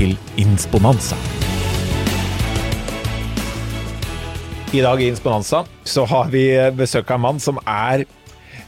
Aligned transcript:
til 0.00 0.16
Insponanza. 0.40 1.16
I 4.72 4.80
dag 4.80 5.02
i 5.02 5.10
Insponanza 5.10 5.64
så 5.84 6.06
har 6.08 6.30
vi 6.32 6.44
besøk 6.78 7.10
av 7.10 7.18
en 7.18 7.24
mann 7.26 7.40
som 7.42 7.58
er 7.68 8.06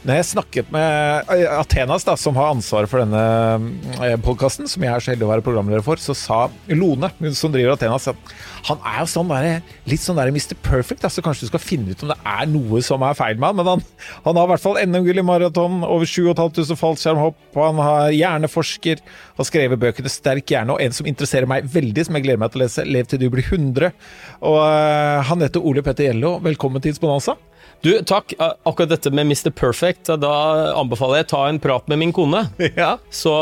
når 0.03 0.17
jeg 0.19 0.27
snakket 0.33 0.71
med 0.73 1.29
Athenas, 1.55 2.03
da, 2.03 2.17
som 2.19 2.35
har 2.35 2.51
ansvaret 2.51 2.91
for 2.91 2.99
denne 2.99 4.17
podkasten, 4.25 4.67
som 4.67 4.83
jeg 4.83 4.91
er 4.91 5.03
så 5.03 5.13
heldig 5.13 5.23
å 5.23 5.29
være 5.29 5.45
programleder 5.45 5.83
for, 5.85 6.01
så 6.01 6.15
sa 6.17 6.39
Lone, 6.75 7.07
som 7.31 7.53
driver 7.53 7.77
Athenas, 7.77 8.09
at 8.11 8.33
han 8.67 8.81
er 8.89 8.97
jo 8.99 9.07
sånn 9.13 9.31
der, 9.31 9.61
litt 9.87 10.03
sånn 10.03 10.19
der 10.19 10.31
Mr. 10.35 10.57
Perfect. 10.63 11.07
Så 11.07 11.23
kanskje 11.23 11.47
du 11.47 11.51
skal 11.53 11.63
finne 11.63 11.95
ut 11.95 12.03
om 12.03 12.11
det 12.11 12.17
er 12.19 12.49
noe 12.51 12.81
som 12.83 13.03
er 13.07 13.15
feil 13.15 13.39
med 13.39 13.49
han. 13.49 13.59
Men 13.61 13.69
han, 13.71 13.85
han 14.25 14.39
har 14.39 14.49
i 14.49 14.51
hvert 14.53 14.63
fall 14.65 14.81
NM-gull 14.81 15.23
i 15.23 15.25
maraton, 15.27 15.79
over 15.87 16.09
7500 16.09 16.79
fallskjermhopp, 16.79 17.39
han 17.55 17.79
har 17.83 18.11
hjerneforsker, 18.15 19.03
har 19.39 19.49
skrevet 19.49 19.79
bøkene 19.79 20.11
Sterk 20.11 20.51
hjerne, 20.51 20.75
og 20.75 20.83
en 20.83 20.95
som 20.95 21.07
interesserer 21.07 21.47
meg 21.49 21.71
veldig, 21.71 22.09
som 22.09 22.19
jeg 22.19 22.27
gleder 22.27 22.43
meg 22.43 22.51
til 22.51 22.59
å 22.59 22.65
lese, 22.65 22.87
Lev 22.93 23.07
til 23.07 23.23
du 23.23 23.29
blir 23.31 23.47
100. 23.47 23.95
Og 24.43 24.59
uh, 24.59 25.33
heter 25.47 25.63
Ole 25.63 25.83
Petter 25.85 26.11
Gjello. 26.11 26.35
Velkommen 26.43 26.83
til 26.83 26.91
Insponanza. 26.91 27.39
Du, 27.83 27.91
takk. 28.07 28.31
Akkurat 28.39 28.93
dette 28.93 29.11
med 29.11 29.27
Mr. 29.27 29.49
Perfect, 29.51 30.07
da 30.21 30.33
anbefaler 30.79 31.19
jeg 31.19 31.27
å 31.27 31.31
ta 31.33 31.41
en 31.51 31.59
prat 31.63 31.89
med 31.91 31.99
min 31.99 32.13
kone. 32.15 32.45
Ja. 32.79 32.95
Så, 33.13 33.33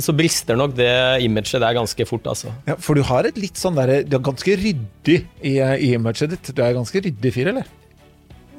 så 0.00 0.14
brister 0.16 0.56
nok 0.58 0.76
det 0.78 0.92
imaget 1.26 1.58
der 1.60 1.74
ganske 1.76 2.06
fort, 2.08 2.26
altså. 2.30 2.52
Ja, 2.68 2.76
for 2.80 2.96
du 2.96 3.02
har 3.06 3.26
et 3.26 3.38
litt 3.40 3.58
sånn 3.58 3.74
derre 3.76 4.00
Du 4.06 4.14
er 4.16 4.22
ganske 4.24 4.54
ryddig 4.58 5.18
i, 5.42 5.56
i 5.58 5.92
imaget 5.96 6.36
ditt. 6.36 6.52
Du 6.54 6.62
er 6.62 6.76
ganske 6.76 7.02
ryddig 7.02 7.32
fyr, 7.34 7.50
eller? 7.52 7.68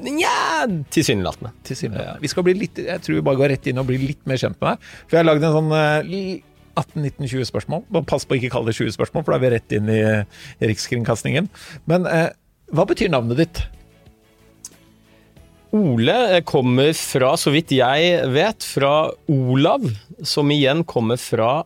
Nja, 0.04 0.68
tilsynelatende. 0.92 1.54
Tilsynelatende. 1.64 2.18
Ja. 2.18 2.22
Vi 2.24 2.32
skal 2.32 2.46
bli 2.46 2.56
litt 2.60 2.82
Jeg 2.84 3.04
tror 3.06 3.16
vi 3.16 3.24
bare 3.24 3.40
går 3.40 3.54
rett 3.56 3.70
inn 3.72 3.80
og 3.80 3.88
blir 3.88 4.04
litt 4.04 4.26
mer 4.28 4.42
kjent 4.42 4.60
med 4.60 4.74
deg. 4.74 4.90
For 5.06 5.16
jeg 5.16 5.24
har 5.24 5.30
lagd 5.30 5.48
en 5.48 5.56
sånn 5.56 5.72
uh, 5.72 6.42
18-19-20 6.84 7.48
spørsmål. 7.48 7.86
Bare 7.96 8.10
pass 8.12 8.28
på 8.28 8.36
å 8.36 8.42
ikke 8.42 8.52
kalle 8.58 8.74
det 8.74 8.76
20 8.82 8.98
spørsmål, 8.98 9.24
for 9.24 9.32
da 9.32 9.40
er 9.40 9.46
vi 9.46 9.54
rett 9.56 9.78
inn 9.78 9.94
i, 9.94 10.02
i 10.60 10.70
Rikskringkastingen. 10.72 11.48
Men 11.90 12.10
eh, 12.10 12.28
hva 12.74 12.86
betyr 12.90 13.12
navnet 13.14 13.40
ditt? 13.44 13.62
Ole 15.74 16.42
kommer 16.46 16.92
fra, 16.94 17.34
så 17.40 17.54
vidt 17.54 17.74
jeg 17.74 18.18
vet, 18.34 18.66
fra 18.76 19.10
Olav, 19.32 19.88
som 20.22 20.52
igjen 20.54 20.84
kommer 20.86 21.18
fra 21.18 21.64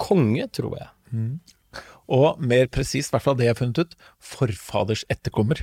konge, 0.00 0.46
tror 0.54 0.78
jeg. 0.78 0.88
Mm. 1.12 1.34
Og 2.18 2.40
mer 2.40 2.70
presist, 2.72 3.10
i 3.10 3.16
hvert 3.16 3.26
fall 3.26 3.36
det 3.36 3.48
jeg 3.48 3.52
har 3.52 3.60
funnet 3.60 3.82
ut, 3.84 3.98
forfaders 4.24 5.04
etterkommer. 5.12 5.60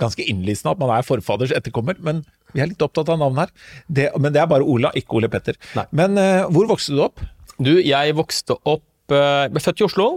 Ganske 0.00 0.24
innlysende 0.26 0.74
at 0.74 0.80
man 0.82 0.90
er 0.96 1.06
forfaders 1.06 1.54
etterkommer, 1.54 1.98
men 2.02 2.24
vi 2.54 2.62
er 2.64 2.72
litt 2.72 2.82
opptatt 2.82 3.12
av 3.12 3.20
navnet 3.20 3.46
her. 3.46 3.68
Det, 3.86 4.08
men 4.18 4.34
det 4.34 4.42
er 4.42 4.50
bare 4.50 4.66
Ola, 4.66 4.90
ikke 4.98 5.20
Ole 5.20 5.30
Petter. 5.30 5.58
Nei. 5.78 5.86
Men 5.94 6.18
uh, 6.18 6.48
hvor 6.50 6.66
vokste 6.72 6.96
du 6.96 7.04
opp? 7.06 7.22
Du, 7.60 7.76
jeg 7.78 8.16
vokste 8.16 8.56
opp 8.64 9.12
uh, 9.12 9.46
Ble 9.52 9.62
født 9.62 9.82
i 9.82 9.86
Oslo. 9.86 10.08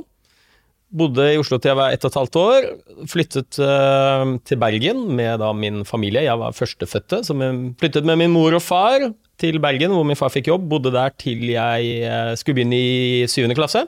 Bodde 0.93 1.23
i 1.33 1.39
Oslo 1.41 1.57
til 1.57 1.71
jeg 1.71 1.77
var 1.79 1.95
ett 1.95 2.03
og 2.05 2.11
et 2.11 2.17
halvt 2.19 2.37
år. 2.37 2.65
Flyttet 3.09 3.57
uh, 3.65 4.35
til 4.45 4.59
Bergen 4.61 4.99
med 5.17 5.41
da 5.41 5.49
min 5.57 5.81
familie. 5.89 6.21
Jeg 6.27 6.37
var 6.37 6.53
førstefødte, 6.53 7.23
så 7.25 7.33
flyttet 7.81 8.05
med 8.05 8.19
min 8.21 8.29
mor 8.33 8.53
og 8.53 8.61
far 8.61 9.07
til 9.41 9.57
Bergen, 9.63 9.91
hvor 9.95 10.05
min 10.05 10.19
far 10.19 10.29
fikk 10.33 10.47
jobb. 10.51 10.67
Bodde 10.69 10.91
der 10.93 11.09
til 11.17 11.41
jeg 11.49 12.05
uh, 12.05 12.37
skulle 12.37 12.61
begynne 12.61 12.77
i 12.77 13.25
syvende 13.25 13.57
klasse. 13.57 13.87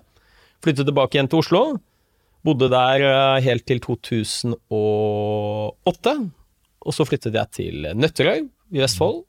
Flyttet 0.65 0.89
tilbake 0.89 1.13
igjen 1.19 1.29
til 1.29 1.43
Oslo. 1.43 1.77
Bodde 2.45 2.69
der 2.73 2.97
uh, 3.05 3.37
helt 3.45 3.65
til 3.69 3.79
2008. 3.85 6.17
Og 6.85 6.93
så 6.93 7.05
flyttet 7.05 7.33
jeg 7.37 7.47
til 7.53 7.85
Nøtterøy 7.93 8.49
i 8.73 8.81
Vestfold. 8.81 9.21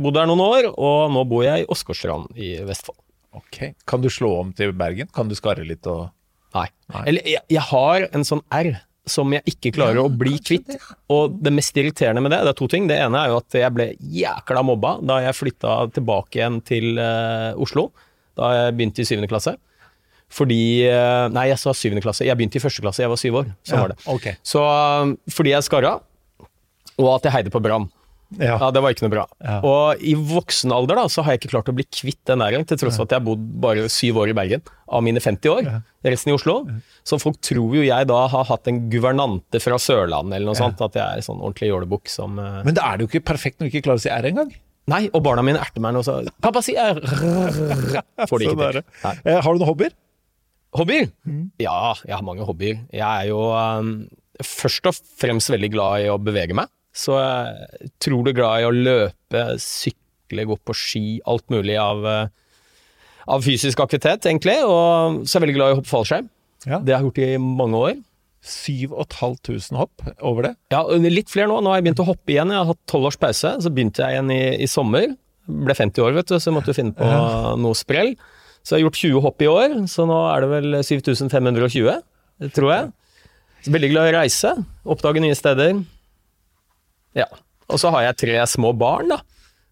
Bodde 0.00 0.20
der 0.22 0.28
noen 0.30 0.44
år, 0.44 0.72
og 0.78 1.10
nå 1.12 1.24
bor 1.28 1.42
jeg 1.44 1.60
i 1.60 1.68
Åsgårdstrand 1.68 2.26
i 2.40 2.64
Vestfold. 2.64 2.96
Ok, 3.36 3.76
Kan 3.84 4.00
du 4.00 4.08
slå 4.08 4.40
om 4.40 4.52
til 4.56 4.72
Bergen? 4.72 5.08
Kan 5.12 5.28
du 5.28 5.34
skarre 5.36 5.60
litt 5.66 5.84
og 5.90 6.08
Nei. 6.56 6.68
Eller 7.04 7.26
jeg, 7.28 7.44
jeg, 7.52 7.64
har 7.70 8.08
en 8.16 8.24
sånn 8.26 8.42
R 8.54 8.72
som 9.08 9.32
jeg 9.32 9.44
ikke 9.48 9.72
klarer 9.76 10.00
Ja, 10.00 10.04
å 10.04 10.12
bli 10.12 10.36
kvitt. 10.40 10.66
det. 10.68 10.78
Og 11.12 11.38
det 11.40 11.52
mest 11.56 11.76
irriterende 11.80 12.22
med 12.24 12.32
det, 12.34 12.42
det 12.44 12.52
er 12.52 12.58
to 12.58 12.68
ting. 12.70 12.88
Det 12.90 12.98
ene 13.00 13.22
er 13.22 13.32
jo 13.32 13.38
at 13.40 13.56
jeg 13.56 13.74
ble 13.76 13.88
jækla 14.00 14.64
mobba 14.66 14.98
da 15.04 15.22
jeg 15.24 15.36
flytta 15.36 15.78
tilbake 15.96 16.40
igjen 16.40 16.60
til 16.68 17.00
uh, 17.00 17.56
Oslo. 17.60 17.88
Da 18.38 18.52
jeg 18.54 18.76
begynte 18.76 19.02
i 19.02 19.08
syvende 19.08 19.30
klasse. 19.30 19.56
Fordi 20.28 20.60
uh, 20.92 21.26
Nei, 21.32 21.48
jeg 21.52 21.60
sa 21.60 21.72
syvende 21.76 22.04
klasse. 22.04 22.26
Jeg 22.28 22.36
begynte 22.36 22.60
i 22.60 22.64
første 22.64 22.84
klasse, 22.84 23.04
jeg 23.04 23.12
var 23.12 23.20
syv 23.20 23.40
år. 23.42 23.52
Sånn 23.64 23.78
Ja, 23.78 23.84
var 23.86 23.94
det. 23.94 24.00
Okay. 24.12 24.36
Så 24.44 24.64
eh, 24.64 25.14
fordi 25.32 25.54
jeg 25.54 25.66
skarra, 25.66 25.94
og 26.98 27.08
at 27.14 27.28
jeg 27.28 27.36
heide 27.36 27.54
på 27.54 27.62
Brann. 27.64 27.88
Ja. 28.36 28.58
Ja, 28.60 28.68
det 28.74 28.82
var 28.84 28.92
ikke 28.92 29.06
noe 29.06 29.12
bra. 29.14 29.24
Ja. 29.40 29.54
Og 29.64 30.02
i 30.04 30.12
voksen 30.12 30.72
alder 30.74 30.98
da, 31.00 31.06
så 31.08 31.24
har 31.24 31.34
jeg 31.34 31.40
ikke 31.40 31.52
klart 31.54 31.70
å 31.72 31.74
bli 31.78 31.86
kvitt 31.88 32.20
den 32.28 32.42
der, 32.44 32.58
til 32.68 32.80
tross 32.82 32.98
for 32.98 33.08
at 33.08 33.14
jeg 33.14 33.22
har 33.22 33.24
bodd 33.24 33.46
bare 33.64 33.86
syv 33.92 34.20
år 34.20 34.34
i 34.34 34.36
Bergen 34.36 34.64
av 34.92 35.04
mine 35.06 35.22
50 35.24 35.52
år. 35.54 35.70
Resten 36.04 36.32
i 36.32 36.36
Oslo. 36.36 36.58
Så 37.08 37.16
folk 37.22 37.40
tror 37.44 37.78
jo 37.78 37.86
jeg 37.86 38.08
da 38.10 38.20
har 38.34 38.48
hatt 38.50 38.68
en 38.68 38.82
guvernante 38.92 39.62
fra 39.64 39.80
Sørlandet 39.80 40.38
eller 40.38 40.50
noe 40.50 40.60
sånt, 40.60 40.82
at 40.84 40.98
jeg 40.98 41.04
er 41.08 41.24
sånn 41.24 41.40
ordentlig 41.40 41.72
jålebukk 41.72 42.12
som 42.12 42.36
uh... 42.36 42.60
Men 42.68 42.76
da 42.76 42.90
er 42.90 42.98
det 42.98 43.06
jo 43.06 43.12
ikke 43.14 43.30
perfekt 43.32 43.58
når 43.58 43.68
du 43.68 43.72
ikke 43.72 43.86
klarer 43.88 44.02
å 44.02 44.04
si 44.04 44.12
R 44.12 44.28
engang. 44.28 44.52
Nei, 44.88 45.02
og 45.12 45.24
barna 45.24 45.44
mine 45.44 45.60
erter 45.60 45.82
meg 45.84 45.92
nå 45.92 46.00
så 46.04 46.22
Pappa 46.40 46.62
sier 46.64 46.96
Får 48.30 48.40
de 48.40 48.46
Sånn 48.48 48.54
ikke 48.54 48.68
er 48.70 48.78
til. 48.78 48.86
Eh, 49.04 49.36
har 49.36 49.44
du 49.44 49.60
noen 49.60 49.68
hobbyer? 49.68 49.92
Hobbyer? 50.76 51.10
Ja, 51.60 51.94
jeg 52.04 52.14
har 52.14 52.24
mange 52.24 52.44
hobbyer. 52.48 52.80
Jeg 52.92 53.04
er 53.04 53.28
jo 53.30 53.40
um, 53.52 53.92
først 54.44 54.88
og 54.88 54.96
fremst 55.20 55.52
veldig 55.52 55.70
glad 55.72 56.04
i 56.04 56.10
å 56.12 56.18
bevege 56.20 56.56
meg. 56.56 56.68
Så 56.98 57.14
jeg 57.14 57.52
er 57.52 57.86
utrolig 57.88 58.34
glad 58.38 58.62
i 58.64 58.66
å 58.66 58.74
løpe, 58.74 59.44
sykle, 59.62 60.48
gå 60.50 60.58
på 60.66 60.74
ski, 60.76 61.04
alt 61.30 61.46
mulig 61.54 61.78
av, 61.78 62.02
uh, 62.02 62.74
av 63.30 63.46
fysisk 63.46 63.80
aktivitet, 63.84 64.26
egentlig. 64.26 64.58
Og 64.66 65.22
så 65.22 65.36
er 65.36 65.38
jeg 65.38 65.46
veldig 65.46 65.58
glad 65.60 65.70
i 65.70 65.76
å 65.76 65.80
hoppe 65.80 65.92
fallskjerm. 65.92 66.28
Ja. 66.66 66.80
Det 66.82 66.94
har 66.94 67.02
jeg 67.02 67.10
gjort 67.10 67.22
i 67.22 67.30
mange 67.42 67.82
år. 67.86 67.96
7500 68.48 69.78
hopp 69.78 70.02
over 70.24 70.48
det. 70.48 70.52
Ja, 70.72 70.84
litt 71.10 71.30
flere 71.30 71.50
nå. 71.50 71.58
Nå 71.62 71.72
har 71.72 71.80
jeg 71.80 71.88
begynt 71.88 72.02
å 72.02 72.08
hoppe 72.08 72.34
igjen. 72.34 72.52
Jeg 72.54 72.62
har 72.62 72.70
hatt 72.70 72.82
tolv 72.90 73.10
års 73.10 73.18
pause. 73.20 73.54
Så 73.62 73.72
begynte 73.74 74.02
jeg 74.02 74.16
igjen 74.16 74.32
i, 74.34 74.42
i 74.64 74.68
sommer. 74.70 75.10
Ble 75.48 75.74
50 75.74 76.04
år, 76.04 76.14
vet 76.18 76.30
du, 76.30 76.36
så 76.36 76.50
jeg 76.50 76.56
måtte 76.58 76.74
du 76.74 76.76
finne 76.76 76.94
på 76.96 77.08
noe 77.62 77.78
sprell. 77.78 78.14
Så 78.66 78.74
jeg 78.74 78.82
har 78.82 78.88
gjort 78.88 79.00
20 79.00 79.24
hopp 79.24 79.42
i 79.44 79.48
år, 79.48 79.74
så 79.88 80.04
nå 80.08 80.16
er 80.28 80.44
det 80.44 80.48
vel 80.50 80.78
7520, 80.84 82.02
tror 82.52 82.72
jeg. 82.74 82.90
Veldig 83.68 83.90
glad 83.94 84.08
i 84.08 84.12
å 84.12 84.16
reise, 84.18 84.50
oppdage 84.84 85.22
nye 85.24 85.36
steder. 85.38 85.78
Ja. 87.16 87.28
Og 87.68 87.80
så 87.80 87.92
har 87.92 88.06
jeg 88.06 88.20
tre 88.24 88.38
små 88.48 88.72
barn, 88.76 89.12
da. 89.12 89.20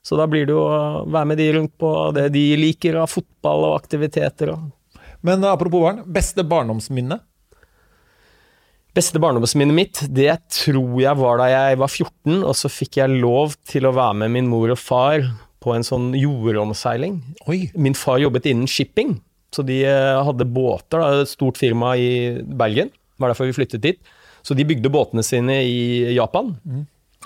Så 0.07 0.19
da 0.19 0.29
blir 0.31 0.47
det 0.47 0.55
jo 0.55 0.63
å 0.63 1.05
være 1.11 1.27
med 1.33 1.41
de 1.41 1.47
rundt 1.57 1.73
på 1.81 1.93
det 2.15 2.29
de 2.35 2.45
liker 2.61 2.99
av 3.01 3.11
fotball 3.11 3.73
og 3.73 3.79
aktiviteter. 3.81 4.53
og 4.55 5.01
Men 5.27 5.43
apropos 5.49 5.83
barn, 5.83 6.05
beste 6.07 6.45
barndomsminne? 6.47 7.19
Beste 8.97 9.21
barndomsminnet 9.21 9.77
mitt, 9.77 10.03
det 10.09 10.31
tror 10.55 10.95
jeg 11.03 11.19
var 11.19 11.41
da 11.43 11.51
jeg 11.51 11.81
var 11.83 11.91
14, 11.91 12.39
og 12.39 12.55
så 12.57 12.71
fikk 12.73 13.01
jeg 13.03 13.19
lov 13.19 13.59
til 13.69 13.89
å 13.89 13.93
være 13.97 14.23
med 14.23 14.33
min 14.39 14.49
mor 14.49 14.73
og 14.73 14.81
far 14.81 15.27
på 15.61 15.75
en 15.75 15.85
sånn 15.85 16.13
jordomseiling. 16.17 17.19
Oi. 17.51 17.67
Min 17.75 17.99
far 17.99 18.23
jobbet 18.23 18.47
innen 18.49 18.71
shipping, 18.71 19.19
så 19.53 19.67
de 19.67 19.83
eh, 19.85 20.23
hadde 20.25 20.47
båter, 20.49 21.03
da, 21.03 21.25
et 21.27 21.33
stort 21.33 21.59
firma 21.61 21.97
i 21.99 22.39
Bergen. 22.41 22.89
Det 22.95 23.25
var 23.25 23.35
derfor 23.35 23.51
vi 23.51 23.57
flyttet 23.59 23.85
dit. 23.85 24.15
Så 24.47 24.55
de 24.55 24.65
bygde 24.69 24.93
båtene 24.95 25.25
sine 25.27 25.59
i 25.67 26.15
Japan. 26.15 26.55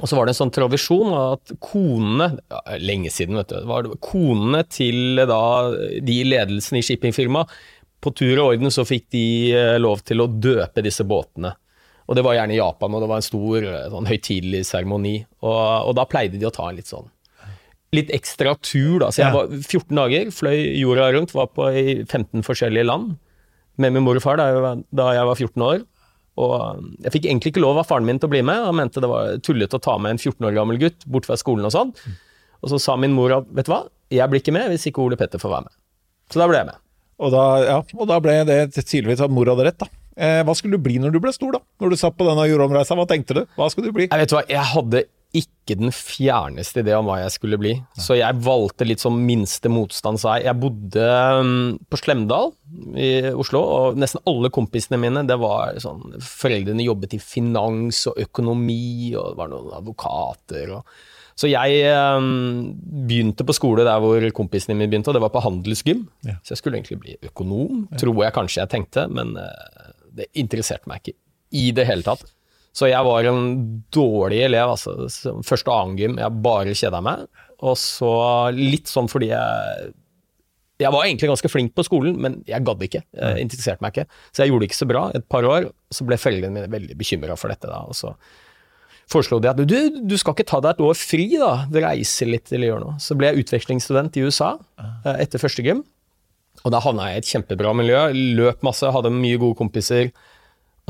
Og 0.00 0.08
så 0.08 0.16
var 0.16 0.26
det 0.26 0.34
en 0.34 0.40
sånn 0.40 0.54
tradisjon 0.54 1.12
at 1.16 1.52
konene 1.62 2.30
ja, 2.38 2.60
Lenge 2.80 3.12
siden, 3.12 3.36
vet 3.40 3.52
du. 3.52 3.58
Var 3.68 3.86
det, 3.86 3.98
konene 4.04 4.64
til 4.70 5.20
da, 5.28 5.42
de 6.00 6.16
i 6.22 6.26
ledelsen 6.28 6.80
i 6.80 6.84
shippingfirmaet 6.84 7.52
På 8.00 8.12
tur 8.16 8.32
og 8.38 8.54
orden 8.54 8.72
så 8.72 8.86
fikk 8.88 9.10
de 9.12 9.24
eh, 9.52 9.76
lov 9.80 10.04
til 10.08 10.24
å 10.24 10.30
døpe 10.30 10.84
disse 10.84 11.04
båtene. 11.04 11.52
Og 12.08 12.16
det 12.16 12.24
var 12.26 12.38
gjerne 12.38 12.56
i 12.56 12.58
Japan, 12.58 12.94
og 12.96 13.04
det 13.04 13.08
var 13.10 13.20
en 13.20 13.26
stor 13.28 13.66
eh, 13.68 13.88
sånn 13.92 14.08
høytidelig 14.08 14.64
seremoni. 14.72 15.18
Og, 15.44 15.60
og 15.90 15.96
da 15.98 16.06
pleide 16.08 16.40
de 16.40 16.48
å 16.48 16.54
ta 16.54 16.70
en 16.70 16.80
litt 16.80 16.90
sånn 16.90 17.10
litt 17.90 18.10
ekstra 18.14 18.54
tur, 18.62 19.00
da. 19.02 19.08
Så 19.10 19.24
jeg 19.24 19.34
var 19.34 19.48
14 19.50 19.98
dager, 19.98 20.28
fløy 20.34 20.58
jorda 20.78 21.08
rundt, 21.10 21.32
var 21.34 21.48
på 21.50 21.66
i 21.74 21.84
15 22.04 22.44
forskjellige 22.46 22.86
land 22.86 23.16
med 23.80 23.94
min 23.94 24.04
mor 24.04 24.18
og 24.18 24.22
far 24.22 24.38
da 24.38 24.46
jeg 25.16 25.26
var 25.26 25.40
14 25.40 25.64
år. 25.66 25.82
Og 26.40 26.82
jeg 27.04 27.14
fikk 27.16 27.28
egentlig 27.28 27.52
ikke 27.54 27.62
lov 27.64 27.80
av 27.80 27.88
faren 27.88 28.06
min 28.08 28.20
til 28.20 28.30
å 28.30 28.32
bli 28.32 28.42
med, 28.46 28.64
han 28.64 28.78
mente 28.78 29.02
det 29.02 29.10
var 29.10 29.38
tullete 29.44 29.76
å 29.78 29.84
ta 29.84 29.96
med 30.00 30.14
en 30.16 30.20
14 30.20 30.48
år 30.48 30.56
gammel 30.56 30.80
gutt 30.80 31.06
bort 31.10 31.28
fra 31.28 31.38
skolen 31.40 31.68
og 31.68 31.74
sånn. 31.74 31.94
Og 32.60 32.72
så 32.72 32.80
sa 32.80 32.96
min 33.00 33.14
mor 33.16 33.34
at 33.40 33.48
vet 33.56 33.68
du 33.68 33.72
hva, 33.74 33.84
jeg 34.12 34.30
blir 34.30 34.42
ikke 34.42 34.54
med 34.56 34.72
hvis 34.72 34.88
ikke 34.90 35.02
Ole 35.04 35.18
Petter 35.20 35.42
får 35.42 35.52
være 35.54 35.68
med. 35.68 35.76
Så 36.30 36.40
da 36.40 36.48
ble 36.50 36.60
jeg 36.60 36.70
med. 36.70 36.80
Og 37.20 37.32
da, 37.34 37.44
ja, 37.66 37.78
og 37.96 38.08
da 38.08 38.18
ble 38.24 38.36
det 38.48 38.60
tydeligvis 38.78 39.22
at 39.24 39.32
mor 39.32 39.48
hadde 39.50 39.66
rett, 39.66 39.80
da. 39.80 39.90
Eh, 40.20 40.40
hva 40.44 40.54
skulle 40.56 40.76
du 40.76 40.84
bli 40.84 40.98
når 41.00 41.14
du 41.14 41.20
ble 41.22 41.32
stor, 41.34 41.54
da? 41.56 41.60
Når 41.82 41.92
du 41.92 41.98
satt 42.00 42.16
på 42.16 42.26
denne 42.26 42.46
jordomreisa, 42.48 42.96
hva 42.98 43.06
tenkte 43.08 43.36
du? 43.36 43.42
Hva 43.58 43.68
skulle 43.72 43.90
du 43.90 43.96
bli? 43.96 44.08
Jeg 44.08 44.24
vet 44.24 44.34
hva, 44.34 44.42
jeg 44.48 44.64
hadde 44.72 45.04
ikke 45.36 45.76
den 45.78 45.92
fjerneste 45.94 46.82
idé 46.82 46.96
om 46.96 47.06
hva 47.06 47.20
jeg 47.20 47.34
skulle 47.36 47.58
bli. 47.60 47.76
Så 47.94 48.16
jeg 48.18 48.40
valgte 48.42 48.86
litt 48.88 49.02
som 49.02 49.18
minste 49.22 49.70
motstand, 49.70 50.18
sa 50.18 50.38
Jeg 50.42 50.58
bodde 50.58 51.04
um, 51.38 51.76
på 51.86 52.00
Slemdal 52.00 52.50
i 52.98 53.30
Oslo, 53.30 53.60
og 53.62 54.00
nesten 54.00 54.22
alle 54.30 54.50
kompisene 54.54 54.98
mine 55.00 55.22
det 55.26 55.36
var 55.40 55.78
sånn 55.82 56.18
Foreldrene 56.24 56.86
jobbet 56.86 57.14
i 57.14 57.22
finans 57.22 58.02
og 58.10 58.18
økonomi, 58.26 59.14
og 59.14 59.32
det 59.32 59.38
var 59.38 59.52
noen 59.52 59.72
advokater 59.78 60.74
og 60.78 60.98
Så 61.40 61.48
jeg 61.48 61.86
um, 62.18 62.74
begynte 63.08 63.46
på 63.46 63.54
skole 63.56 63.86
der 63.86 64.02
hvor 64.02 64.26
kompisene 64.36 64.74
mine 64.76 64.90
begynte, 64.90 65.08
og 65.08 65.16
det 65.16 65.22
var 65.24 65.32
på 65.32 65.40
handelsgym. 65.40 66.02
Ja. 66.26 66.34
Så 66.42 66.52
jeg 66.52 66.60
skulle 66.60 66.76
egentlig 66.76 67.00
bli 67.00 67.16
økonom, 67.30 67.86
tror 67.96 68.24
jeg 68.26 68.36
kanskje 68.36 68.60
jeg 68.60 68.72
tenkte, 68.74 69.06
men 69.08 69.38
uh, 69.38 69.94
det 70.12 70.28
interesserte 70.34 70.90
meg 70.90 71.00
ikke 71.00 71.16
i 71.56 71.70
det 71.74 71.86
hele 71.88 72.04
tatt. 72.06 72.26
Så 72.76 72.86
jeg 72.86 73.02
var 73.06 73.26
en 73.26 73.40
dårlig 73.92 74.44
elev, 74.46 74.76
altså. 74.76 74.94
Første 75.46 75.72
og 75.72 75.76
annen 75.76 75.96
gym, 75.98 76.18
jeg 76.22 76.42
bare 76.44 76.76
kjeda 76.78 77.00
meg. 77.02 77.24
Og 77.66 77.74
så 77.76 78.12
litt 78.56 78.88
sånn 78.88 79.10
fordi 79.10 79.32
jeg 79.34 79.90
Jeg 80.80 80.88
var 80.94 81.04
egentlig 81.04 81.28
ganske 81.28 81.48
flink 81.52 81.74
på 81.76 81.84
skolen, 81.84 82.14
men 82.16 82.38
jeg 82.48 82.64
gadd 82.64 82.80
ikke. 82.86 83.02
Jeg 83.12 83.42
interesserte 83.42 83.84
meg 83.84 83.92
ikke. 83.92 84.06
Så 84.32 84.40
jeg 84.40 84.48
gjorde 84.48 84.64
det 84.64 84.68
ikke 84.70 84.78
så 84.78 84.88
bra 84.88 85.02
et 85.12 85.26
par 85.28 85.44
år. 85.44 85.66
Så 85.92 86.06
ble 86.08 86.16
foreldrene 86.16 86.54
mine 86.54 86.70
veldig 86.72 86.96
bekymra 86.96 87.36
for 87.36 87.52
dette. 87.52 87.68
da, 87.68 87.82
og 87.84 87.92
så 87.98 88.14
foreslo 89.10 89.40
de 89.42 89.50
at 89.50 89.60
du, 89.60 89.76
du 90.06 90.16
skal 90.16 90.32
ikke 90.32 90.46
ta 90.48 90.62
deg 90.64 90.78
et 90.78 90.82
år 90.86 90.96
fri, 90.96 91.26
da. 91.36 91.66
Reise 91.84 92.24
litt 92.30 92.48
eller 92.54 92.70
gjøre 92.70 92.84
noe. 92.86 92.96
Så 93.02 93.16
ble 93.18 93.28
jeg 93.28 93.44
utvekslingsstudent 93.44 94.16
i 94.16 94.24
USA 94.24 94.54
eh, 94.80 95.16
etter 95.26 95.42
første 95.42 95.66
gym. 95.66 95.82
Og 96.64 96.72
da 96.72 96.80
havna 96.80 97.10
jeg 97.10 97.18
i 97.18 97.22
et 97.22 97.30
kjempebra 97.34 97.72
miljø. 97.76 98.00
Løp 98.40 98.64
masse, 98.64 98.88
hadde 98.96 99.12
mye 99.14 99.40
gode 99.40 99.58
kompiser. 99.60 100.10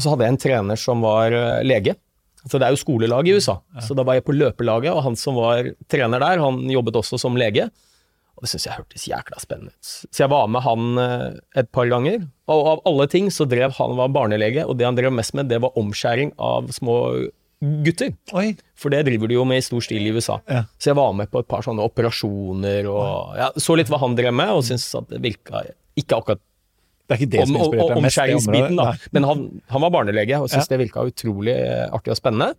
Og 0.00 0.04
så 0.04 0.14
hadde 0.14 0.24
jeg 0.24 0.32
en 0.32 0.40
trener 0.40 0.80
som 0.80 1.04
var 1.04 1.34
eh, 1.36 1.60
lege. 1.68 1.92
Så 2.40 2.56
det 2.56 2.64
er 2.64 2.72
jo 2.72 2.80
skolelag 2.80 3.28
i 3.28 3.34
USA. 3.36 3.58
Så 3.84 3.92
da 3.92 4.04
var 4.06 4.16
jeg 4.16 4.24
på 4.24 4.32
løpelaget, 4.32 4.94
og 4.94 5.02
han 5.04 5.16
som 5.20 5.36
var 5.36 5.66
trener 5.92 6.22
der, 6.22 6.40
han 6.40 6.62
jobbet 6.72 6.96
også 6.96 7.18
som 7.20 7.36
lege. 7.36 7.66
Og 8.32 8.46
det 8.46 8.48
syntes 8.48 8.64
jeg 8.64 8.78
hørtes 8.78 9.04
jækla 9.10 9.42
spennende 9.42 9.74
ut. 9.74 9.90
Så 10.08 10.22
jeg 10.22 10.32
var 10.32 10.48
med 10.48 10.64
han 10.64 11.02
eh, 11.02 11.26
et 11.60 11.68
par 11.68 11.90
ganger. 11.92 12.24
Og 12.48 12.70
av 12.72 12.80
alle 12.88 13.06
ting 13.12 13.28
så 13.28 13.44
drev 13.44 13.76
han 13.76 13.92
var 13.98 14.14
barnelege, 14.16 14.64
og 14.64 14.80
det 14.80 14.88
han 14.88 14.96
drev 14.96 15.12
mest 15.12 15.36
med, 15.36 15.52
det 15.52 15.60
var 15.60 15.76
omskjæring 15.76 16.32
av 16.40 16.72
små 16.72 16.96
gutter. 17.84 18.14
Oi. 18.32 18.54
For 18.80 18.88
det 18.88 19.04
driver 19.10 19.28
de 19.28 19.36
jo 19.36 19.44
med 19.44 19.60
i 19.60 19.66
stor 19.68 19.84
stil 19.84 20.08
i 20.08 20.14
USA. 20.16 20.38
Ja. 20.48 20.64
Så 20.80 20.94
jeg 20.94 20.96
var 20.96 21.12
med 21.12 21.28
på 21.28 21.44
et 21.44 21.50
par 21.50 21.66
sånne 21.66 21.84
operasjoner 21.84 22.88
og 22.88 23.36
ja, 23.36 23.50
så 23.60 23.76
litt 23.76 23.92
hva 23.92 24.00
han 24.00 24.16
drev 24.16 24.32
med, 24.32 24.54
og 24.56 24.64
syntes 24.64 24.88
at 24.96 25.12
det 25.12 25.20
virka 25.28 25.60
ikke 26.00 26.22
akkurat 26.22 26.40
Det 27.10 27.16
er 27.16 27.22
ikke 27.24 27.30
det 27.32 27.40
om, 27.42 27.48
som 27.48 27.56
om, 27.56 27.62
inspirerte 27.64 27.88
deg 27.90 28.02
mest? 28.04 28.06
omskjæringsbiten, 28.06 28.76
da. 28.78 28.84
Nei. 28.92 29.10
Men 29.16 29.24
han, 29.26 29.40
han 29.74 29.82
var 29.82 29.90
barnelege 29.96 30.38
og 30.38 30.46
syntes 30.46 30.68
Ja. 30.68 30.76
det 30.76 30.78
virka 30.84 31.02
utrolig 31.08 31.56
eh, 31.56 31.88
artig 31.90 32.14
og 32.14 32.18
spennende. 32.20 32.54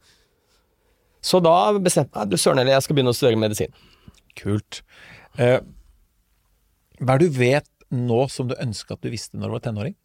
Så 1.24 1.40
da 1.40 1.54
bestemte 1.78 2.12
jeg 2.18 2.26
meg 2.26 2.34
du 2.34 2.40
søren 2.42 2.60
heller, 2.60 2.76
jeg 2.76 2.84
skal 2.84 2.98
begynne 2.98 3.14
å 3.14 3.16
studere 3.16 3.40
medisin. 3.40 3.72
Kult. 4.42 4.82
Eh, 5.40 5.62
hva 7.00 7.16
er 7.16 7.24
det 7.24 7.32
du 7.32 7.40
vet 7.40 7.70
nå 7.96 8.26
som 8.32 8.50
du 8.52 8.56
ønsker 8.60 8.98
at 8.98 9.06
du 9.06 9.12
visste 9.14 9.40
når 9.40 9.48
du 9.54 9.56
var 9.60 9.66
tenåring? 9.70 9.96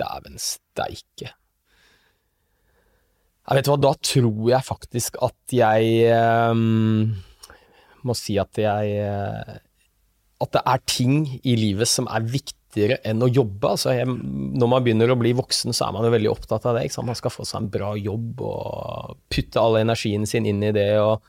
Dæven 0.00 0.38
steike. 0.40 1.34
Jeg 3.42 3.58
vet 3.58 3.68
hva, 3.68 3.76
da 3.76 3.90
tror 4.00 4.38
jeg 4.48 4.64
faktisk 4.64 5.18
at 5.20 5.52
jeg 5.52 5.90
ehm, 6.14 7.12
må 8.06 8.16
si 8.16 8.38
at 8.40 8.56
jeg 8.58 8.94
eh, 9.02 9.58
At 10.42 10.54
det 10.56 10.62
er 10.72 10.80
ting 10.90 11.26
i 11.44 11.54
livet 11.58 11.90
som 11.90 12.08
er 12.10 12.24
viktigere 12.72 13.00
enn 13.04 13.22
å 13.22 13.28
jobbe. 13.28 13.68
Altså 13.68 13.92
jeg, 13.92 14.06
når 14.08 14.68
man 14.68 14.84
begynner 14.84 15.10
å 15.10 15.18
bli 15.18 15.32
voksen, 15.36 15.72
så 15.72 15.88
er 15.88 15.92
man 15.92 16.06
jo 16.06 16.14
veldig 16.14 16.30
opptatt 16.30 16.66
av 16.66 16.78
det. 16.78 16.88
Man 17.02 17.18
skal 17.18 17.30
få 17.30 17.44
seg 17.44 17.62
en 17.62 17.70
bra 17.70 17.94
jobb 17.96 18.40
og 18.40 19.18
putte 19.28 19.60
all 19.60 19.76
energien 19.80 20.26
sin 20.26 20.46
inn 20.46 20.62
i 20.62 20.72
det. 20.72 20.98
og 21.00 21.20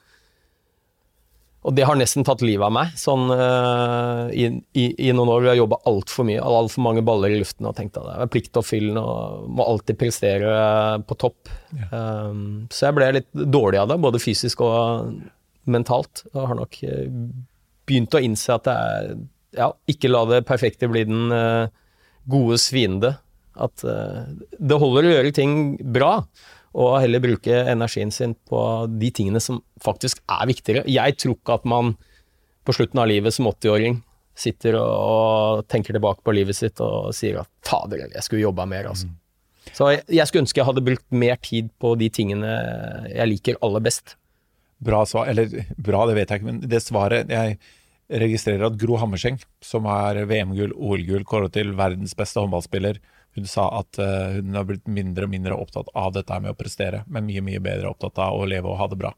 og 1.64 1.72
det 1.78 1.86
har 1.88 1.96
nesten 1.96 2.26
tatt 2.28 2.42
livet 2.44 2.66
av 2.68 2.74
meg. 2.76 2.90
Sånn, 3.00 3.30
uh, 3.32 4.28
i, 4.36 4.50
i, 4.76 4.84
I 5.08 5.14
noen 5.16 5.30
år 5.32 5.38
hvor 5.38 5.48
har 5.48 5.56
jobba 5.56 5.78
altfor 5.88 6.26
mye, 6.28 6.42
hadde 6.44 6.58
altfor 6.60 6.84
mange 6.84 7.04
baller 7.08 7.32
i 7.32 7.38
luften 7.40 7.70
og 7.70 7.78
tenkte 7.78 8.02
at 8.02 8.10
det 8.10 8.16
er 8.26 8.32
pliktoppfyllende 8.34 9.00
og 9.00 9.46
må 9.48 9.64
alltid 9.72 9.96
prestere 10.02 10.58
på 11.08 11.16
topp. 11.24 11.54
Um, 11.88 12.66
så 12.68 12.90
jeg 12.90 12.98
ble 12.98 13.08
litt 13.16 13.30
dårlig 13.32 13.80
av 13.80 13.94
det, 13.94 14.00
både 14.04 14.20
fysisk 14.20 14.66
og 14.68 15.16
mentalt. 15.72 16.26
Og 16.34 16.50
har 16.52 16.60
nok 16.60 16.82
eh, 16.84 17.08
begynt 17.88 18.20
å 18.20 18.26
innse 18.28 18.60
at 18.60 18.68
det 18.68 18.76
er 18.76 19.16
Ja, 19.54 19.72
ikke 19.90 20.12
la 20.12 20.24
det 20.30 20.46
perfekte 20.50 20.90
bli 20.92 21.06
den 21.08 21.30
gode 21.30 21.72
godes 22.30 22.70
fiende. 22.72 23.16
At 23.54 23.84
eh, 23.86 24.24
det 24.58 24.80
holder 24.82 25.08
å 25.08 25.16
gjøre 25.18 25.36
ting 25.36 25.58
bra 25.94 26.16
og 26.74 26.96
heller 27.04 27.22
bruke 27.22 27.54
energien 27.70 28.10
sin 28.14 28.34
på 28.50 28.60
de 28.90 29.12
tingene 29.14 29.42
som 29.44 29.60
faktisk 29.84 30.24
er 30.26 30.48
viktigere. 30.50 30.88
Jeg 30.90 31.20
tror 31.22 31.38
ikke 31.38 31.60
at 31.60 31.68
man 31.70 31.94
på 32.66 32.74
slutten 32.74 33.02
av 33.04 33.12
livet 33.12 33.36
som 33.36 33.50
80-åring 33.52 34.00
sitter 34.34 34.80
og, 34.80 35.68
tenker 35.70 35.94
tilbake 35.94 36.26
på 36.26 36.34
livet 36.34 36.58
sitt 36.58 36.82
og 36.82 37.12
sier 37.14 37.44
at 37.44 37.52
fader, 37.68 38.08
jeg 38.08 38.26
skulle 38.26 38.42
jobba 38.42 38.66
mer, 38.66 38.90
altså. 38.90 39.12
Så 39.70 39.92
jeg, 39.94 40.02
jeg 40.12 40.28
skulle 40.28 40.44
ønske 40.48 40.60
jeg 40.60 40.68
hadde 40.68 40.84
brukt 40.84 41.06
mer 41.14 41.38
tid 41.46 41.70
på 41.80 41.94
de 42.00 42.10
tingene 42.12 42.50
jeg 43.14 43.30
liker 43.30 43.62
aller 43.64 43.84
best. 43.86 44.16
Bra 44.84 45.04
svar, 45.08 45.30
eller 45.30 45.54
bra, 45.78 46.08
det 46.10 46.18
vet 46.18 46.34
jeg 46.34 46.42
ikke, 46.42 46.50
men 46.50 46.60
det 46.66 46.82
svaret 46.84 47.30
Jeg 47.32 47.60
registrerer 48.10 48.68
at 48.68 48.78
Gro 48.80 48.98
Hammerseng, 49.02 49.40
som 49.64 49.88
er 49.90 50.24
VM-gull, 50.30 50.74
OL-gull, 50.76 51.26
kåret 51.28 51.54
til 51.56 51.74
verdens 51.78 52.16
beste 52.18 52.42
håndballspiller, 52.42 53.00
hun 53.34 53.48
sa 53.50 53.66
at 53.80 53.98
eh, 53.98 54.36
hun 54.38 54.54
har 54.54 54.66
blitt 54.70 54.86
mindre 54.86 55.26
og 55.26 55.32
mindre 55.32 55.56
opptatt 55.58 55.88
av 55.98 56.12
dette 56.14 56.30
her 56.36 56.44
med 56.44 56.54
å 56.54 56.58
prestere, 56.58 57.02
men 57.10 57.26
mye 57.26 57.42
mye 57.42 57.62
bedre 57.64 57.90
opptatt 57.90 58.20
av 58.22 58.38
å 58.38 58.46
leve 58.50 58.70
og 58.70 58.78
ha 58.78 58.88
det 58.92 59.00
bra. 59.00 59.10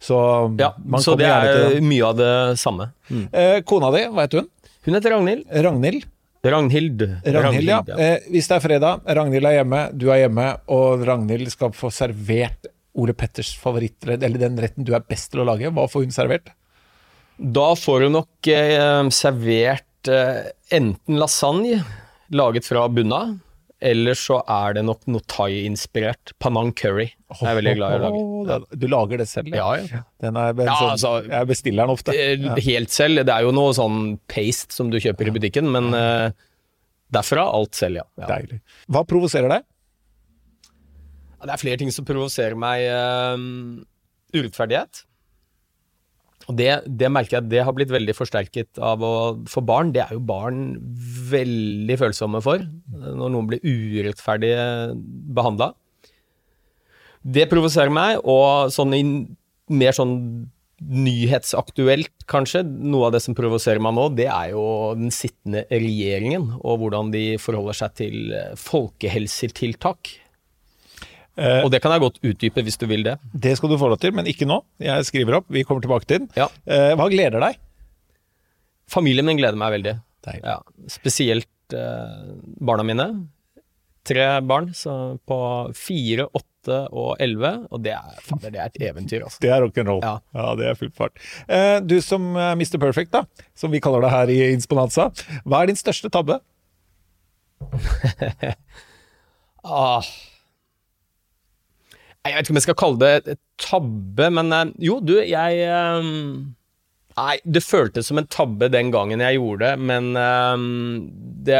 Så 0.00 0.16
Ja, 0.60 0.70
man 0.80 1.04
så 1.04 1.16
det 1.20 1.28
er 1.28 1.76
mye 1.84 2.06
av 2.08 2.16
det 2.16 2.32
samme. 2.60 2.92
Eh, 3.10 3.58
kona 3.68 3.90
di, 3.92 4.06
hva 4.08 4.24
heter 4.24 4.42
hun? 4.42 4.48
Hun 4.86 4.96
heter 4.96 5.12
Ragnhild. 5.12 5.44
Ragnhild. 5.52 6.06
Ragnhild. 6.40 7.02
Ragnhild, 7.26 7.68
ja. 7.68 7.82
Eh, 8.00 8.30
hvis 8.32 8.48
det 8.48 8.56
er 8.56 8.64
fredag, 8.64 9.02
Ragnhild 9.04 9.44
er 9.50 9.58
hjemme, 9.58 9.82
du 9.92 10.06
er 10.08 10.22
hjemme, 10.22 10.46
og 10.72 11.04
Ragnhild 11.04 11.52
skal 11.52 11.74
få 11.76 11.90
servert 11.92 12.70
Ole 12.96 13.12
Petters 13.12 13.52
favorittrett, 13.60 14.24
eller 14.24 14.40
den 14.40 14.56
retten 14.58 14.88
du 14.88 14.94
er 14.96 15.04
best 15.04 15.34
til 15.34 15.44
å 15.44 15.46
lage, 15.52 15.68
hva 15.68 15.84
får 15.90 16.08
hun 16.08 16.16
servert? 16.16 16.48
Da 17.40 17.70
får 17.78 18.00
du 18.04 18.08
nok 18.12 18.48
eh, 18.52 19.08
servert 19.14 20.08
eh, 20.12 20.50
enten 20.76 21.16
lasagne 21.20 21.78
laget 22.36 22.66
fra 22.68 22.82
bunna, 22.92 23.38
eller 23.80 24.14
så 24.18 24.42
er 24.44 24.74
det 24.76 24.82
nok 24.84 25.06
noe 25.08 25.24
thai-inspirert 25.32 26.34
panang 26.38 26.68
curry. 26.76 27.06
Jeg 27.40 27.48
er 27.48 27.56
veldig 27.62 27.72
glad 27.78 27.94
i 27.94 27.96
å 27.96 28.02
lage. 28.04 28.20
Åh, 28.60 28.76
Du 28.76 28.84
lager 28.92 29.22
det 29.22 29.26
selv? 29.30 29.48
Ja, 29.56 29.70
ja. 29.80 30.02
Den 30.20 30.36
er, 30.36 30.52
Ja, 30.52 30.74
sånn, 30.76 30.92
altså, 30.98 31.12
jeg 31.30 31.48
bestiller 31.48 31.86
den 31.88 31.94
ofte. 31.96 32.12
Eh, 32.14 32.60
Helt 32.68 32.92
selv. 32.92 33.24
Det 33.24 33.32
er 33.34 33.48
jo 33.48 33.54
noe 33.56 33.72
sånn 33.74 34.18
paste 34.28 34.76
som 34.76 34.92
du 34.92 35.00
kjøper 35.00 35.32
i 35.32 35.34
butikken, 35.38 35.72
men 35.72 35.88
eh, 35.96 36.28
derfra 37.10 37.48
alt 37.50 37.74
selv, 37.80 38.02
ja. 38.02 38.06
ja. 38.20 38.28
Deilig. 38.36 38.60
Hva 38.92 39.06
provoserer 39.08 39.48
deg? 39.56 39.64
Det 41.40 41.54
er 41.56 41.62
flere 41.64 41.80
ting 41.80 41.90
som 41.96 42.04
provoserer 42.04 42.58
meg. 42.60 42.84
eh, 42.84 44.36
urettferdighet. 44.36 45.06
Og 46.50 46.56
det, 46.58 46.70
det 46.98 47.10
merker 47.12 47.38
jeg 47.38 47.50
det 47.52 47.64
har 47.66 47.74
blitt 47.76 47.92
veldig 47.92 48.14
forsterket 48.18 48.80
av 48.82 49.04
å 49.06 49.12
For 49.50 49.62
barn, 49.62 49.92
det 49.94 50.02
er 50.02 50.16
jo 50.16 50.22
barn 50.26 50.72
veldig 51.30 51.98
følsomme 52.00 52.42
for. 52.44 52.64
Når 52.90 53.30
noen 53.30 53.50
blir 53.52 53.62
urettferdig 53.62 54.54
behandla. 55.36 55.72
Det 57.20 57.46
provoserer 57.50 57.92
meg, 57.92 58.22
og 58.24 58.72
sånn 58.72 58.96
i 58.96 59.02
mer 59.70 59.94
sånn 59.94 60.16
nyhetsaktuelt, 60.80 62.24
kanskje, 62.30 62.62
noe 62.64 63.10
av 63.10 63.14
det 63.14 63.20
som 63.20 63.36
provoserer 63.36 63.82
meg 63.84 63.92
nå, 63.98 64.06
det 64.16 64.30
er 64.32 64.54
jo 64.54 64.64
den 64.96 65.12
sittende 65.12 65.66
regjeringen, 65.68 66.46
og 66.56 66.80
hvordan 66.80 67.12
de 67.12 67.24
forholder 67.42 67.76
seg 67.82 67.96
til 68.00 68.32
eh, 68.32 68.54
folkehelsetiltak. 68.58 70.14
Eh, 71.40 71.62
Og 71.64 71.70
det 71.72 71.80
kan 71.80 71.94
jeg 71.94 72.02
godt 72.04 72.18
utdype 72.20 72.62
hvis 72.66 72.76
du 72.80 72.84
vil 72.90 73.02
det. 73.06 73.16
det 73.32 73.54
skal 73.56 73.70
du 73.72 73.78
få 73.80 73.88
lov 73.88 73.98
til, 74.02 74.12
men 74.12 74.28
ikke 74.28 74.44
nå. 74.48 74.60
Jeg 74.84 75.06
skriver 75.08 75.38
opp, 75.40 75.46
vi 75.48 75.62
kommer 75.64 75.80
tilbake 75.84 76.04
til 76.10 76.18
den. 76.22 76.28
Ja. 76.36 76.50
Eh, 76.68 76.92
hva 77.00 77.06
gleder 77.12 77.40
deg? 77.40 77.56
Familien 78.90 79.24
min 79.28 79.38
gleder 79.40 79.56
meg 79.60 79.72
veldig. 79.78 79.96
Ja, 80.42 80.58
spesielt 80.90 81.48
eh, 81.72 82.34
barna 82.60 82.84
mine. 82.84 83.06
Tre 84.04 84.26
barn 84.44 84.70
så 84.76 84.94
på 85.28 85.38
fire, 85.76 86.26
åtte 86.34 86.46
og 86.92 87.16
elleve, 87.22 87.54
og 87.72 87.80
det 87.84 87.92
er, 87.96 88.18
fader, 88.24 88.50
det 88.52 88.60
er 88.60 88.68
et 88.72 88.78
eventyr, 88.90 89.22
altså. 89.24 89.40
Det 89.40 89.50
er 89.52 89.62
rock'n'roll. 89.64 90.00
Ja. 90.04 90.14
Ja. 90.36 90.46
det 90.60 90.66
er 90.70 90.76
full 90.80 90.90
fart. 90.96 91.16
Eh, 91.48 91.78
du 91.84 91.96
som 92.04 92.34
er 92.36 92.52
Mr. 92.58 92.76
Perfect, 92.82 93.12
da, 93.14 93.24
som 93.56 93.72
vi 93.72 93.80
kaller 93.80 94.04
det 94.04 94.10
her 94.12 94.32
i 94.34 94.38
Insponanza. 94.52 95.08
Hva 95.44 95.62
er 95.62 95.70
din 95.72 95.80
største 95.80 96.10
tabbe? 96.12 96.40
Ah. 99.62 100.00
Jeg 102.28 102.36
vet 102.36 102.44
ikke 102.44 102.52
om 102.52 102.58
jeg 102.58 102.66
skal 102.66 102.80
kalle 102.80 103.00
det 103.00 103.36
tabbe, 103.60 104.26
men 104.36 104.52
eh, 104.52 104.72
jo, 104.84 104.98
du, 105.00 105.14
jeg 105.24 105.62
eh, 105.64 106.10
Nei, 107.20 107.36
det 107.44 107.62
føltes 107.64 108.06
som 108.08 108.20
en 108.20 108.28
tabbe 108.30 108.68
den 108.72 108.92
gangen 108.94 109.20
jeg 109.20 109.36
gjorde 109.36 109.66
det, 109.66 109.86
men 109.90 110.12
ehm, 110.16 111.08
det, 111.44 111.58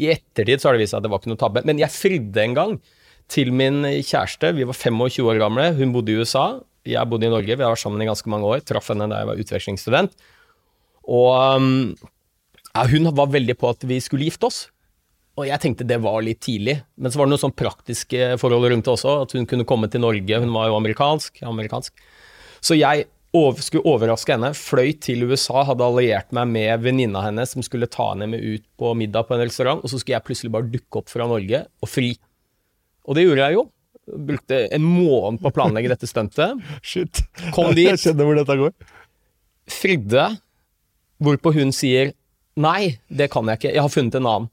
i 0.00 0.08
ettertid 0.14 0.62
så 0.62 0.68
har 0.70 0.74
det 0.74 0.82
vist 0.82 0.94
seg 0.94 1.02
at 1.02 1.06
det 1.06 1.10
var 1.12 1.20
ikke 1.20 1.30
noe 1.34 1.38
tabbe. 1.38 1.62
Men 1.68 1.78
jeg 1.78 1.92
fridde 1.94 2.42
en 2.42 2.56
gang 2.56 2.72
til 3.30 3.52
min 3.54 3.84
kjæreste. 3.84 4.54
Vi 4.56 4.66
var 4.66 4.74
25 4.74 5.28
år 5.28 5.38
gamle. 5.42 5.68
Hun 5.78 5.92
bodde 5.94 6.14
i 6.14 6.18
USA. 6.18 6.46
Jeg 6.88 7.04
bodde 7.12 7.28
i 7.28 7.30
Norge. 7.30 7.52
Vi 7.52 7.62
har 7.62 7.76
vært 7.76 7.84
sammen 7.84 8.02
i 8.02 8.08
ganske 8.08 8.32
mange 8.32 8.48
år. 8.48 8.64
Traff 8.66 8.88
henne 8.90 9.06
da 9.12 9.20
jeg 9.20 9.28
var 9.28 9.44
utvekslingsstudent. 9.44 10.16
Og 11.06 11.30
ja, 12.72 12.88
hun 12.88 13.12
var 13.20 13.30
veldig 13.36 13.58
på 13.60 13.70
at 13.76 13.86
vi 13.92 14.00
skulle 14.02 14.26
gifte 14.26 14.48
oss. 14.50 14.64
Og 15.38 15.46
jeg 15.46 15.62
tenkte 15.62 15.86
det 15.86 16.00
var 16.02 16.18
litt 16.26 16.40
tidlig. 16.42 16.80
Men 16.98 17.12
så 17.12 17.20
var 17.20 17.28
det 17.28 17.36
noen 17.36 17.44
sånn 17.44 17.54
praktiske 17.54 18.32
forhold 18.42 18.72
rundt 18.72 18.88
det 18.88 18.94
også. 18.96 19.20
At 19.22 19.36
hun 19.36 19.46
kunne 19.48 19.66
komme 19.68 19.90
til 19.90 20.02
Norge. 20.02 20.40
Hun 20.42 20.50
var 20.54 20.70
jo 20.70 20.78
amerikansk. 20.80 21.44
amerikansk. 21.46 21.94
Så 22.64 22.74
jeg 22.74 23.06
over, 23.36 23.62
skulle 23.62 23.86
overraske 23.86 24.34
henne. 24.34 24.50
Fløy 24.56 24.92
til 25.04 25.26
USA, 25.28 25.62
hadde 25.68 25.86
alliert 25.86 26.34
meg 26.34 26.50
med 26.50 26.84
venninna 26.84 27.22
hennes 27.26 27.54
som 27.54 27.64
skulle 27.64 27.90
ta 27.90 28.10
henne 28.14 28.30
med 28.32 28.42
ut 28.42 28.64
på 28.80 28.92
middag 28.98 29.28
på 29.28 29.36
en 29.36 29.44
restaurant. 29.44 29.82
Og 29.84 29.92
så 29.92 30.00
skulle 30.00 30.16
jeg 30.16 30.26
plutselig 30.26 30.52
bare 30.54 30.70
dukke 30.72 31.02
opp 31.02 31.12
fra 31.12 31.28
Norge 31.30 31.64
og 31.68 31.92
fri. 31.92 32.14
Og 33.06 33.18
det 33.18 33.28
gjorde 33.28 33.46
jeg 33.46 33.58
jo. 33.60 33.66
Brukte 34.28 34.62
en 34.72 34.84
måned 34.84 35.42
på 35.42 35.50
å 35.50 35.54
planlegge 35.54 35.92
dette 35.92 36.08
stuntet. 36.08 36.58
Shit. 36.82 37.22
Kom 37.54 37.74
dit. 37.76 37.86
Jeg 37.92 38.02
skjønner 38.08 38.28
hvor 38.28 38.40
dette 38.40 38.60
går. 38.64 38.76
Fridde, 39.68 40.30
hvorpå 41.20 41.52
hun 41.58 41.74
sier 41.76 42.14
Nei, 42.58 42.96
det 43.06 43.28
kan 43.30 43.46
jeg 43.46 43.60
ikke. 43.60 43.70
Jeg 43.70 43.82
har 43.84 43.92
funnet 43.92 44.16
en 44.18 44.26
annen. 44.26 44.48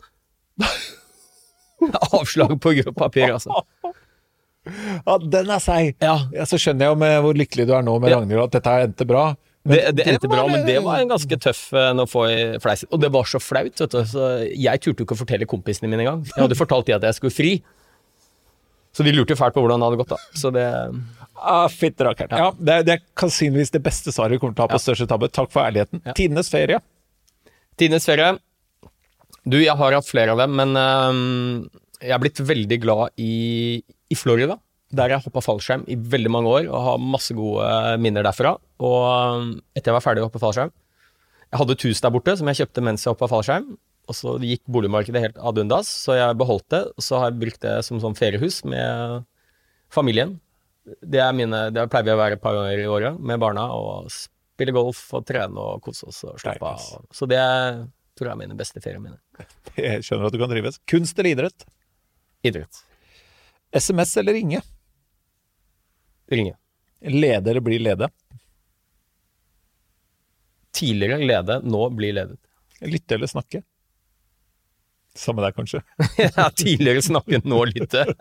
Avslag 2.19 2.55
på 2.61 2.73
papir, 2.97 3.31
altså. 3.35 3.63
Ja, 5.05 5.17
den 5.21 5.49
er 5.53 5.59
seig. 5.61 5.95
Ja, 6.01 6.15
Ja, 6.33 6.45
så 6.49 6.57
skjønner 6.57 6.87
jeg 6.87 6.93
jo 6.95 6.99
med 7.01 7.17
hvor 7.21 7.37
lykkelig 7.37 7.67
du 7.69 7.73
er 7.77 7.83
nå 7.85 7.99
med 8.01 8.09
Ja. 8.09 8.17
Ragnhild, 8.21 8.43
at 8.47 8.55
dette 8.57 8.77
endte 8.87 9.05
bra. 9.09 9.25
Men 9.65 9.77
det, 9.77 9.91
det 9.97 10.05
endte 10.11 10.29
bra, 10.29 10.43
var- 10.45 10.51
men 10.53 10.65
det 10.65 10.77
var 10.85 10.99
en 11.01 11.09
ganske 11.09 11.37
tøff 11.41 11.61
en 11.73 12.01
å 12.03 12.05
få 12.09 12.25
i 12.29 12.39
fleisen. 12.61 12.89
Og 12.93 12.99
det 13.01 13.09
var 13.13 13.23
så 13.29 13.39
flaut, 13.41 13.73
vet 13.81 13.91
du. 13.93 14.01
Så 14.05 14.25
jeg 14.53 14.81
turte 14.81 15.01
jo 15.01 15.05
ikke 15.07 15.15
å 15.17 15.21
fortelle 15.23 15.47
kompisene 15.49 15.89
mine 15.89 16.03
engang. 16.05 16.23
Jeg 16.29 16.37
hadde 16.43 16.57
fortalt 16.57 16.85
de 16.89 16.93
at 16.97 17.01
jeg 17.07 17.17
skulle 17.17 17.33
fri. 17.33 17.53
Så 18.95 19.03
de 19.03 19.11
lurte 19.11 19.33
jo 19.33 19.39
fælt 19.39 19.53
på 19.57 19.61
hvordan 19.65 19.81
det 19.81 19.87
hadde 19.89 20.01
gått, 20.03 20.13
da. 20.13 20.19
Så 20.39 20.51
det 20.55 20.67
Ah, 21.35 21.67
Fitt 21.67 21.97
rakkert. 21.99 22.31
Ja, 22.31 22.51
det, 22.57 22.73
er- 22.79 22.83
det 22.87 22.93
er 22.95 23.01
sannsynligvis 23.19 23.69
det 23.73 23.81
beste 23.83 24.09
svaret 24.15 24.31
vi 24.31 24.37
kommer 24.39 24.55
til 24.55 24.63
å 24.63 24.69
ha 24.69 24.77
på 24.77 24.81
største 24.81 25.05
tabbe. 25.09 25.27
Takk 25.35 25.49
for 25.51 25.65
ærligheten. 25.67 25.99
Tidenes 26.15 26.47
ferie. 26.49 26.79
Tidenes 27.77 28.05
ferie. 28.07 28.37
Du, 29.45 29.57
jeg 29.59 29.75
har 29.77 29.91
hatt 29.97 30.07
flere 30.07 30.31
av 30.31 30.39
dem, 30.39 30.55
men 30.55 30.71
øhm, 30.79 31.69
jeg 32.05 32.15
er 32.15 32.21
blitt 32.21 32.41
veldig 32.45 32.77
glad 32.83 33.21
i, 33.21 33.81
i 33.83 34.17
Florida. 34.17 34.59
Der 34.95 35.11
jeg 35.11 35.25
hoppa 35.25 35.41
fallskjerm 35.43 35.83
i 35.91 35.97
veldig 35.97 36.31
mange 36.31 36.51
år 36.51 36.67
og 36.69 36.83
har 36.85 37.01
masse 37.01 37.33
gode 37.35 37.65
minner 38.01 38.25
derfra. 38.25 38.53
Og 38.85 39.57
etter 39.75 39.91
jeg 39.91 39.97
var 39.97 40.05
ferdig 40.05 40.23
å 40.23 40.27
hoppe 40.27 40.41
fallskjerm 40.43 40.69
Jeg 41.49 41.59
hadde 41.61 41.75
et 41.75 41.85
hus 41.87 42.01
der 42.03 42.13
borte 42.13 42.35
som 42.37 42.51
jeg 42.51 42.59
kjøpte 42.61 42.83
mens 42.85 43.05
jeg 43.05 43.15
hoppa 43.15 43.29
fallskjerm. 43.31 43.73
Og 44.05 44.13
så 44.13 44.35
gikk 44.45 44.61
boligmarkedet 44.69 45.23
helt 45.23 45.37
ad 45.41 45.57
undas, 45.57 45.89
så 46.05 46.13
jeg 46.13 46.37
beholdt 46.37 46.67
det. 46.69 46.83
Og 46.93 47.05
så 47.05 47.19
har 47.19 47.31
jeg 47.31 47.41
brukt 47.41 47.61
det 47.65 47.79
som 47.87 48.01
sånn 48.03 48.17
feriehus 48.17 48.61
med 48.69 49.25
familien. 49.93 50.37
Det, 50.85 51.17
er 51.23 51.33
mine, 51.33 51.67
det 51.73 51.87
pleier 51.89 52.05
vi 52.05 52.13
å 52.13 52.19
være 52.21 52.37
et 52.37 52.43
par 52.43 52.53
ganger 52.53 52.83
i 52.83 52.89
året 52.89 53.17
med 53.17 53.41
barna. 53.41 53.65
Og 53.73 54.11
spille 54.13 54.75
golf 54.75 55.01
og 55.17 55.25
trene 55.27 55.57
og 55.59 55.81
kose 55.83 56.05
oss 56.11 56.21
og 56.29 56.37
slappe 56.41 56.75
av. 56.75 57.07
Så 57.15 57.27
det 57.29 57.41
tror 58.15 58.29
jeg 58.29 58.35
er 58.35 58.41
mine 58.45 58.57
beste 58.57 58.81
ferieminner. 58.83 59.19
Jeg 59.75 60.05
skjønner 60.05 60.29
at 60.29 60.35
du 60.35 60.39
kan 60.39 60.51
drives. 60.51 60.79
Kunst 60.87 61.17
eller 61.19 61.33
idrett? 61.33 61.65
Idrett. 62.45 62.81
SMS 63.75 64.15
eller 64.21 64.33
ringe? 64.37 64.61
Ringe. 66.31 66.55
Lede 67.01 67.51
eller 67.51 67.63
bli 67.65 67.79
lede? 67.81 68.09
Tidligere 70.75 71.21
lede, 71.23 71.59
nå 71.63 71.85
bli 71.95 72.11
ledet. 72.15 72.39
Lytte 72.83 73.15
eller 73.17 73.29
snakke? 73.31 73.61
Samme 75.15 75.45
der, 75.45 75.53
kanskje. 75.55 75.79
Ja, 76.19 76.49
Tidligere 76.51 77.01
snakke, 77.05 77.39
nå 77.47 77.61
lytte. 77.71 78.01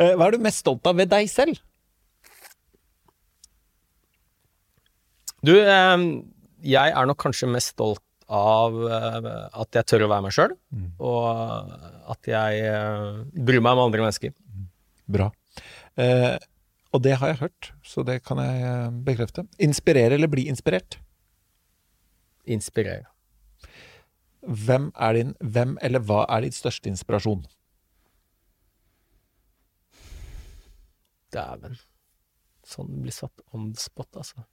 Eh, 0.00 0.12
Hva 0.14 0.28
er 0.28 0.36
du 0.36 0.44
mest 0.44 0.62
stolt 0.62 0.86
av 0.86 0.98
ved 1.00 1.10
deg 1.10 1.26
selv? 1.32 1.58
Du, 5.42 5.54
eh, 5.56 6.04
jeg 6.68 6.92
er 6.94 7.08
nok 7.08 7.18
kanskje 7.24 7.48
mest 7.50 7.74
stolt 7.74 8.02
av 8.30 8.76
eh, 8.86 9.28
at 9.62 9.78
jeg 9.78 9.88
tør 9.90 10.06
å 10.06 10.10
være 10.12 10.24
meg 10.26 10.34
sjøl, 10.36 10.54
og 11.02 11.74
at 12.14 12.30
jeg 12.30 12.62
eh, 12.70 13.20
bryr 13.34 13.62
meg 13.64 13.74
om 13.74 13.84
andre 13.88 14.06
mennesker. 14.06 14.34
Bra. 15.10 15.30
Eh, 15.98 16.36
og 16.94 17.02
det 17.02 17.16
har 17.18 17.32
jeg 17.32 17.40
hørt, 17.44 17.70
så 17.86 18.02
det 18.06 18.20
kan 18.26 18.38
jeg 18.42 18.62
eh, 18.66 18.90
bekrefte. 19.06 19.46
Inspirere 19.62 20.14
eller 20.14 20.30
bli 20.30 20.48
inspirert? 20.50 20.98
Inspirere. 22.46 23.06
Hvem 24.40 24.90
er 24.96 25.18
din, 25.18 25.34
hvem 25.40 25.76
eller 25.82 26.02
hva 26.02 26.24
er 26.32 26.46
din 26.46 26.54
største 26.54 26.88
inspirasjon? 26.90 27.44
Dæven. 31.34 31.76
Sånn 32.66 33.02
blir 33.02 33.14
satt 33.14 33.42
on 33.54 33.70
the 33.74 33.82
spot, 33.82 34.10
altså. 34.16 34.46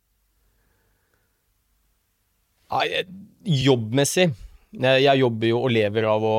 Nei, 2.74 3.04
jobbmessig 3.48 4.32
jeg, 4.78 5.20
jobber 5.22 5.50
jo 5.50 5.60
og 5.64 5.72
lever 5.74 6.08
av 6.10 6.26
å 6.26 6.38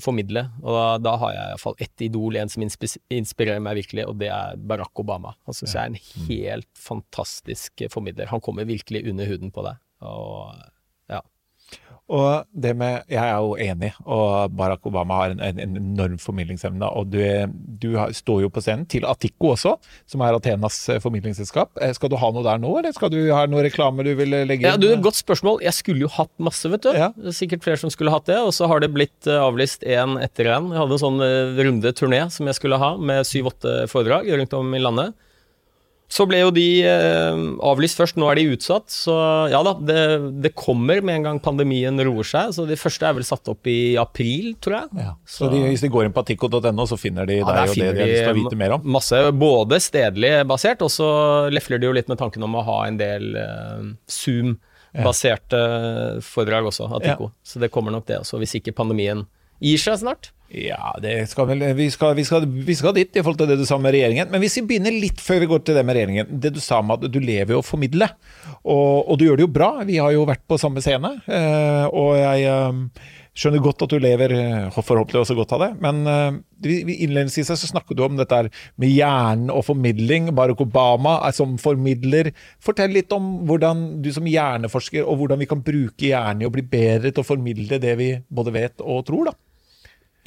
formidle, 0.00 0.46
og 0.62 0.74
da, 0.76 0.84
da 1.02 1.14
har 1.20 1.32
jeg 1.34 1.52
iallfall 1.52 1.80
ett 1.82 2.04
idol, 2.06 2.36
en 2.38 2.52
som 2.52 2.62
inspirerer 2.64 3.60
meg 3.62 3.80
virkelig, 3.80 4.06
og 4.08 4.20
det 4.20 4.30
er 4.32 4.60
Barack 4.70 5.02
Obama. 5.02 5.34
Han 5.48 5.56
syns 5.56 5.74
jeg 5.74 5.80
er 5.82 5.90
en 5.90 6.28
helt 6.28 6.70
fantastisk 6.78 7.84
formidler. 7.92 8.30
Han 8.30 8.42
kommer 8.44 8.68
virkelig 8.68 9.02
under 9.10 9.28
huden 9.28 9.52
på 9.52 9.66
deg. 9.66 9.80
Og. 10.06 10.54
Og 12.10 12.46
det 12.50 12.72
med, 12.74 13.04
Jeg 13.10 13.22
er 13.22 13.36
jo 13.38 13.52
enig, 13.54 13.92
og 14.02 14.50
Barack 14.58 14.86
Obama 14.88 15.20
har 15.20 15.34
en, 15.36 15.42
en, 15.46 15.60
en 15.62 15.76
enorm 15.78 16.16
formidlingsevne. 16.18 16.88
Og 16.98 17.06
du, 17.12 17.20
du 17.80 17.92
står 18.16 18.42
jo 18.44 18.50
på 18.50 18.62
scenen 18.64 18.82
til 18.90 19.06
Atiko 19.06 19.52
også, 19.54 19.76
som 20.10 20.24
er 20.26 20.34
Athenas 20.34 20.80
eh, 20.90 20.98
formidlingsselskap. 21.02 21.78
Eh, 21.78 21.92
Skal 21.94 22.10
du 22.10 22.18
ha 22.18 22.32
noe 22.34 22.42
der 22.46 22.58
nå, 22.62 22.72
eller 22.80 22.96
skal 22.96 23.12
du 23.14 23.20
ha 23.30 23.44
noe 23.50 23.62
reklame 23.66 24.02
du 24.06 24.12
vil 24.18 24.34
legge 24.34 24.66
inn? 24.66 24.68
Ja, 24.72 24.74
du, 24.80 24.88
Godt 25.00 25.20
spørsmål. 25.22 25.62
Jeg 25.64 25.76
skulle 25.78 26.04
jo 26.04 26.10
hatt 26.16 26.32
masse, 26.42 26.66
vet 26.72 26.82
du. 26.88 26.90
Ja. 26.98 27.12
Det 27.14 27.30
er 27.30 27.38
sikkert 27.38 27.64
flere 27.66 27.80
som 27.84 27.94
skulle 27.94 28.12
hatt 28.14 28.26
det, 28.30 28.40
og 28.42 28.50
så 28.56 28.66
har 28.70 28.82
det 28.82 28.90
blitt 28.96 29.30
eh, 29.30 29.38
avlyst 29.40 29.86
én 29.86 30.18
etter 30.24 30.50
én. 30.50 30.72
Jeg 30.74 30.82
hadde 30.82 30.98
en 30.98 31.04
sånn 31.06 31.24
eh, 31.24 31.62
runde 31.62 31.94
turné 31.94 32.24
som 32.34 32.50
jeg 32.50 32.58
skulle 32.58 32.82
ha, 32.82 32.96
med 32.98 33.22
syv-åtte 33.28 33.84
foredrag 33.92 34.26
rundt 34.34 34.58
om 34.58 34.74
i 34.74 34.82
landet. 34.82 35.14
Så 36.10 36.24
ble 36.26 36.40
jo 36.40 36.50
de 36.50 36.82
eh, 36.82 37.42
avlyst 37.62 37.98
først, 38.00 38.16
nå 38.18 38.26
er 38.32 38.40
de 38.40 38.48
utsatt. 38.56 38.90
Så 38.90 39.14
ja 39.52 39.60
da, 39.62 39.76
det, 39.78 40.00
det 40.42 40.50
kommer 40.58 40.98
med 41.06 41.20
en 41.20 41.26
gang 41.28 41.38
pandemien 41.42 42.02
roer 42.02 42.26
seg. 42.26 42.50
Så 42.56 42.66
de 42.66 42.78
første 42.80 43.06
er 43.06 43.14
vel 43.14 43.26
satt 43.26 43.46
opp 43.52 43.70
i 43.70 43.94
april, 44.00 44.56
tror 44.58 44.80
jeg. 44.80 45.04
Ja. 45.06 45.14
Så 45.22 45.46
de, 45.52 45.62
hvis 45.68 45.84
de 45.86 45.92
går 45.94 46.08
inn 46.08 46.16
på 46.16 46.24
attico.no, 46.24 46.86
så 46.90 46.98
finner 46.98 47.30
de 47.30 47.38
Ja, 47.38 47.46
deg 47.46 47.70
og 47.70 47.78
det 47.78 47.92
de 47.94 48.02
har 48.02 48.10
lyst 48.10 48.26
til 48.26 48.34
å 48.34 48.38
vite 48.40 48.58
mer 48.58 48.74
om. 48.74 48.90
Masse, 48.98 49.22
både 49.38 49.78
stedlig 49.82 50.32
basert, 50.50 50.82
og 50.82 50.90
så 50.90 51.10
lefler 51.54 51.78
de 51.78 51.90
jo 51.90 51.94
litt 52.00 52.10
med 52.10 52.18
tanken 52.18 52.42
om 52.46 52.58
å 52.58 52.66
ha 52.66 52.80
en 52.88 52.98
del 52.98 53.30
eh, 53.38 53.88
Zoom-baserte 54.10 55.62
foredrag 56.26 56.66
også, 56.72 56.90
Atico. 56.98 57.30
Så 57.46 57.62
det 57.62 57.70
kommer 57.70 57.94
nok 57.94 58.10
det 58.10 58.18
også, 58.24 58.42
hvis 58.42 58.58
ikke 58.58 58.74
pandemien 58.82 59.28
gir 59.60 59.78
seg 59.82 60.00
snart. 60.02 60.30
Ja, 60.50 60.96
skal 61.30 61.46
vel, 61.46 61.60
vi, 61.78 61.84
skal, 61.94 62.16
vi, 62.18 62.24
skal, 62.26 62.42
vi 62.66 62.74
skal 62.74 62.94
dit 62.96 63.14
i 63.14 63.22
forhold 63.22 63.38
til 63.38 63.52
det 63.52 63.60
du 63.60 63.66
sa 63.68 63.76
med 63.78 63.92
regjeringen. 63.94 64.32
Men 64.32 64.42
hvis 64.42 64.56
vi 64.58 64.64
begynner 64.66 64.90
litt 64.90 65.20
før 65.22 65.38
vi 65.44 65.46
går 65.52 65.60
til 65.62 65.76
det 65.78 65.84
med 65.86 65.94
regjeringen. 65.94 66.32
Det 66.42 66.50
du 66.56 66.58
sa 66.58 66.80
med 66.82 67.04
at 67.06 67.12
du 67.14 67.20
lever 67.22 67.54
jo 67.54 67.60
å 67.62 67.66
formidle, 67.68 68.08
og, 68.64 69.06
og 69.06 69.20
du 69.20 69.28
gjør 69.28 69.38
det 69.38 69.44
jo 69.46 69.52
bra. 69.54 69.68
Vi 69.86 70.00
har 70.02 70.10
jo 70.16 70.24
vært 70.26 70.42
på 70.50 70.58
samme 70.58 70.82
scene, 70.82 71.12
eh, 71.30 71.84
og 71.94 72.16
jeg 72.18 72.48
eh, 72.50 72.80
skjønner 73.38 73.62
godt 73.62 73.84
at 73.86 73.94
du 73.94 74.02
lever 74.02 74.34
eh, 74.34 74.64
forhåpentlig 74.74 75.20
også 75.22 75.36
godt 75.38 75.54
av 75.54 75.62
det. 75.62 75.68
Men 75.86 76.00
vi- 76.66 76.80
vi- 76.88 76.96
innledningsvis 77.06 77.52
så 77.54 77.70
snakket 77.70 78.00
du 78.00 78.02
om 78.08 78.18
dette 78.18 78.40
med 78.74 78.90
hjernen 78.90 79.52
og 79.54 79.62
formidling. 79.68 80.32
Barack 80.34 80.64
Obama 80.66 81.20
er 81.28 81.36
som 81.36 81.54
formidler. 81.62 82.32
Fortell 82.58 82.90
litt 82.98 83.14
om 83.14 83.46
hvordan 83.46 84.00
du 84.02 84.10
som 84.18 84.26
hjerneforsker, 84.26 85.06
og 85.06 85.22
hvordan 85.22 85.38
vi 85.38 85.48
kan 85.54 85.62
bruke 85.62 86.10
hjernen 86.10 86.42
i 86.42 86.50
å 86.50 86.52
bli 86.58 86.66
bedre 86.66 87.14
til 87.14 87.22
å 87.22 87.28
formidle 87.30 87.78
det 87.78 87.94
vi 88.02 88.10
både 88.34 88.56
vet 88.58 88.82
og 88.82 89.06
tror, 89.06 89.30
da. 89.30 89.36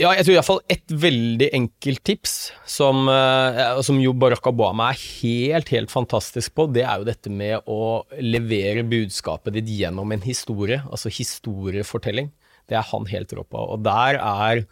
Ja, 0.01 0.09
jeg 0.17 0.25
tror 0.25 0.33
iallfall 0.33 0.61
et 0.73 0.89
veldig 0.89 1.51
enkelt 1.53 2.01
tips, 2.01 2.31
som, 2.65 3.05
eh, 3.09 3.81
som 3.85 3.99
jo 4.01 4.15
Barack 4.17 4.47
Obama 4.49 4.87
er 4.89 4.97
helt, 4.97 5.69
helt 5.69 5.91
fantastisk 5.93 6.55
på, 6.57 6.65
det 6.73 6.81
er 6.81 6.97
jo 6.97 7.05
dette 7.05 7.29
med 7.29 7.61
å 7.69 8.01
levere 8.17 8.81
budskapet 8.81 9.53
ditt 9.53 9.69
gjennom 9.69 10.11
en 10.11 10.25
historie, 10.25 10.81
altså 10.89 11.13
historiefortelling. 11.13 12.31
Det 12.65 12.79
er 12.79 12.89
han 12.89 13.05
helt 13.05 13.35
rå 13.37 13.45
på. 13.45 13.69
Og 13.75 13.83
der 13.83 14.17
er 14.17 14.65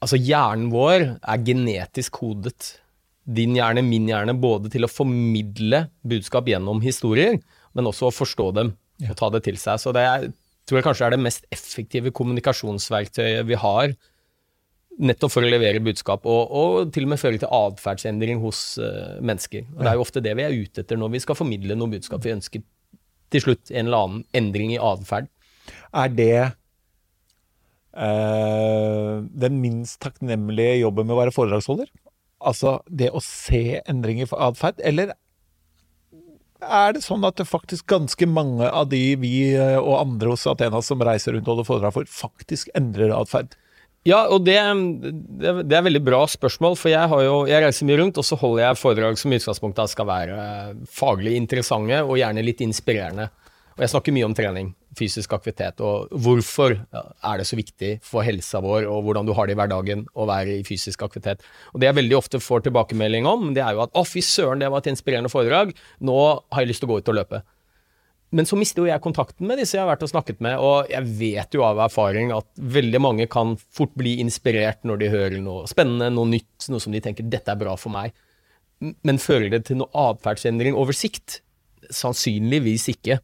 Altså, 0.00 0.16
hjernen 0.16 0.70
vår 0.72 1.02
er 1.20 1.42
genetisk 1.44 2.22
kodet. 2.22 2.80
Din 3.28 3.52
hjerne, 3.52 3.82
min 3.84 4.06
hjerne, 4.08 4.32
både 4.32 4.70
til 4.72 4.86
å 4.86 4.88
formidle 4.88 5.90
budskap 6.08 6.48
gjennom 6.48 6.80
historier, 6.80 7.36
men 7.76 7.84
også 7.84 8.08
å 8.08 8.14
forstå 8.14 8.46
dem 8.56 8.70
og 9.10 9.16
ta 9.20 9.28
det 9.28 9.42
til 9.44 9.58
seg. 9.60 9.76
Så 9.76 9.92
det 9.92 10.00
er, 10.00 10.24
tror 10.64 10.80
jeg 10.80 10.86
kanskje 10.86 11.04
er 11.04 11.12
det 11.12 11.20
mest 11.20 11.44
effektive 11.52 12.14
kommunikasjonsverktøyet 12.16 13.44
vi 13.44 13.60
har 13.60 13.92
nettopp 14.98 15.32
for 15.32 15.46
å 15.46 15.50
levere 15.50 15.80
budskap, 15.84 16.26
og, 16.28 16.50
og 16.50 16.92
til 16.94 17.06
og 17.06 17.12
med 17.12 17.20
føre 17.22 17.38
til 17.40 17.52
atferdsendring 17.54 18.40
hos 18.42 18.78
uh, 18.82 19.16
mennesker. 19.22 19.62
Og 19.76 19.84
Det 19.84 19.90
er 19.90 19.98
jo 19.98 20.04
ofte 20.04 20.24
det 20.24 20.34
vi 20.38 20.46
er 20.46 20.56
ute 20.56 20.82
etter 20.82 20.96
når 21.00 21.14
vi 21.14 21.22
skal 21.24 21.38
formidle 21.38 21.76
noe 21.78 21.92
budskap. 21.92 22.24
Vi 22.24 22.34
ønsker 22.34 22.64
til 23.30 23.44
slutt 23.44 23.70
en 23.70 23.86
eller 23.86 24.00
annen 24.04 24.24
endring 24.36 24.74
i 24.74 24.82
atferd. 24.82 25.30
Er 25.94 26.08
det 26.12 26.36
uh, 27.94 29.16
den 29.46 29.60
minst 29.62 30.00
takknemlige 30.02 30.82
jobben 30.82 31.06
med 31.08 31.16
å 31.16 31.22
være 31.22 31.36
foredragsholder? 31.36 31.88
Altså 32.40 32.78
det 32.88 33.10
å 33.12 33.20
se 33.24 33.80
endringer 33.84 34.26
i 34.26 34.44
atferd, 34.48 34.80
eller 34.84 35.14
er 36.60 36.92
det 36.92 37.00
sånn 37.04 37.24
at 37.24 37.38
det 37.40 37.48
faktisk 37.48 37.86
ganske 37.88 38.26
mange 38.28 38.68
av 38.68 38.90
de 38.90 39.16
vi 39.20 39.52
eh, 39.56 39.78
og 39.80 39.96
andre 39.96 40.34
hos 40.34 40.46
Athena 40.50 40.82
som 40.84 41.00
reiser 41.04 41.32
rundt 41.32 41.48
og 41.48 41.54
holder 41.54 41.68
foredrag 41.68 41.94
for, 41.96 42.10
faktisk 42.12 42.68
endrer 42.76 43.14
atferd? 43.16 43.56
Ja, 44.08 44.22
og 44.32 44.46
det, 44.46 44.56
det, 45.42 45.50
det 45.68 45.76
er 45.76 45.84
veldig 45.84 46.00
bra 46.00 46.22
spørsmål, 46.30 46.76
for 46.80 46.88
jeg, 46.88 47.24
jo, 47.26 47.42
jeg 47.50 47.60
reiser 47.66 47.88
mye 47.88 47.98
rundt, 48.00 48.20
og 48.20 48.24
så 48.24 48.38
holder 48.40 48.62
jeg 48.64 48.80
foredrag 48.80 49.18
som 49.20 49.32
i 49.32 49.36
utgangspunktet 49.36 49.92
skal 49.92 50.08
være 50.08 50.38
faglig 50.88 51.34
interessante 51.36 52.00
og 52.06 52.16
gjerne 52.16 52.44
litt 52.46 52.64
inspirerende. 52.64 53.28
Og 53.76 53.84
jeg 53.84 53.92
snakker 53.92 54.12
mye 54.16 54.26
om 54.26 54.36
trening, 54.36 54.72
fysisk 54.96 55.32
aktivitet, 55.36 55.78
og 55.84 56.10
hvorfor 56.24 56.74
er 56.92 57.40
det 57.40 57.46
så 57.48 57.56
viktig 57.60 57.92
for 58.04 58.24
helsa 58.24 58.60
vår, 58.64 58.88
og 58.88 59.04
hvordan 59.06 59.28
du 59.28 59.34
har 59.36 59.48
det 59.48 59.54
i 59.54 59.60
hverdagen 59.60 60.08
å 60.16 60.26
være 60.28 60.58
i 60.58 60.66
fysisk 60.66 61.04
aktivitet. 61.06 61.44
Og 61.72 61.80
Det 61.80 61.88
jeg 61.88 62.00
veldig 62.00 62.18
ofte 62.18 62.40
får 62.40 62.66
tilbakemelding 62.66 63.28
om, 63.28 63.52
det 63.56 63.62
er 63.64 63.76
jo 63.76 63.84
at 63.84 63.92
'å, 63.92 64.04
fy 64.04 64.24
søren, 64.24 64.60
det 64.60 64.68
var 64.72 64.80
et 64.80 64.92
inspirerende 64.92 65.32
foredrag', 65.32 65.76
nå 66.00 66.16
har 66.52 66.60
jeg 66.60 66.72
lyst 66.72 66.80
til 66.80 66.88
å 66.88 66.92
gå 66.92 66.98
ut 67.00 67.08
og 67.08 67.20
løpe'. 67.20 67.42
Men 68.30 68.46
så 68.46 68.54
mister 68.58 68.84
jo 68.84 68.86
jeg 68.86 69.02
kontakten 69.02 69.48
med 69.48 69.58
disse 69.58 69.74
jeg 69.74 69.82
har 69.82 69.90
vært 69.90 70.04
og 70.06 70.12
snakket 70.12 70.38
med, 70.44 70.60
og 70.62 70.90
jeg 70.92 71.06
vet 71.18 71.56
jo 71.56 71.64
av 71.66 71.80
erfaring 71.82 72.30
at 72.34 72.46
veldig 72.76 73.00
mange 73.02 73.26
kan 73.30 73.56
fort 73.74 73.90
bli 73.98 74.20
inspirert 74.22 74.84
når 74.86 75.00
de 75.02 75.10
hører 75.10 75.42
noe 75.42 75.66
spennende, 75.70 76.12
noe 76.14 76.30
nytt, 76.30 76.68
noe 76.70 76.82
som 76.82 76.94
de 76.94 77.02
tenker 77.02 77.26
'dette 77.26 77.50
er 77.50 77.58
bra 77.58 77.74
for 77.80 77.90
meg'. 77.90 78.14
Men 78.80 79.18
fører 79.18 79.50
det 79.50 79.64
til 79.66 79.80
noe 79.82 79.90
atferdsendring 79.92 80.78
over 80.78 80.94
sikt? 80.96 81.40
Sannsynligvis 81.90 82.86
ikke. 82.94 83.18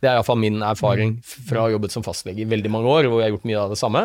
Det 0.00 0.08
er 0.08 0.16
iallfall 0.16 0.38
min 0.38 0.62
erfaring 0.62 1.18
fra 1.26 1.60
å 1.60 1.66
ha 1.66 1.74
jobbet 1.74 1.92
som 1.94 2.06
fastlege 2.06 2.42
i 2.42 2.48
veldig 2.48 2.70
mange 2.70 2.90
år, 2.90 3.10
hvor 3.10 3.20
jeg 3.20 3.28
har 3.28 3.34
gjort 3.34 3.50
mye 3.50 3.60
av 3.60 3.74
det 3.74 3.78
samme. 3.82 4.02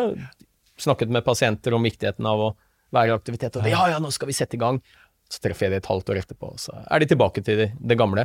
Snakket 0.77 1.13
med 1.13 1.25
pasienter 1.25 1.73
om 1.73 1.85
viktigheten 1.85 2.25
av 2.25 2.43
å 2.43 2.49
være 2.93 3.11
i 3.11 3.15
aktivitet, 3.15 3.57
og 3.57 3.65
ja, 3.67 3.87
ja, 3.91 3.97
nå 3.99 4.09
skal 4.15 4.29
vi 4.29 4.35
sette 4.37 4.57
i 4.57 4.61
gang. 4.61 4.77
Så 5.27 5.41
treffer 5.43 5.67
jeg 5.67 5.73
det 5.73 5.81
et 5.81 5.89
halvt 5.91 6.09
år 6.13 6.21
etterpå, 6.21 6.53
så 6.61 6.71
er 6.87 7.03
de 7.03 7.09
tilbake 7.11 7.41
til 7.43 7.57
det, 7.59 7.67
det 7.75 7.97
gamle. 7.99 8.23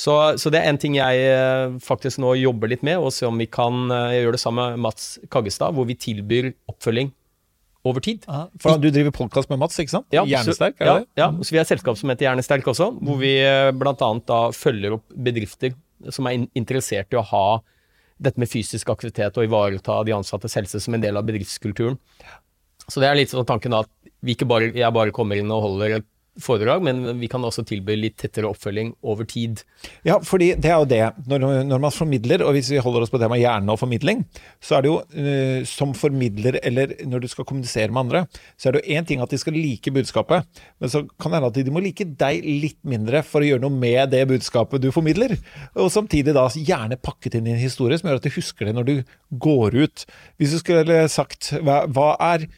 Så, 0.00 0.14
så, 0.40 0.48
det 0.48 0.62
er 0.62 0.70
en 0.70 0.80
ting 0.80 0.96
jeg 0.96 1.26
eh, 1.28 1.74
faktisk 1.84 2.22
nå 2.24 2.32
jobber 2.40 2.72
litt 2.72 2.84
med, 2.86 2.96
og 2.96 3.12
se 3.12 3.28
om 3.28 3.36
vi 3.36 3.44
kan 3.52 3.90
Jeg 3.92 4.22
gjøre 4.22 4.36
det 4.38 4.40
samme 4.40 4.68
med 4.72 4.84
Mats 4.86 5.18
Kaggestad, 5.28 5.76
hvor 5.76 5.84
vi 5.88 5.98
tilbyr 6.00 6.54
oppfølging 6.72 7.12
over 7.88 8.00
tid. 8.04 8.24
Aha, 8.28 8.46
for 8.60 8.80
du 8.80 8.88
driver 8.90 9.12
podkast 9.14 9.50
med 9.52 9.60
Mats, 9.60 9.78
ikke 9.80 9.98
sant? 9.98 10.08
Ja, 10.14 10.24
Hjernesterk? 10.28 10.80
Ja, 10.82 10.98
ja, 11.18 11.28
så 11.36 11.54
vi 11.54 11.60
har 11.60 11.66
et 11.66 11.72
selskap 11.72 11.98
som 12.00 12.10
heter 12.12 12.28
Hjernesterk 12.28 12.66
også, 12.72 12.90
hvor 13.04 13.20
vi 13.20 13.34
uh, 13.44 13.70
bl.a. 13.76 13.94
da 14.28 14.40
følger 14.56 14.98
opp 14.98 15.06
bedrifter 15.28 15.76
som 16.14 16.28
er 16.30 16.46
interessert 16.58 17.14
i 17.14 17.18
å 17.18 17.26
ha 17.32 17.46
dette 18.18 18.40
med 18.40 18.50
fysisk 18.50 18.90
aktivitet 18.90 19.36
og 19.38 19.46
ivareta 19.46 20.00
de 20.06 20.14
ansattes 20.16 20.56
helse 20.58 20.80
som 20.82 20.96
en 20.96 21.02
del 21.02 21.18
av 21.18 21.26
bedriftskulturen. 21.26 21.98
Så 22.88 23.02
det 23.02 23.10
er 23.10 23.18
litt 23.18 23.32
sånn 23.32 23.46
tanken 23.46 23.76
at 23.76 23.90
vi 24.24 24.34
ikke 24.34 24.48
bare, 24.50 24.72
jeg 24.74 24.94
bare 24.94 25.14
kommer 25.14 25.38
inn 25.38 25.50
og 25.54 25.62
holder 25.66 26.00
et 26.00 26.08
foredrag, 26.42 26.82
men 26.86 27.20
vi 27.20 27.28
kan 27.30 27.44
også 27.44 27.64
tilby 27.68 27.96
litt 27.98 28.18
tettere 28.20 28.48
oppfølging 28.50 28.92
over 29.06 29.26
tid. 29.28 29.62
Ja, 30.06 30.18
fordi 30.24 30.52
det 30.58 30.70
er 30.70 30.82
jo 30.82 30.88
det. 30.88 31.02
Når, 31.30 31.46
når 31.68 31.82
man 31.82 31.94
formidler, 31.94 32.44
og 32.46 32.54
hvis 32.56 32.70
vi 32.72 32.82
holder 32.82 33.04
oss 33.04 33.12
på 33.12 33.20
det 33.20 33.30
med 33.30 33.42
hjerne 33.42 33.74
og 33.74 33.80
formidling, 33.80 34.24
så 34.64 34.78
er 34.78 34.84
det 34.84 34.92
jo 34.92 34.98
uh, 35.02 35.66
som 35.68 35.94
formidler, 35.98 36.60
eller 36.62 36.94
når 37.08 37.24
du 37.24 37.28
skal 37.32 37.46
kommunisere 37.48 37.90
med 37.92 38.04
andre, 38.06 38.24
så 38.58 38.68
er 38.68 38.76
det 38.76 38.84
jo 38.84 38.98
én 38.98 39.08
ting 39.08 39.24
at 39.24 39.32
de 39.32 39.40
skal 39.40 39.56
like 39.58 39.94
budskapet, 39.94 40.46
men 40.78 40.92
så 40.92 41.04
kan 41.18 41.32
det 41.32 41.40
hende 41.40 41.52
at 41.52 41.58
de 41.58 41.74
må 41.74 41.82
like 41.84 42.06
deg 42.18 42.46
litt 42.46 42.80
mindre 42.88 43.22
for 43.26 43.44
å 43.44 43.50
gjøre 43.50 43.64
noe 43.66 43.74
med 43.74 44.14
det 44.14 44.24
budskapet 44.30 44.82
du 44.82 44.90
formidler. 44.94 45.36
Og 45.78 45.92
samtidig 45.94 46.36
da 46.36 46.46
gjerne 46.54 47.00
pakket 47.00 47.38
inn 47.38 47.48
i 47.50 47.54
en 47.56 47.62
historie 47.62 47.98
som 47.98 48.10
gjør 48.10 48.22
at 48.22 48.28
du 48.28 48.34
husker 48.34 48.68
det 48.68 48.76
når 48.76 48.88
du 48.88 48.96
går 49.42 49.76
ut. 49.78 50.06
Hvis 50.38 50.54
du 50.54 50.62
skulle 50.62 51.04
sagt 51.12 51.52
hva, 51.64 51.82
hva 51.90 52.14
er 52.34 52.48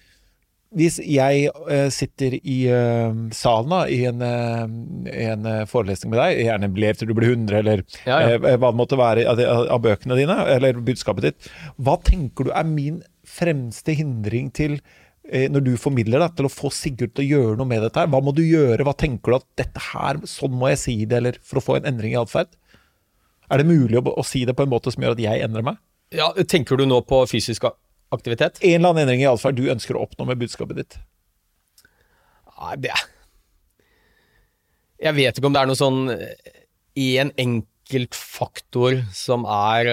hvis 0.78 1.00
jeg 1.02 1.50
uh, 1.50 1.88
sitter 1.90 2.36
i 2.38 2.58
uh, 2.70 3.10
salen 3.34 3.72
da, 3.72 3.80
i 3.90 4.04
en, 4.06 4.22
uh, 4.22 5.10
en 5.10 5.48
forelesning 5.70 6.12
med 6.12 6.20
deg, 6.20 6.42
gjerne 6.46 6.70
lev 6.78 6.98
til 6.98 7.10
du 7.10 7.14
blir 7.18 7.32
100, 7.32 7.58
eller 7.58 7.82
ja, 8.06 8.20
ja. 8.22 8.38
hva 8.38 8.70
det 8.70 8.78
måtte 8.78 8.98
være 9.00 9.26
av, 9.30 9.42
av, 9.42 9.80
bøkene 9.82 10.18
dine, 10.20 10.36
eller 10.54 10.78
budskapet 10.86 11.26
ditt, 11.26 11.50
hva 11.82 11.96
tenker 12.06 12.46
du 12.46 12.54
er 12.54 12.68
min 12.68 13.00
fremste 13.26 13.94
hindring 13.98 14.50
til 14.54 14.80
når 15.30 15.62
du 15.62 15.74
formidler 15.78 16.18
det, 16.18 16.30
til 16.38 16.48
å 16.48 16.50
få 16.50 16.72
Sigurd 16.74 17.12
til 17.14 17.22
å 17.22 17.28
gjøre 17.36 17.58
noe 17.60 17.68
med 17.70 17.84
dette 17.84 18.02
her? 18.02 18.08
Hva 18.10 18.18
må 18.24 18.32
du 18.34 18.40
gjøre? 18.42 18.82
Hva 18.82 18.96
tenker 18.98 19.30
du 19.30 19.36
at 19.36 19.44
dette 19.60 19.82
her, 19.92 20.18
sånn 20.26 20.56
må 20.58 20.72
jeg 20.72 20.80
si 20.80 20.94
det, 21.04 21.20
eller 21.20 21.38
for 21.46 21.60
å 21.60 21.62
få 21.62 21.76
en 21.76 21.86
endring 21.86 22.16
i 22.16 22.18
atferd? 22.18 22.50
Er 23.50 23.62
det 23.62 23.68
mulig 23.68 24.00
å, 24.00 24.02
å 24.10 24.24
si 24.26 24.42
det 24.48 24.56
på 24.58 24.64
en 24.66 24.72
måte 24.72 24.90
som 24.90 25.04
gjør 25.04 25.14
at 25.14 25.22
jeg 25.22 25.44
endrer 25.44 25.66
meg? 25.66 25.78
Ja, 26.16 26.32
Tenker 26.50 26.80
du 26.80 26.86
nå 26.88 26.98
på 27.06 27.20
fysisk 27.30 27.68
aktivitet? 28.14 28.60
En 28.60 28.76
eller 28.78 28.92
annen 28.92 29.06
endring 29.06 29.24
i 29.24 29.30
atferd 29.30 29.58
du 29.58 29.70
ønsker 29.72 29.96
å 29.96 30.04
oppnå 30.06 30.26
med 30.28 30.40
budskapet 30.40 30.82
ditt? 30.82 31.00
Nei, 32.60 32.76
det 32.84 32.94
Jeg 35.00 35.16
vet 35.16 35.38
ikke 35.38 35.48
om 35.48 35.54
det 35.56 35.62
er 35.62 35.70
noe 35.70 35.80
sånn 35.80 36.02
én 36.10 37.30
en 37.30 37.64
enkelt 37.90 38.14
faktor 38.14 39.00
som 39.16 39.46
er 39.48 39.88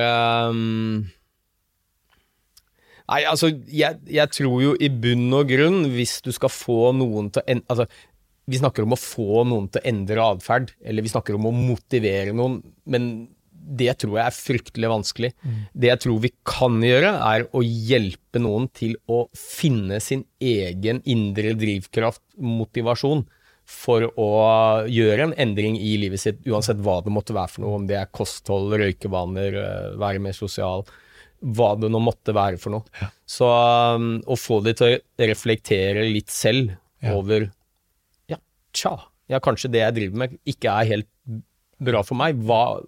um... 0.50 1.08
Nei, 3.08 3.22
altså, 3.24 3.54
jeg, 3.72 4.02
jeg, 4.12 4.30
tror 4.36 4.62
jo 4.62 4.74
i 4.84 4.90
bunn 4.92 5.32
og 5.34 5.48
grunn, 5.48 5.86
hvis 5.94 6.20
du 6.26 6.34
skal 6.36 6.52
få 6.52 6.92
noen 6.92 7.30
til 7.32 7.40
å 7.40 7.56
altså, 7.72 7.86
Vi 8.52 8.60
snakker 8.60 8.84
om 8.84 8.98
å 8.98 9.00
få 9.00 9.46
noen 9.48 9.70
til 9.72 9.80
å 9.80 9.88
endre 9.88 10.26
atferd, 10.36 10.74
eller 10.84 11.06
vi 11.06 11.14
snakker 11.14 11.38
om 11.38 11.48
å 11.48 11.56
motivere 11.56 12.36
noen, 12.36 12.60
men 12.86 13.30
det 13.68 13.94
tror 14.02 14.18
jeg 14.18 14.26
er 14.26 14.36
fryktelig 14.36 14.92
vanskelig. 14.92 15.32
Mm. 15.44 15.56
Det 15.74 15.90
jeg 15.92 16.02
tror 16.06 16.20
vi 16.24 16.32
kan 16.48 16.78
gjøre, 16.84 17.14
er 17.30 17.48
å 17.52 17.64
hjelpe 17.64 18.42
noen 18.42 18.70
til 18.76 18.96
å 19.12 19.26
finne 19.36 20.00
sin 20.04 20.24
egen 20.40 21.02
indre 21.10 21.52
drivkraft, 21.60 22.24
motivasjon, 22.38 23.26
for 23.68 24.06
å 24.16 24.30
gjøre 24.88 25.26
en 25.26 25.34
endring 25.44 25.76
i 25.76 25.98
livet 26.00 26.22
sitt, 26.22 26.40
uansett 26.48 26.80
hva 26.84 27.02
det 27.04 27.12
måtte 27.12 27.36
være 27.36 27.52
for 27.52 27.66
noe. 27.66 27.82
Om 27.82 27.90
det 27.90 27.98
er 28.00 28.14
kosthold, 28.16 28.72
røykevaner, 28.80 29.60
eh, 29.60 29.90
være 30.00 30.24
mer 30.24 30.38
sosial, 30.38 30.86
hva 31.44 31.74
det 31.80 31.90
nå 31.92 32.00
måtte 32.02 32.36
være 32.36 32.60
for 32.62 32.78
noe. 32.78 32.88
Ja. 33.02 33.10
Så 33.28 33.50
um, 33.98 34.14
å 34.24 34.40
få 34.40 34.62
de 34.66 34.74
til 34.78 34.96
å 34.96 35.28
reflektere 35.30 36.08
litt 36.08 36.32
selv 36.34 36.72
ja. 37.04 37.12
over 37.14 37.50
Ja, 38.32 38.40
tja, 38.72 38.96
ja, 39.28 39.44
kanskje 39.44 39.74
det 39.76 39.84
jeg 39.84 39.98
driver 40.00 40.24
med, 40.24 40.40
ikke 40.48 40.72
er 40.72 40.92
helt 40.96 41.12
bra 41.84 42.02
for 42.08 42.18
meg. 42.20 42.40
Hva 42.48 42.80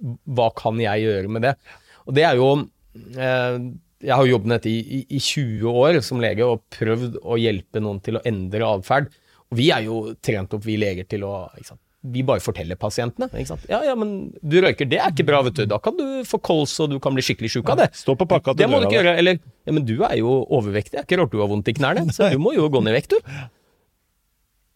hva 0.00 0.48
kan 0.56 0.80
jeg 0.80 1.06
gjøre 1.06 1.32
med 1.32 1.46
det? 1.48 1.54
Og 2.06 2.16
det 2.16 2.24
er 2.26 2.38
jo 2.40 2.48
eh, 2.56 3.58
Jeg 4.00 4.16
har 4.16 4.30
jobbet 4.30 4.48
med 4.48 4.56
dette 4.58 4.72
i, 4.72 5.04
i, 5.04 5.20
20 5.20 5.76
år 5.84 6.00
som 6.04 6.22
lege 6.22 6.46
og 6.46 6.64
prøvd 6.72 7.20
å 7.20 7.38
hjelpe 7.40 7.82
noen 7.84 8.00
til 8.04 8.18
å 8.18 8.24
endre 8.28 8.72
atferd. 8.78 9.12
Og 9.50 9.60
vi 9.60 9.70
er 9.74 9.84
jo 9.86 10.02
trent 10.22 10.52
opp, 10.56 10.64
vi 10.64 10.78
leger, 10.80 11.08
til 11.10 11.26
å 11.26 11.34
Vi 12.00 12.22
bare 12.24 12.40
forteller 12.40 12.78
pasientene. 12.80 13.28
Ja, 13.68 13.82
ja, 13.84 13.94
men 13.94 14.32
du 14.40 14.56
røyker, 14.64 14.88
det 14.88 15.02
er 15.02 15.12
ikke 15.12 15.26
bra, 15.28 15.42
vet 15.44 15.58
du. 15.58 15.66
Da 15.68 15.76
kan 15.84 15.98
du 15.98 16.22
få 16.24 16.40
kols, 16.40 16.78
og 16.80 16.94
du 16.94 16.98
kan 17.02 17.12
bli 17.12 17.24
skikkelig 17.26 17.50
sjuk 17.58 17.68
av 17.68 17.82
det. 17.82 17.90
Stå 17.98 18.16
på 18.16 18.28
pakka 18.30 18.56
det 18.56 18.70
må 18.70 18.80
du 18.80 18.88
ikke 18.88 19.02
gjøre. 19.02 19.16
Eller 19.20 19.36
ja, 19.36 19.74
men 19.74 19.84
du 19.84 19.98
er 19.98 20.16
jo 20.22 20.38
overvektig, 20.48 20.96
det 20.96 21.02
er 21.02 21.08
ikke 21.08 21.20
rart 21.20 21.34
du 21.34 21.42
har 21.42 21.50
vondt 21.50 21.68
i 21.68 21.76
knærne, 21.76 22.08
så 22.16 22.32
du 22.32 22.40
må 22.40 22.54
jo 22.56 22.70
gå 22.72 22.80
ned 22.80 22.94
i 22.94 23.00
vekt, 23.02 23.18
du. 23.18 23.34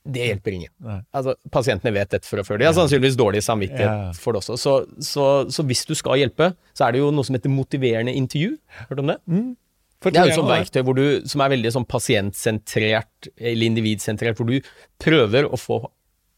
Det 0.04 0.26
hjelper 0.28 0.52
ingen. 0.52 0.70
Altså, 1.16 1.32
pasientene 1.52 1.94
vet 1.96 2.10
dette 2.12 2.28
fra 2.28 2.44
før. 2.44 2.58
De 2.60 2.66
har 2.68 2.74
sannsynligvis 2.76 3.16
dårlig 3.16 3.40
samvittighet 3.46 4.18
for 4.20 4.36
det 4.36 4.42
også. 4.42 4.58
Så, 4.60 4.74
så, 5.00 5.26
så, 5.48 5.64
hvis 5.64 5.84
du 5.88 5.94
skal 5.96 6.20
hjelpe, 6.20 6.50
så 6.76 6.86
er 6.86 6.94
det 6.94 7.00
jo 7.00 7.08
noe 7.14 7.24
som 7.24 7.38
heter 7.38 7.52
motiverende 7.52 8.12
intervju. 8.12 8.58
Hørt 8.90 9.00
om 9.00 9.12
det? 9.14 9.16
Mm. 9.24 9.54
Det 10.04 10.20
er 10.20 10.28
jo 10.28 10.40
sånn 10.42 10.50
verktøy 10.50 10.82
du, 10.98 11.04
som 11.30 11.40
er 11.40 11.54
veldig 11.54 11.72
sånn 11.72 11.86
pasientsentrert, 11.88 13.30
eller 13.38 13.70
individsentrert, 13.70 14.36
hvor 14.36 14.50
du 14.50 14.58
prøver 15.00 15.48
å 15.48 15.56
få 15.56 15.80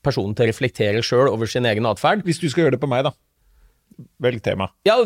personen 0.07 0.37
til 0.38 0.46
å 0.46 0.50
reflektere 0.52 1.02
sjøl 1.02 1.33
over 1.33 1.50
sin 1.50 1.66
egen 1.66 1.88
atferd. 1.90 2.22
Hvis 2.26 2.38
du 2.42 2.46
skal 2.46 2.66
gjøre 2.66 2.76
det 2.76 2.83
på 2.85 2.90
meg, 2.90 3.09
da. 3.09 3.16
Velg 4.22 4.42
tema. 4.44 4.70
Ja, 4.87 5.00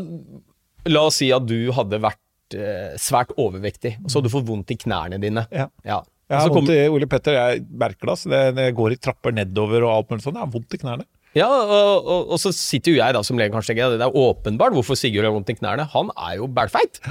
la 0.91 1.07
oss 1.09 1.21
si 1.23 1.31
at 1.33 1.47
du 1.49 1.71
hadde 1.77 2.01
vært 2.03 2.57
eh, 2.57 2.97
svært 3.01 3.33
overvektig, 3.41 3.97
og 4.03 4.11
så 4.11 4.19
hadde 4.19 4.29
du 4.29 4.35
fått 4.35 4.49
vondt 4.51 4.75
i 4.75 4.79
knærne 4.81 5.21
dine. 5.23 5.47
Ja. 5.55 5.71
ja. 5.87 6.03
Jeg 6.31 6.45
har 6.45 6.53
vondt 6.55 6.71
i 6.71 6.83
Ole 6.87 7.09
Petter, 7.11 7.35
jeg 7.35 7.65
merker 7.83 8.13
det. 8.13 8.19
Når 8.31 8.53
Det, 8.59 8.67
går 8.79 8.95
i 8.95 9.01
trapper 9.03 9.35
nedover 9.35 9.87
og 9.87 9.95
alt 9.97 10.13
mulig 10.13 10.23
sånt. 10.23 10.39
Jeg 10.39 10.47
har 10.47 10.53
vondt 10.53 10.77
i 10.77 10.81
knærne. 10.83 11.07
Ja, 11.37 11.47
og, 11.47 12.07
og, 12.07 12.31
og, 12.35 12.39
så 12.43 12.51
sitter 12.55 12.95
jo 12.95 12.99
jeg 12.99 13.15
da 13.15 13.23
som 13.27 13.39
lege 13.39 13.53
kanskje 13.55 13.77
ikke, 13.77 13.93
det 13.95 14.07
er 14.07 14.17
åpenbart 14.19 14.75
hvorfor 14.75 14.99
Sigurd 14.99 15.29
har 15.29 15.35
vondt 15.35 15.53
i 15.53 15.59
knærne. 15.59 15.87
Han 15.93 16.11
er 16.17 16.39
jo 16.41 16.49
bælfeit. 16.51 17.03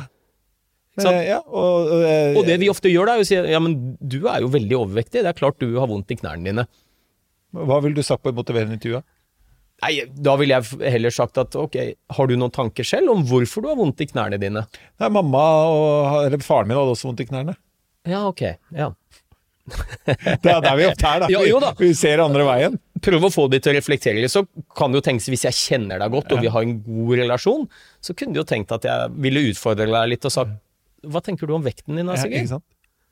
Ja, 0.99 1.37
og, 1.45 1.93
eh, 2.03 2.35
og, 2.35 2.43
det 2.47 2.57
vi 2.59 2.67
ofte 2.71 2.91
gjør 2.91 3.07
da, 3.07 3.15
er 3.15 3.23
å 3.23 3.27
si 3.27 3.37
ja, 3.37 3.61
men 3.63 3.77
du 3.99 4.17
er 4.27 4.43
jo 4.43 4.49
veldig 4.51 4.75
overvektig, 4.81 5.21
det 5.23 5.31
er 5.31 5.37
klart 5.37 5.61
du 5.61 5.69
har 5.79 5.87
vondt 5.87 6.11
i 6.11 6.17
knærne 6.19 6.43
dine. 6.49 6.65
Hva 7.55 7.79
ville 7.83 7.95
du 7.95 8.03
sagt 8.05 8.25
på 8.25 8.33
et 8.33 8.37
motiverende 8.37 8.75
intervju? 8.75 8.99
Nei, 9.79 9.93
Da 10.11 10.35
ville 10.39 10.57
jeg 10.57 10.91
heller 10.91 11.13
sagt 11.15 11.39
at 11.39 11.55
ok, 11.55 11.77
har 12.17 12.27
du 12.27 12.35
noen 12.35 12.51
tanker 12.51 12.83
selv 12.83 13.13
om 13.13 13.23
hvorfor 13.27 13.63
du 13.63 13.69
har 13.71 13.79
vondt 13.79 14.03
i 14.03 14.09
knærne 14.09 14.39
dine? 14.41 14.65
Nei, 14.99 15.11
mamma 15.15 15.43
og 15.71 16.25
eller 16.25 16.43
faren 16.43 16.67
min 16.67 16.77
hadde 16.77 16.97
også 16.97 17.07
vondt 17.07 17.23
i 17.23 17.29
knærne. 17.29 17.55
Ja, 18.09 18.25
ok. 18.27 18.43
Ja. 18.75 18.91
Det 20.43 20.51
er 20.51 20.63
der 20.63 20.77
vi 20.79 20.87
ofte 20.89 21.11
er, 21.11 21.25
da. 21.25 21.29
Jo, 21.31 21.43
jo 21.47 21.59
da. 21.63 21.73
Vi, 21.79 21.91
ser 21.97 22.23
andre 22.23 22.45
veien. 22.47 22.79
Prøv 23.05 23.29
å 23.29 23.31
få 23.33 23.45
de 23.51 23.61
til 23.63 23.73
å 23.73 23.77
reflektere 23.77 24.19
litt. 24.19 24.33
Så 24.33 24.43
kan 24.77 24.91
det 24.91 25.01
jo 25.01 25.05
tenkes, 25.09 25.29
hvis 25.31 25.45
jeg 25.47 25.57
kjenner 25.59 26.01
deg 26.01 26.15
godt 26.15 26.33
og 26.35 26.43
vi 26.43 26.51
har 26.51 26.65
en 26.65 26.75
god 26.85 27.13
relasjon, 27.23 27.69
så 28.03 28.15
kunne 28.17 28.35
du 28.35 28.41
jo 28.41 28.47
tenkt 28.49 28.73
at 28.75 28.87
jeg 28.87 29.13
ville 29.23 29.49
utfordre 29.51 29.87
deg 29.89 30.11
litt 30.15 30.27
og 30.27 30.35
sagt 30.35 30.59
Hva 31.07 31.23
tenker 31.23 31.47
du 31.47 31.55
om 31.55 31.63
vekten 31.63 31.95
din 31.99 32.09
da, 32.09 32.17
Sigurd? 32.19 32.59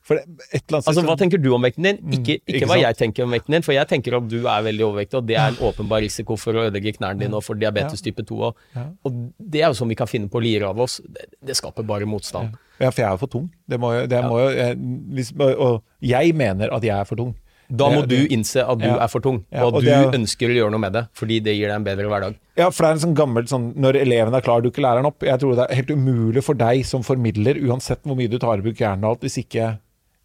Altså, 0.08 1.02
Hva 1.04 1.16
tenker 1.20 1.40
du 1.42 1.50
om 1.52 1.64
vekten 1.64 1.84
din? 1.84 1.98
Ikke, 2.16 2.38
ikke, 2.38 2.54
ikke 2.54 2.68
hva 2.68 2.76
sant? 2.78 2.84
jeg 2.86 2.98
tenker 3.02 3.26
om 3.26 3.34
vekten 3.34 3.56
din, 3.58 3.64
for 3.66 3.76
jeg 3.76 3.88
tenker 3.90 4.16
at 4.16 4.28
du 4.30 4.38
er 4.40 4.62
veldig 4.64 4.86
overvektig, 4.86 5.20
og 5.20 5.26
det 5.28 5.36
er 5.36 5.52
en 5.52 5.58
åpenbar 5.68 6.00
risiko 6.04 6.38
for 6.40 6.56
å 6.56 6.64
ødelegge 6.68 6.94
knærne 6.96 7.20
dine 7.26 7.36
og 7.36 7.44
for 7.44 7.60
diabetes 7.60 8.00
type 8.04 8.24
2. 8.28 8.38
Og, 8.48 8.62
og 9.04 9.18
det 9.36 9.60
er 9.62 9.68
jo 9.68 9.78
sånn 9.82 9.92
vi 9.92 9.98
kan 9.98 10.08
finne 10.08 10.30
på 10.32 10.40
å 10.40 10.44
lire 10.44 10.70
av 10.70 10.80
oss. 10.80 10.96
Det, 11.04 11.28
det 11.50 11.58
skaper 11.58 11.84
bare 11.88 12.08
motstand. 12.08 12.56
Ja, 12.80 12.90
for 12.90 13.02
jeg 13.02 13.10
er 13.12 13.16
for 13.18 13.26
tung. 13.32 13.50
Det 13.68 13.78
må 13.80 13.92
jo, 13.96 14.06
det 14.06 14.22
må 14.24 14.38
jo 14.44 14.48
jeg, 14.56 14.76
hvis, 15.16 15.32
Og 15.40 15.82
jeg 16.00 16.34
mener 16.34 16.70
at 16.72 16.82
jeg 16.82 16.94
er 16.98 17.04
for 17.04 17.16
tung. 17.16 17.34
Da 17.68 17.90
må 17.92 18.00
du 18.08 18.14
innse 18.32 18.62
at 18.64 18.78
du 18.80 18.86
Ja. 18.86 18.94
er 19.04 19.08
for 19.12 19.20
tung, 19.20 19.42
Ja, 19.52 19.66
og, 19.66 19.74
og 19.74 19.82
du 19.84 19.90
er- 19.90 20.10
ønsker 20.16 20.48
å 20.48 20.54
gjøre 20.56 20.70
noe 20.72 20.80
med 20.80 20.92
det, 20.94 21.02
fordi 21.12 21.40
det 21.44 21.54
gir 21.58 21.68
deg 21.68 21.76
en 21.76 21.84
bedre 21.84 22.08
hverdag. 22.08 22.36
Ja, 22.56 22.70
for 22.70 22.84
det 22.84 22.88
er 22.88 22.92
en 22.96 23.02
sånn 23.04 23.16
gammel 23.18 23.44
sånn 23.46 23.74
Når 23.76 23.96
eleven 24.00 24.32
er 24.34 24.40
klar, 24.40 24.62
du 24.62 24.70
ikke 24.70 24.80
lærer 24.80 25.02
den 25.02 25.06
opp. 25.10 25.18
Jeg 25.20 25.38
tror 25.38 25.54
det 25.54 25.66
er 25.70 25.74
helt 25.74 25.90
umulig 25.90 26.42
for 26.42 26.54
deg 26.54 26.84
som 26.86 27.02
formidler, 27.02 27.60
uansett 27.60 28.00
hvor 28.04 28.16
mye 28.16 28.30
du 28.30 28.38
tar 28.38 28.56
i 28.56 28.62
bruk 28.62 28.76
hjernen 28.80 29.04
og 29.04 29.10
alt, 29.18 29.20
hvis 29.20 29.44
ikke 29.44 29.78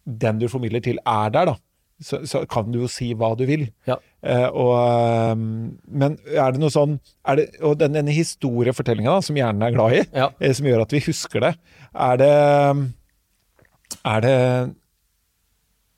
den 0.06 0.38
du 0.38 0.48
formidler 0.48 0.82
til 0.82 0.98
er 1.06 1.30
der, 1.30 1.44
da. 1.52 1.56
Så, 2.04 2.18
så 2.28 2.42
kan 2.50 2.68
du 2.72 2.82
jo 2.82 2.88
si 2.92 3.06
hva 3.16 3.30
du 3.38 3.46
vil. 3.48 3.62
Ja. 3.88 3.96
Eh, 4.20 4.44
og, 4.50 4.74
eh, 4.76 5.34
men 5.40 6.18
er 6.28 6.52
det 6.52 6.60
noe 6.60 6.72
sånn 6.72 6.98
er 7.24 7.38
det, 7.40 7.46
Og 7.64 7.78
den, 7.80 7.96
denne 7.96 8.12
historiefortellinga 8.12 9.16
som 9.24 9.36
hjernen 9.40 9.64
er 9.64 9.72
glad 9.76 9.96
i, 9.96 10.02
Ja. 10.16 10.28
eh, 10.40 10.52
som 10.56 10.68
gjør 10.68 10.84
at 10.84 10.92
vi 10.92 11.00
husker 11.08 11.40
det, 11.48 11.54
er 11.94 12.20
det 12.20 12.32
Er 14.04 14.20
det 14.24 14.36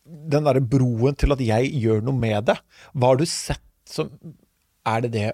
den 0.06 0.46
derre 0.46 0.62
broen 0.62 1.16
til 1.18 1.34
at 1.34 1.42
jeg 1.42 1.72
gjør 1.82 2.04
noe 2.06 2.14
med 2.18 2.46
det? 2.52 2.56
Hva 2.94 3.12
har 3.12 3.18
du 3.20 3.26
sett 3.26 3.62
som 3.90 4.10
Er 4.86 5.02
det 5.06 5.12
det 5.16 5.26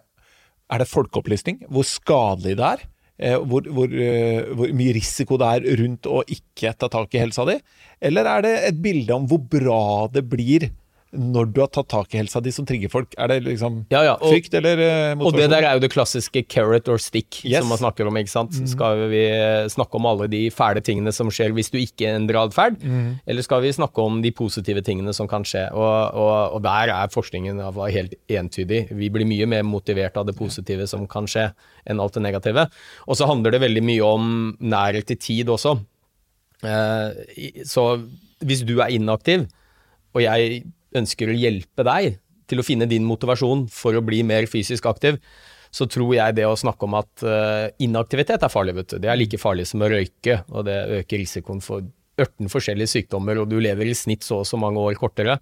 Er 0.73 0.79
det 0.81 0.89
folkeopplysning? 0.89 1.67
Hvor 1.69 1.85
skadelig 1.85 2.57
det 2.57 2.65
er? 2.65 2.85
Eh, 3.23 3.37
hvor, 3.37 3.61
hvor, 3.69 3.93
eh, 3.93 4.49
hvor 4.57 4.73
mye 4.75 4.95
risiko 4.97 5.37
det 5.39 5.49
er 5.53 5.77
rundt 5.83 6.09
å 6.09 6.23
ikke 6.25 6.73
ta 6.81 6.89
tak 6.91 7.13
i 7.15 7.21
helsa 7.21 7.45
di? 7.47 7.59
Eller 8.03 8.27
er 8.27 8.43
det 8.43 8.55
et 8.73 8.83
bilde 8.83 9.15
om 9.15 9.29
hvor 9.31 9.43
bra 9.53 9.83
det 10.13 10.27
blir 10.29 10.71
når 11.13 11.51
du 11.53 11.59
har 11.61 11.69
tatt 11.69 11.91
tak 11.93 12.15
i 12.15 12.17
helsa 12.23 12.41
di 12.41 12.49
som 12.57 12.65
trigger 12.65 12.89
folk? 12.89 13.11
Er 13.21 13.29
det 13.29 13.43
liksom 13.45 13.83
Ja, 13.93 14.01
ja, 14.03 14.13
og- 14.15 14.31
frykt 14.33 14.55
eller 14.57 14.81
motivasjon? 15.15 15.27
Og 15.29 15.35
det 15.37 15.49
der 15.53 15.67
er 15.69 15.75
jo 15.77 15.83
det 15.85 15.91
klassiske 15.93 16.43
carrot 16.49 16.89
or 16.89 16.97
stick 16.97 17.43
Yes. 17.45 17.59
som 17.61 17.69
man 17.69 17.77
snakker 17.83 18.07
om, 18.09 18.17
ikke 18.17 18.33
sant. 18.33 18.57
Skal 18.67 19.11
vi 19.13 19.21
snakke 19.69 19.95
om 20.01 20.07
alle 20.09 20.27
de 20.33 20.49
fæle 20.49 20.81
tingene 20.81 21.13
som 21.13 21.29
skjer 21.29 21.53
hvis 21.53 21.69
du 21.71 21.77
ikke 21.77 22.09
endrer 22.17 22.41
atferd, 22.49 22.81
eller 23.29 23.43
skal 23.45 23.61
vi 23.61 23.69
snakke 23.77 23.99
om 24.01 24.23
de 24.25 24.31
positive 24.33 24.81
tingene 24.81 25.13
som 25.13 25.29
kan 25.29 25.45
skje? 25.45 25.69
Og, 25.75 26.15
og, 26.17 26.55
og 26.57 26.63
der 26.65 26.89
er 26.89 27.13
forskningen 27.13 27.61
helt 27.93 28.15
entydig. 28.31 28.89
Vi 28.97 29.11
blir 29.11 29.27
mye 29.29 29.47
mer 29.47 29.63
motivert 29.69 30.17
av 30.17 30.25
det 30.25 30.35
positive 30.35 30.89
som 30.89 31.07
kan 31.07 31.27
skje, 31.27 31.53
enn 31.87 32.01
alt 32.01 32.15
det 32.15 32.23
negative. 32.23 32.71
Og 33.07 33.17
så 33.21 33.27
handler 33.29 33.51
det 33.53 33.61
veldig 33.61 33.83
mye 33.85 34.01
om 34.03 34.57
nærhet 34.63 35.05
til 35.13 35.17
tid 35.19 35.47
også. 35.53 35.79
Eh, 36.63 37.63
så 37.69 37.87
hvis 38.43 38.65
du 38.67 38.77
er 38.81 38.95
inaktiv, 38.95 39.47
og 40.13 40.23
jeg 40.25 40.63
ønsker 40.99 41.31
å 41.31 41.39
hjelpe 41.39 41.87
deg 41.89 42.19
til 42.51 42.61
å 42.61 42.67
finne 42.67 42.89
din 42.91 43.07
motivasjon 43.09 43.67
for 43.73 43.97
å 43.97 44.05
bli 44.05 44.21
mer 44.27 44.47
fysisk 44.51 44.87
aktiv, 44.91 45.19
så 45.73 45.87
tror 45.89 46.13
jeg 46.13 46.37
det 46.37 46.45
å 46.45 46.59
snakke 46.59 46.85
om 46.85 46.99
at 46.99 47.25
eh, 47.25 47.71
inaktivitet 47.87 48.45
er 48.45 48.53
farlig, 48.53 48.77
vet 48.77 48.93
du. 48.93 48.99
Det 49.01 49.09
er 49.09 49.19
like 49.19 49.41
farlig 49.41 49.67
som 49.71 49.85
å 49.85 49.89
røyke, 49.89 50.43
og 50.53 50.67
det 50.69 50.79
øker 51.01 51.23
risikoen 51.23 51.63
for 51.65 51.87
18 52.21 52.53
forskjellige 52.53 52.93
sykdommer, 52.93 53.41
og 53.41 53.49
du 53.49 53.57
lever 53.63 53.89
i 53.89 53.97
snitt 53.97 54.27
så 54.27 54.43
og 54.43 54.49
så 54.49 54.61
mange 54.61 54.83
år 54.83 54.99
kortere. 55.01 55.39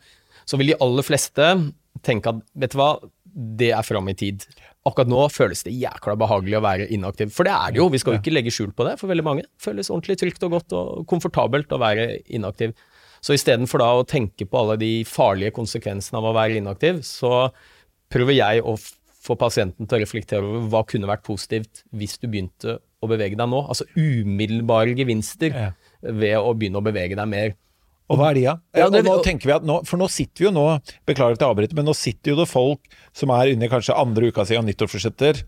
Så 0.46 0.58
vil 0.60 0.70
de 0.70 0.78
aller 0.82 1.06
fleste 1.06 1.48
tenke 2.06 2.30
at 2.30 2.44
vet 2.62 2.76
du 2.76 2.78
hva, 2.78 2.92
det 3.30 3.72
er 3.74 3.86
fram 3.86 4.08
i 4.10 4.16
tid. 4.18 4.46
Akkurat 4.88 5.10
nå 5.12 5.24
føles 5.28 5.60
det 5.66 5.74
jækla 5.76 6.14
behagelig 6.16 6.56
å 6.56 6.62
være 6.64 6.86
inaktiv, 6.94 7.34
for 7.36 7.44
det 7.44 7.52
er 7.52 7.74
det 7.74 7.82
jo. 7.82 7.90
Vi 7.92 7.98
skal 8.00 8.14
jo 8.14 8.20
ikke 8.22 8.32
legge 8.32 8.52
skjul 8.54 8.70
på 8.72 8.86
det 8.86 8.94
for 9.00 9.12
veldig 9.12 9.26
mange. 9.26 9.44
Føles 9.60 9.90
ordentlig 9.92 10.16
trygt 10.22 10.46
og 10.46 10.54
godt 10.56 10.76
og 10.78 11.02
komfortabelt 11.10 11.74
å 11.76 11.80
være 11.82 12.06
inaktiv. 12.32 12.72
Så 13.20 13.36
istedenfor 13.36 13.82
da 13.82 13.90
å 13.98 14.06
tenke 14.08 14.46
på 14.48 14.62
alle 14.62 14.78
de 14.80 14.92
farlige 15.04 15.52
konsekvensene 15.58 16.16
av 16.22 16.30
å 16.30 16.32
være 16.36 16.56
inaktiv, 16.62 17.02
så 17.04 17.50
prøver 18.10 18.38
jeg 18.38 18.64
å 18.64 18.78
få 19.20 19.36
pasienten 19.36 19.84
til 19.84 19.98
å 19.98 20.00
reflektere 20.00 20.46
over 20.48 20.68
hva 20.72 20.80
kunne 20.88 21.10
vært 21.10 21.26
positivt 21.26 21.82
hvis 21.92 22.16
du 22.22 22.30
begynte 22.30 22.78
å 22.80 23.08
bevege 23.10 23.36
deg 23.36 23.50
nå. 23.52 23.60
Altså 23.68 23.84
umiddelbare 23.92 24.96
gevinster 24.96 25.52
ved 26.00 26.38
å 26.40 26.54
begynne 26.56 26.80
å 26.80 26.86
bevege 26.88 27.18
deg 27.20 27.28
mer. 27.28 27.52
Og 28.10 28.18
hva 28.18 28.32
er 28.32 28.40
de, 28.40 28.44
da? 28.48 28.56
Ja, 28.74 28.88
og 28.90 29.06
nå 29.06 29.16
tenker 29.26 29.50
vi 29.50 29.54
at 29.54 29.66
nå, 29.66 29.80
for 29.86 30.00
nå 30.00 30.10
sitter 30.10 30.42
vi 30.42 30.48
jo 30.48 30.54
nå 30.56 30.66
Beklager 31.08 31.38
at 31.38 31.44
jeg 31.44 31.52
avbryter, 31.52 31.78
men 31.78 31.86
nå 31.86 31.94
sitter 31.96 32.34
jo 32.34 32.42
det 32.42 32.50
folk 32.50 32.90
som 33.16 33.30
er 33.36 33.54
inne 33.54 33.68
i 33.68 33.72
kanskje 33.72 33.96
andre 33.96 34.30
uka 34.30 34.46
si 34.46 34.58
av 34.58 34.64
nyttårsforsetter, 34.66 35.40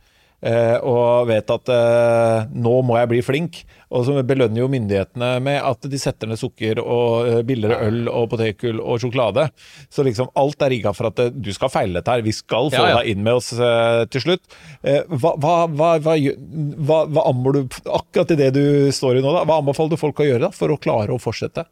eh, 0.46 0.76
og 0.78 1.28
vet 1.30 1.50
at 1.54 1.70
eh, 1.74 2.52
nå 2.54 2.74
må 2.86 2.96
jeg 2.98 3.10
bli 3.10 3.20
flink, 3.26 3.60
og 3.92 4.06
som 4.06 4.18
belønner 4.26 4.62
jo 4.62 4.70
myndighetene 4.72 5.32
med 5.44 5.58
at 5.62 5.90
de 5.90 6.00
setter 6.00 6.30
ned 6.30 6.40
sukker 6.40 6.80
og 6.82 7.28
eh, 7.28 7.42
billigere 7.46 7.90
øl 7.90 8.00
og 8.10 8.30
potetgull 8.32 8.80
og 8.82 9.02
sjokolade. 9.02 9.48
Så 9.92 10.06
liksom 10.06 10.30
alt 10.38 10.62
er 10.62 10.74
rigga 10.74 10.94
for 10.96 11.10
at 11.10 11.22
eh, 11.26 11.34
du 11.34 11.52
skal 11.54 11.70
feile 11.74 11.98
dette 11.98 12.14
her, 12.14 12.24
vi 12.26 12.34
skal 12.36 12.70
få 12.72 12.78
Ja, 12.78 12.88
ja. 12.94 13.02
deg 13.02 13.12
inn 13.12 13.26
med 13.26 13.42
oss 13.42 13.52
eh, 13.58 14.06
til 14.14 14.26
slutt. 14.28 14.58
Eh, 14.82 15.02
hva, 15.12 15.34
hva, 15.42 15.58
hva, 15.66 15.92
hva, 15.98 17.26
anbor 17.26 17.58
du 17.58 17.62
akkurat 17.90 18.34
i 18.34 18.40
det 18.42 18.52
du 18.58 18.64
står 18.94 19.18
i 19.18 19.24
nå, 19.26 19.34
da? 19.38 19.46
Hva 19.50 19.62
anbefaler 19.62 19.94
du 19.94 20.02
folk 20.02 20.22
å 20.22 20.30
gjøre 20.30 20.48
da, 20.48 20.54
for 20.56 20.74
å 20.74 20.80
klare 20.82 21.14
å 21.14 21.22
fortsette? 21.22 21.66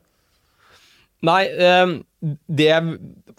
Nei, 1.27 1.43
eh, 1.49 1.95
det 2.49 2.73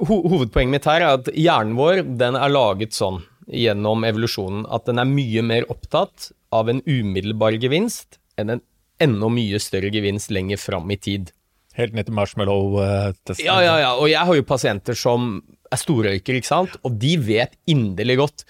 hovedpoenget 0.01 0.73
mitt 0.73 0.87
her 0.89 1.01
er 1.01 1.19
at 1.19 1.29
hjernen 1.33 1.77
vår 1.77 2.03
den 2.19 2.37
er 2.37 2.53
laget 2.53 2.97
sånn 2.97 3.21
gjennom 3.51 4.05
evolusjonen 4.07 4.65
at 4.71 4.87
den 4.87 5.01
er 5.01 5.09
mye 5.09 5.43
mer 5.45 5.67
opptatt 5.73 6.29
av 6.53 6.69
en 6.71 6.81
umiddelbar 6.85 7.57
gevinst 7.61 8.19
enn 8.39 8.55
en 8.55 8.63
enda 9.01 9.29
mye 9.33 9.59
større 9.61 9.89
gevinst 9.93 10.31
lenger 10.33 10.59
fram 10.61 10.91
i 10.93 10.97
tid. 11.01 11.31
Helt 11.77 11.95
ned 11.95 12.07
til 12.07 12.15
marshmallow-testen. 12.17 13.45
Ja, 13.45 13.57
ja, 13.63 13.77
ja, 13.81 13.91
og 13.95 14.09
jeg 14.11 14.21
har 14.27 14.37
jo 14.37 14.45
pasienter 14.45 14.97
som 14.97 15.39
er 15.71 15.79
storrøykere, 15.79 16.41
ikke 16.41 16.49
sant, 16.49 16.75
og 16.83 16.97
de 16.99 17.15
vet 17.23 17.55
inderlig 17.71 18.19
godt 18.19 18.43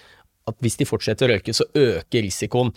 at 0.50 0.58
hvis 0.64 0.76
de 0.80 0.88
fortsetter 0.88 1.30
å 1.30 1.36
røyke, 1.36 1.54
så 1.54 1.68
øker 1.78 2.26
risikoen 2.26 2.72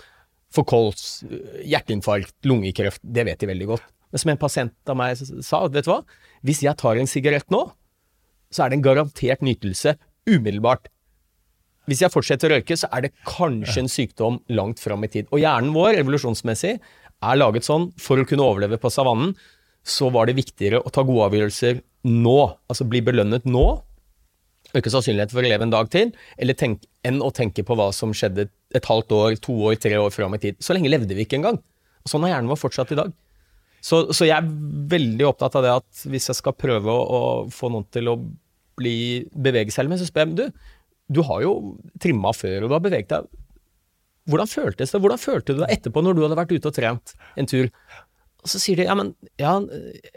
for 0.53 0.67
kols, 0.69 1.25
hjerteinfarkt, 1.65 2.37
lungekreft, 2.47 3.01
det 3.01 3.25
vet 3.27 3.41
de 3.41 3.49
veldig 3.49 3.69
godt. 3.73 3.87
Men 4.13 4.21
som 4.21 4.31
en 4.31 4.39
pasient 4.39 4.91
av 4.91 4.99
meg 4.99 5.17
sa, 5.17 5.65
vet 5.65 5.87
du 5.87 5.91
hva, 5.91 6.03
hvis 6.45 6.61
jeg 6.65 6.77
tar 6.79 6.99
en 6.99 7.09
sigarett 7.09 7.47
nå, 7.53 7.63
så 8.53 8.65
er 8.65 8.71
det 8.71 8.79
en 8.79 8.85
garantert 8.85 9.41
nytelse 9.45 9.95
umiddelbart. 10.29 10.87
Hvis 11.89 12.01
jeg 12.01 12.13
fortsetter 12.13 12.49
å 12.49 12.57
røyke, 12.57 12.77
så 12.77 12.89
er 12.93 13.05
det 13.05 13.13
kanskje 13.27 13.83
en 13.83 13.91
sykdom 13.91 14.39
langt 14.57 14.81
fram 14.81 15.05
i 15.05 15.09
tid. 15.11 15.27
Og 15.29 15.41
hjernen 15.41 15.73
vår, 15.75 15.99
evolusjonsmessig, 16.01 16.77
er 17.25 17.39
laget 17.39 17.67
sånn 17.67 17.91
for 18.01 18.21
å 18.21 18.25
kunne 18.27 18.45
overleve 18.45 18.79
på 18.81 18.91
savannen, 18.93 19.35
så 19.85 20.09
var 20.13 20.25
det 20.25 20.37
viktigere 20.39 20.81
å 20.81 20.91
ta 20.93 21.03
gode 21.05 21.27
avgjørelser 21.29 21.83
nå, 22.09 22.39
altså 22.69 22.87
bli 22.89 23.03
belønnet 23.05 23.45
nå, 23.45 23.65
øke 24.75 24.91
sannsynligheten 24.91 25.35
for 25.35 25.45
å 25.45 25.49
leve 25.49 25.65
en 25.67 25.73
dag 25.73 25.89
til, 25.93 26.11
tenk, 26.57 26.87
enn 27.05 27.21
å 27.23 27.29
tenke 27.33 27.63
på 27.65 27.77
hva 27.77 27.91
som 27.93 28.13
skjedde 28.17 28.47
et 28.75 28.89
halvt 28.89 29.13
år, 29.15 29.37
to 29.41 29.53
år, 29.69 29.77
tre 29.81 29.97
år 30.01 30.09
fram 30.13 30.33
i 30.35 30.41
tid. 30.41 30.57
Så 30.59 30.73
lenge 30.75 30.89
levde 30.91 31.15
vi 31.15 31.25
ikke 31.27 31.37
engang. 31.37 31.61
Og 32.05 32.11
sånn 32.11 32.25
har 32.25 32.35
hjernen 32.35 32.51
vår 32.51 32.59
fortsatt 32.65 32.91
i 32.93 32.99
dag. 32.99 33.13
Så, 33.85 34.01
så 34.17 34.25
jeg 34.25 34.33
er 34.39 34.53
veldig 34.89 35.27
opptatt 35.29 35.57
av 35.59 35.65
det 35.65 35.73
at 35.77 36.05
hvis 36.09 36.31
jeg 36.31 36.39
skal 36.39 36.55
prøve 36.57 36.89
å, 36.89 37.01
å 37.05 37.21
få 37.53 37.69
noen 37.69 37.85
til 37.93 38.09
å 38.09 38.15
bli, 38.75 38.95
bevege 39.29 39.73
så 39.73 39.85
spør 39.85 40.25
jeg 40.25 40.37
du, 40.39 40.45
du 41.05 41.21
har 41.27 41.43
jo 41.45 41.53
trimma 42.01 42.33
før, 42.33 42.65
og 42.65 42.71
du 42.71 42.75
har 42.75 42.83
beveget 42.83 43.11
deg. 43.13 43.29
Hvordan 44.25 44.49
føltes 44.49 44.89
det? 44.89 45.01
Hvordan 45.03 45.21
følte 45.21 45.53
du 45.53 45.61
deg 45.61 45.75
etterpå 45.75 46.01
når 46.01 46.17
du 46.17 46.23
hadde 46.25 46.39
vært 46.39 46.53
ute 46.55 46.71
og 46.71 46.75
trent 46.75 47.13
en 47.37 47.49
tur? 47.49 47.69
Og 48.41 48.49
så 48.49 48.61
sier 48.61 48.81
de 48.81 48.87
ja, 48.87 48.95
men 48.97 49.13
ja, 49.41 49.59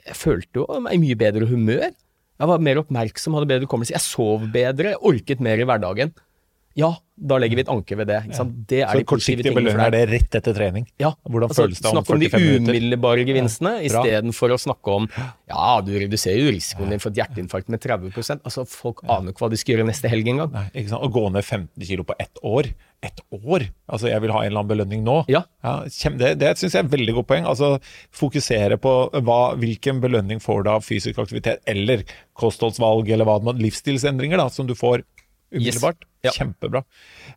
jeg 0.09 0.17
følte 0.17 0.63
jo 0.63 0.81
meg 0.85 0.97
i 0.97 1.03
mye 1.03 1.19
bedre 1.21 1.49
humør. 1.49 1.91
Jeg 2.39 2.51
var 2.51 2.65
mer 2.65 2.81
oppmerksom, 2.81 3.37
hadde 3.37 3.51
bedre 3.51 3.69
hukommelse. 3.69 3.95
Jeg 3.97 4.05
sov 4.05 4.49
bedre, 4.55 4.95
jeg 4.95 5.05
orket 5.11 5.45
mer 5.45 5.61
i 5.61 5.67
hverdagen. 5.69 6.15
Ja, 6.79 6.93
da 7.19 7.35
legger 7.43 7.59
vi 7.59 7.63
et 7.65 7.71
anker 7.73 7.99
ved 7.99 8.07
det. 8.07 8.19
Sant? 8.37 8.53
Det 8.71 8.85
er 8.85 8.93
Så 8.93 9.01
de 9.01 9.07
kortsiktig 9.11 9.43
tingene 9.43 9.57
for 9.57 9.65
belønning 9.65 9.87
er 9.89 9.95
det 9.97 10.03
rett 10.13 10.37
etter 10.39 10.55
trening? 10.55 10.85
Ja, 11.03 11.11
Hvordan 11.27 11.49
altså, 11.51 11.65
føles 11.65 11.81
det 11.83 11.89
om 11.91 11.97
Snakk 11.97 12.13
om 12.15 12.21
de 12.23 12.29
umiddelbare 12.61 13.25
gevinstene, 13.27 13.73
ja. 13.81 13.89
istedenfor 13.89 14.55
å 14.55 14.59
snakke 14.63 14.95
om 15.01 15.09
ja, 15.11 15.73
du 15.83 15.91
reduserer 15.99 16.39
jo 16.45 16.53
risikoen 16.55 16.95
din 16.95 17.03
for 17.03 17.11
et 17.11 17.19
hjerteinfarkt 17.19 17.73
med 17.75 17.83
30% 17.83 18.47
Altså, 18.47 18.63
Folk 18.71 19.03
aner 19.11 19.35
ikke 19.35 19.43
hva 19.47 19.51
de 19.51 19.59
skal 19.59 19.75
gjøre 19.75 19.89
neste 19.91 20.13
helg 20.13 20.31
engang. 20.31 20.55
Å 20.55 21.11
gå 21.19 21.25
ned 21.35 21.43
15 21.43 21.89
kilo 21.91 22.07
på 22.07 22.15
ett 22.23 22.39
år. 22.47 22.71
Ett 23.03 23.21
år! 23.35 23.67
Altså, 23.91 24.09
jeg 24.13 24.23
vil 24.23 24.33
ha 24.35 24.45
en 24.45 24.51
eller 24.53 24.63
annen 24.63 24.71
belønning 24.73 25.05
nå. 25.07 25.19
Ja. 25.31 25.43
kjem- 25.91 26.19
det 26.23 26.37
det 26.39 26.55
syns 26.59 26.75
jeg 26.79 26.85
er 26.85 26.87
et 26.87 26.95
veldig 26.95 27.19
godt 27.19 27.31
poeng. 27.35 27.51
Altså, 27.51 27.75
Fokusere 28.15 28.79
på 28.79 28.95
hva, 29.27 29.43
hvilken 29.59 29.99
belønning 30.03 30.39
får 30.43 30.65
du 30.67 30.71
av 30.77 30.87
fysisk 30.87 31.19
aktivitet, 31.19 31.63
eller 31.67 32.07
kostholdsvalg, 32.39 33.11
eller 33.11 33.27
hva 33.27 33.39
livsstilsendringer 33.59 34.39
da, 34.39 34.49
som 34.51 34.67
du 34.67 34.75
får 34.79 35.03
umiddelbart. 35.55 36.07
Ja. 36.27 36.33
Kjempebra. 36.35 36.83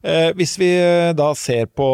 Eh, 0.02 0.32
hvis 0.38 0.58
vi 0.60 0.72
eh, 0.74 1.12
da 1.18 1.32
ser 1.38 1.68
på 1.70 1.88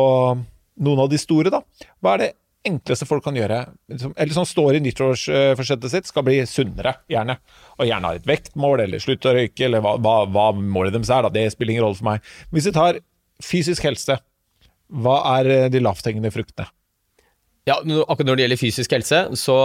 noen 0.77 1.01
av 1.03 1.09
de 1.11 1.19
store, 1.21 1.51
da. 1.53 1.63
Hva 2.01 2.15
er 2.15 2.23
det 2.23 2.33
enkleste 2.67 3.07
folk 3.07 3.23
kan 3.25 3.37
gjøre, 3.37 3.61
som, 3.99 4.13
eller 4.17 4.35
som 4.35 4.47
står 4.47 4.77
i 4.77 4.83
nyttårsforsettet 4.83 5.93
sitt, 5.93 6.09
skal 6.09 6.25
bli 6.27 6.39
sunnere, 6.49 6.97
gjerne. 7.11 7.37
Og 7.77 7.87
gjerne 7.87 8.11
har 8.11 8.19
et 8.19 8.27
vektmål, 8.27 8.83
eller 8.83 9.03
slutte 9.03 9.31
å 9.31 9.35
røyke, 9.37 9.67
eller 9.67 9.83
hva, 9.83 9.95
hva, 10.03 10.17
hva 10.31 10.49
målet 10.57 10.95
deres 10.95 11.11
er. 11.13 11.27
Da. 11.27 11.33
Det 11.33 11.45
spiller 11.53 11.75
ingen 11.75 11.87
rolle 11.87 11.99
for 11.99 12.09
meg. 12.09 12.33
Hvis 12.55 12.69
vi 12.69 12.75
tar 12.75 12.99
fysisk 13.43 13.87
helse, 13.87 14.19
hva 15.03 15.19
er 15.37 15.51
eh, 15.53 15.69
de 15.71 15.83
lavthengende 15.83 16.33
fruktene? 16.33 16.69
Ja, 17.67 17.81
akkurat 17.81 18.29
Når 18.29 18.37
det 18.39 18.43
gjelder 18.45 18.59
fysisk 18.61 18.93
helse, 18.95 19.17
så, 19.35 19.55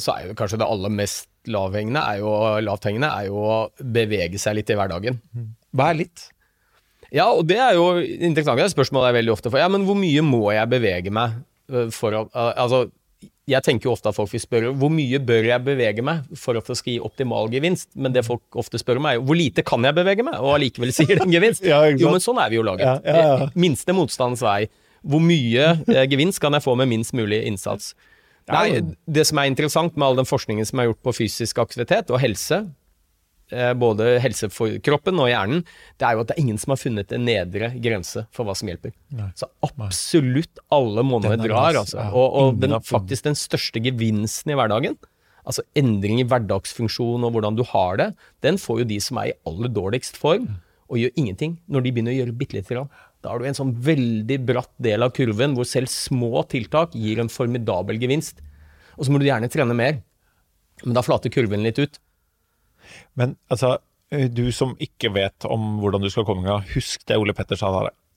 så 0.00 0.14
er 0.14 0.30
jo 0.30 0.36
kanskje 0.38 0.62
det 0.62 0.68
aller 0.68 0.92
mest 0.92 1.28
lavhengende 1.52 2.00
er 2.00 2.22
jo, 2.22 2.30
lavthengende 2.64 3.10
er 3.12 3.26
jo 3.28 3.42
å 3.44 3.58
bevege 3.76 4.40
seg 4.40 4.56
litt 4.56 4.72
i 4.72 4.78
hverdagen. 4.78 5.18
Hva 5.74 5.90
er 5.90 6.00
litt? 6.04 6.28
Ja, 7.14 7.28
og 7.30 7.46
det 7.46 7.60
er 7.62 7.76
jo 7.78 7.88
interessant. 8.00 8.58
Det 8.58 8.72
spørsmålet 8.72 9.10
er 9.10 9.18
veldig 9.20 9.34
ofte 9.36 9.50
for 9.52 9.62
ja, 9.62 9.70
men 9.70 9.86
hvor 9.86 9.98
mye 9.98 10.22
må 10.26 10.48
jeg 10.54 10.70
bevege 10.70 11.14
meg 11.14 11.36
øh, 11.70 11.90
for 11.94 12.16
å 12.16 12.22
Altså, 12.34 12.86
jeg 13.50 13.60
tenker 13.64 13.88
jo 13.88 13.92
ofte 13.92 14.08
at 14.08 14.16
folk 14.16 14.30
vil 14.32 14.40
spørre 14.42 14.70
hvor 14.80 14.92
mye 14.92 15.20
bør 15.22 15.46
jeg 15.50 15.64
bevege 15.66 16.04
meg 16.04 16.24
for 16.40 16.56
at 16.58 16.68
det 16.70 16.78
skal 16.80 16.94
gi 16.94 17.02
optimal 17.04 17.50
gevinst, 17.52 17.90
men 17.94 18.14
det 18.14 18.24
folk 18.24 18.58
ofte 18.60 18.80
spør 18.80 19.02
om 19.02 19.08
er 19.10 19.18
jo 19.18 19.26
hvor 19.28 19.38
lite 19.38 19.64
kan 19.66 19.84
jeg 19.84 19.96
bevege 19.98 20.24
meg, 20.26 20.38
og 20.40 20.56
allikevel 20.56 20.94
sier 20.96 21.12
det 21.12 21.26
en 21.26 21.34
gevinst. 21.34 21.66
ja, 21.72 21.82
jo, 21.92 22.08
men 22.14 22.24
sånn 22.24 22.40
er 22.40 22.52
vi 22.52 22.58
jo 22.58 22.64
laget. 22.66 22.88
Ja, 22.88 22.96
ja, 23.04 23.28
ja. 23.44 23.50
Minste 23.58 23.96
motstands 23.96 24.42
vei. 24.44 24.64
Hvor 25.04 25.20
mye 25.20 25.74
eh, 25.84 26.06
gevinst 26.08 26.40
kan 26.40 26.56
jeg 26.56 26.64
få 26.64 26.76
med 26.80 26.88
minst 26.88 27.12
mulig 27.16 27.42
innsats? 27.44 27.92
Nei, 28.48 28.80
det 29.04 29.26
som 29.28 29.40
er 29.40 29.48
interessant 29.48 29.94
med 29.96 30.06
all 30.06 30.18
den 30.18 30.28
forskningen 30.28 30.66
som 30.68 30.80
er 30.80 30.90
gjort 30.90 31.04
på 31.04 31.14
fysisk 31.20 31.60
aktivitet 31.60 32.12
og 32.12 32.20
helse, 32.24 32.62
eh, 32.64 32.72
både 33.78 34.16
helse 34.22 34.48
for 34.52 34.72
kroppen 34.84 35.20
og 35.22 35.30
hjernen, 35.30 35.64
det 36.00 36.08
er 36.08 36.16
jo 36.16 36.24
at 36.24 36.30
det 36.30 36.36
er 36.36 36.42
ingen 36.44 36.60
som 36.60 36.74
har 36.74 36.80
funnet 36.80 37.14
en 37.14 37.26
nedre 37.28 37.70
grense 37.82 38.24
for 38.34 38.48
hva 38.48 38.56
som 38.58 38.70
hjelper. 38.70 38.94
Nei. 39.14 39.30
Så 39.38 39.48
absolutt 39.64 40.62
alle 40.74 41.04
måneder 41.06 41.38
er 41.38 41.52
drar, 41.52 41.80
altså. 41.84 42.00
ja. 42.02 42.10
Og, 42.12 42.38
og 42.40 42.62
den, 42.62 42.76
faktisk 42.84 43.28
den 43.28 43.38
største 43.38 43.82
gevinsten 43.84 44.54
i 44.54 44.58
hverdagen, 44.58 44.98
altså 45.44 45.64
endring 45.78 46.22
i 46.22 46.28
hverdagsfunksjon 46.28 47.26
og 47.26 47.34
hvordan 47.34 47.58
du 47.58 47.64
har 47.68 47.98
det, 48.00 48.10
den 48.44 48.60
får 48.60 48.82
jo 48.82 48.90
de 48.94 49.00
som 49.02 49.20
er 49.20 49.32
i 49.32 49.36
aller 49.48 49.72
dårligst 49.72 50.18
form 50.20 50.48
og 50.92 51.00
gjør 51.00 51.18
ingenting, 51.20 51.58
når 51.70 51.84
de 51.84 51.92
begynner 51.94 52.14
å 52.14 52.18
gjøre 52.18 52.36
bitte 52.38 52.58
lite 52.58 52.74
grann. 52.76 52.90
Da 53.24 53.32
har 53.32 53.40
du 53.40 53.48
en 53.48 53.56
sånn 53.56 53.72
veldig 53.86 54.36
bratt 54.44 54.72
del 54.84 55.04
av 55.04 55.14
kurven 55.16 55.54
hvor 55.56 55.68
selv 55.68 55.88
små 55.92 56.44
tiltak 56.50 56.92
gir 56.98 57.22
en 57.22 57.32
formidabel 57.32 58.00
gevinst. 58.02 58.42
Og 58.98 59.06
så 59.06 59.14
må 59.14 59.20
du 59.20 59.26
gjerne 59.28 59.48
trene 59.50 59.76
mer, 59.76 60.02
men 60.84 60.96
da 60.96 61.02
flater 61.04 61.32
kurven 61.32 61.64
litt 61.64 61.80
ut. 61.80 61.96
Men 63.18 63.36
altså, 63.52 63.76
eh, 64.12 64.28
du 64.30 64.48
som 64.52 64.74
ikke 64.82 65.12
vet 65.14 65.46
om 65.48 65.78
hvordan 65.82 66.04
du 66.04 66.10
skal 66.12 66.26
komme 66.28 66.46
i 66.46 66.50
gang, 66.50 66.66
husk 66.74 67.06
det 67.08 67.20
Ole 67.20 67.36
Petter 67.36 67.60
sa. 67.60 67.72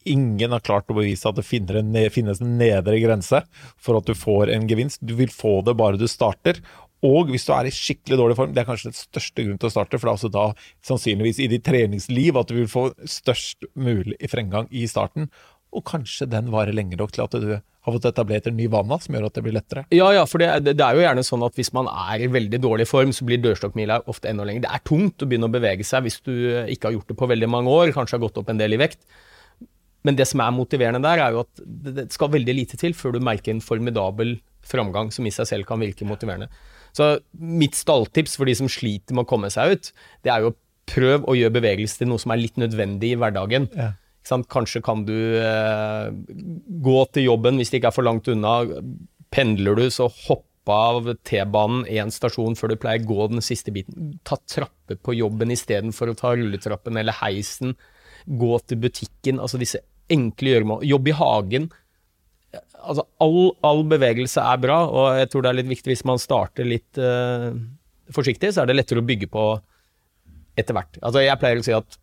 Ingen 0.07 0.53
har 0.55 0.63
klart 0.63 0.89
å 0.91 0.95
bevise 0.95 1.27
at 1.27 1.35
det 1.35 1.45
finnes 1.45 2.41
en 2.41 2.57
nedre 2.59 2.99
grense 3.03 3.41
for 3.75 3.99
at 3.99 4.07
du 4.07 4.15
får 4.15 4.53
en 4.53 4.67
gevinst. 4.69 5.01
Du 5.03 5.17
vil 5.19 5.31
få 5.33 5.59
det 5.67 5.75
bare 5.79 5.99
du 5.99 6.07
starter. 6.07 6.61
Og 7.05 7.29
hvis 7.29 7.45
du 7.45 7.51
er 7.53 7.67
i 7.69 7.73
skikkelig 7.73 8.17
dårlig 8.17 8.37
form, 8.39 8.53
det 8.55 8.63
er 8.63 8.69
kanskje 8.69 8.89
den 8.89 8.97
største 8.97 9.43
grunnen 9.43 9.59
til 9.61 9.69
å 9.69 9.73
starte, 9.73 9.99
for 9.99 10.07
det 10.07 10.13
er 10.13 10.17
også 10.17 10.31
da 10.33 10.45
sannsynligvis 10.87 11.41
i 11.43 11.49
ditt 11.51 11.65
treningsliv 11.67 12.39
at 12.39 12.49
du 12.49 12.55
vil 12.57 12.71
få 12.71 12.87
størst 13.05 13.67
mulig 13.77 14.17
fremgang 14.31 14.69
i 14.73 14.87
starten. 14.89 15.29
Og 15.75 15.83
kanskje 15.87 16.29
den 16.31 16.51
varer 16.53 16.75
lenger 16.75 17.01
nok 17.01 17.13
til 17.15 17.25
at 17.25 17.35
du 17.37 17.49
har 17.87 17.95
fått 17.95 18.07
etablert 18.09 18.47
en 18.49 18.57
ny 18.57 18.67
vane 18.71 18.97
som 19.03 19.15
gjør 19.15 19.27
at 19.29 19.37
det 19.37 19.43
blir 19.45 19.55
lettere. 19.55 19.85
Ja, 19.95 20.09
ja, 20.15 20.25
for 20.27 20.43
det, 20.43 20.73
det 20.73 20.83
er 20.83 20.97
jo 20.97 21.03
gjerne 21.05 21.23
sånn 21.23 21.45
at 21.47 21.55
hvis 21.59 21.71
man 21.75 21.87
er 21.91 22.23
i 22.23 22.31
veldig 22.31 22.59
dårlig 22.63 22.87
form, 22.89 23.13
så 23.15 23.27
blir 23.27 23.39
dørstokkmila 23.43 24.01
ofte 24.11 24.31
enda 24.31 24.47
lenger. 24.47 24.65
Det 24.65 24.73
er 24.75 24.83
tungt 24.87 25.23
å 25.23 25.29
begynne 25.29 25.47
å 25.47 25.53
bevege 25.53 25.87
seg 25.87 26.07
hvis 26.07 26.19
du 26.25 26.33
ikke 26.67 26.89
har 26.89 26.97
gjort 26.97 27.13
det 27.13 27.17
på 27.19 27.31
veldig 27.31 27.49
mange 27.51 27.71
år, 27.71 27.93
kanskje 27.95 28.17
har 28.17 28.25
gått 28.25 28.39
opp 28.41 28.51
en 28.51 28.59
del 28.59 28.75
i 28.75 28.81
vekt. 28.81 29.03
Men 30.07 30.19
det 30.19 30.27
som 30.29 30.43
er 30.43 30.55
motiverende 30.55 31.03
der, 31.03 31.23
er 31.23 31.35
jo 31.35 31.43
at 31.43 31.63
det 31.63 31.95
det 31.97 32.07
skal 32.15 32.31
veldig 32.35 32.55
lite 32.55 32.79
til 32.79 32.95
før 32.95 33.17
du 33.17 33.23
merker 33.23 33.55
en 33.55 33.63
formidabel 33.63 34.37
framgang 34.67 35.11
som 35.15 35.27
i 35.27 35.33
seg 35.33 35.47
selv 35.49 35.67
kan 35.67 35.79
virke 35.83 36.07
motiverende. 36.07 36.49
Så 36.95 37.17
mitt 37.31 37.75
stalltips 37.77 38.37
for 38.39 38.49
de 38.49 38.55
som 38.57 38.69
sliter 38.71 39.15
med 39.15 39.25
å 39.25 39.29
komme 39.29 39.51
seg 39.53 39.75
ut, 39.75 39.91
det 40.25 40.31
er 40.33 40.43
jo 40.43 40.51
å 40.51 40.57
prøve 40.87 41.27
å 41.27 41.35
gjøre 41.35 41.57
bevegelse 41.59 41.99
til 41.99 42.11
noe 42.11 42.21
som 42.21 42.31
er 42.33 42.41
litt 42.41 42.59
nødvendig 42.59 43.13
i 43.13 43.19
hverdagen. 43.19 43.67
Ja. 43.75 43.93
Kanskje 44.51 44.83
kan 44.85 45.05
du 45.07 45.15
eh, 45.39 46.09
gå 46.83 46.97
til 47.13 47.29
jobben 47.29 47.59
hvis 47.59 47.71
det 47.71 47.81
ikke 47.81 47.91
er 47.91 47.97
for 47.97 48.07
langt 48.07 48.29
unna. 48.31 48.59
Pendler 49.33 49.79
du, 49.79 49.87
så 49.93 50.09
hopp 50.27 50.45
av 50.71 51.05
T-banen 51.23 51.85
én 51.87 52.11
stasjon 52.11 52.57
før 52.59 52.73
du 52.73 52.79
pleier 52.81 53.03
å 53.05 53.07
gå 53.07 53.27
den 53.31 53.43
siste 53.45 53.71
biten. 53.75 54.17
Ta 54.27 54.39
trapper 54.49 54.99
på 54.99 55.15
jobben 55.15 55.53
istedenfor 55.53 56.11
å 56.11 56.17
ta 56.19 56.33
rulletrappen 56.35 56.99
eller 56.99 57.15
heisen. 57.21 57.75
Gå 58.27 58.57
til 58.67 58.81
butikken. 58.83 59.39
Altså 59.39 59.59
disse 59.61 59.83
enkle 60.11 60.55
gjøremål. 60.55 60.83
Jobb 60.87 61.11
i 61.11 61.15
hagen. 61.15 61.69
Altså 62.57 63.07
all, 63.23 63.39
all 63.67 63.83
bevegelse 63.89 64.43
er 64.43 64.59
bra, 64.63 64.81
og 64.87 65.17
jeg 65.19 65.31
tror 65.31 65.43
det 65.43 65.49
er 65.51 65.59
litt 65.59 65.71
viktig 65.71 65.91
hvis 65.91 66.05
man 66.07 66.21
starter 66.21 66.67
litt 66.67 66.99
eh, 67.01 67.49
forsiktig, 68.15 68.53
så 68.53 68.63
er 68.63 68.69
det 68.69 68.77
lettere 68.77 69.03
å 69.03 69.07
bygge 69.07 69.27
på 69.31 69.47
etter 70.57 70.77
hvert. 70.77 70.99
Altså 71.03 71.23
jeg 71.25 71.39
pleier 71.41 71.61
å 71.61 71.65
si 71.65 71.75
at 71.75 71.99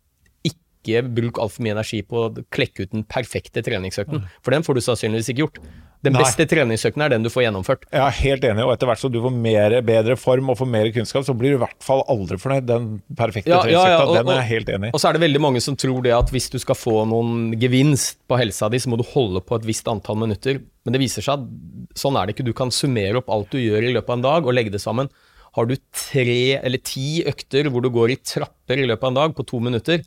ikke 0.85 1.01
bruk 1.17 1.41
altfor 1.41 1.65
mye 1.65 1.75
energi 1.75 2.03
på 2.05 2.21
å 2.27 2.45
klekke 2.53 2.85
ut 2.85 2.93
den 2.93 3.03
perfekte 3.09 3.65
treningsøkten, 3.65 4.23
for 4.45 4.55
den 4.55 4.63
får 4.63 4.77
du 4.77 4.85
sannsynligvis 4.85 5.33
ikke 5.33 5.43
gjort. 5.47 5.59
Den 6.05 6.13
Nei. 6.13 6.21
beste 6.21 6.45
treningsøkten 6.45 7.01
er 7.01 7.09
den 7.09 7.23
du 7.25 7.31
får 7.33 7.47
gjennomført. 7.47 7.87
Jeg 7.89 7.97
er 8.03 8.17
helt 8.19 8.43
enig, 8.45 8.61
og 8.61 8.75
etter 8.75 8.85
hvert 8.85 9.01
som 9.01 9.09
du 9.09 9.17
får 9.23 9.33
mer, 9.33 9.73
bedre 9.81 10.13
form 10.21 10.51
og 10.53 10.59
får 10.59 10.67
mer 10.69 10.89
kunnskap, 10.93 11.25
så 11.25 11.33
blir 11.33 11.55
du 11.55 11.57
i 11.57 11.61
hvert 11.63 11.81
fall 11.81 12.03
aldri 12.13 12.37
fornøyd. 12.37 12.67
Den 12.69 12.85
perfekte 13.17 13.49
Ja, 13.49 13.63
ja, 13.65 13.85
ja, 13.89 14.03
og- 14.05 14.13
den 14.13 14.29
er 14.29 14.41
jeg 14.43 14.49
helt 14.51 14.69
enig 14.69 14.91
i. 14.91 14.93
Og 14.93 15.01
så 15.01 15.09
er 15.09 15.13
det 15.17 15.23
veldig 15.25 15.41
mange 15.41 15.61
som 15.65 15.75
tror 15.75 16.03
det 16.03 16.13
at 16.13 16.29
hvis 16.29 16.51
du 16.51 16.59
skal 16.61 16.75
få 16.77 17.07
noen 17.09 17.57
gevinst 17.59 18.17
på 18.29 18.37
helsa 18.37 18.69
di, 18.69 18.77
så 18.77 18.87
må 18.93 18.97
du 19.01 19.03
holde 19.15 19.41
på 19.41 19.55
et 19.57 19.65
visst 19.65 19.87
antall 19.87 20.15
minutter. 20.21 20.61
Men 20.85 20.93
det 20.93 21.01
viser 21.01 21.25
seg 21.25 21.39
at 21.41 21.97
sånn 21.97 22.21
er 22.21 22.27
det 22.27 22.35
ikke. 22.35 22.45
Du 22.45 22.53
kan 22.53 22.69
summere 22.69 23.17
opp 23.17 23.29
alt 23.29 23.49
du 23.49 23.57
gjør 23.57 23.81
i 23.89 23.93
løpet 23.97 24.09
av 24.09 24.17
en 24.19 24.21
dag 24.29 24.45
og 24.45 24.53
legge 24.53 24.71
det 24.71 24.81
sammen. 24.81 25.09
Har 25.55 25.65
du 25.65 25.75
tre 25.95 26.59
eller 26.61 26.77
ti 26.83 27.23
økter 27.25 27.71
hvor 27.71 27.81
du 27.81 27.89
går 27.89 28.11
i 28.11 28.17
trapper 28.21 28.77
i 28.77 28.85
løpet 28.85 29.03
av 29.03 29.07
en 29.09 29.13
dag 29.21 29.35
på 29.35 29.45
to 29.47 29.59
minutter, 29.59 30.03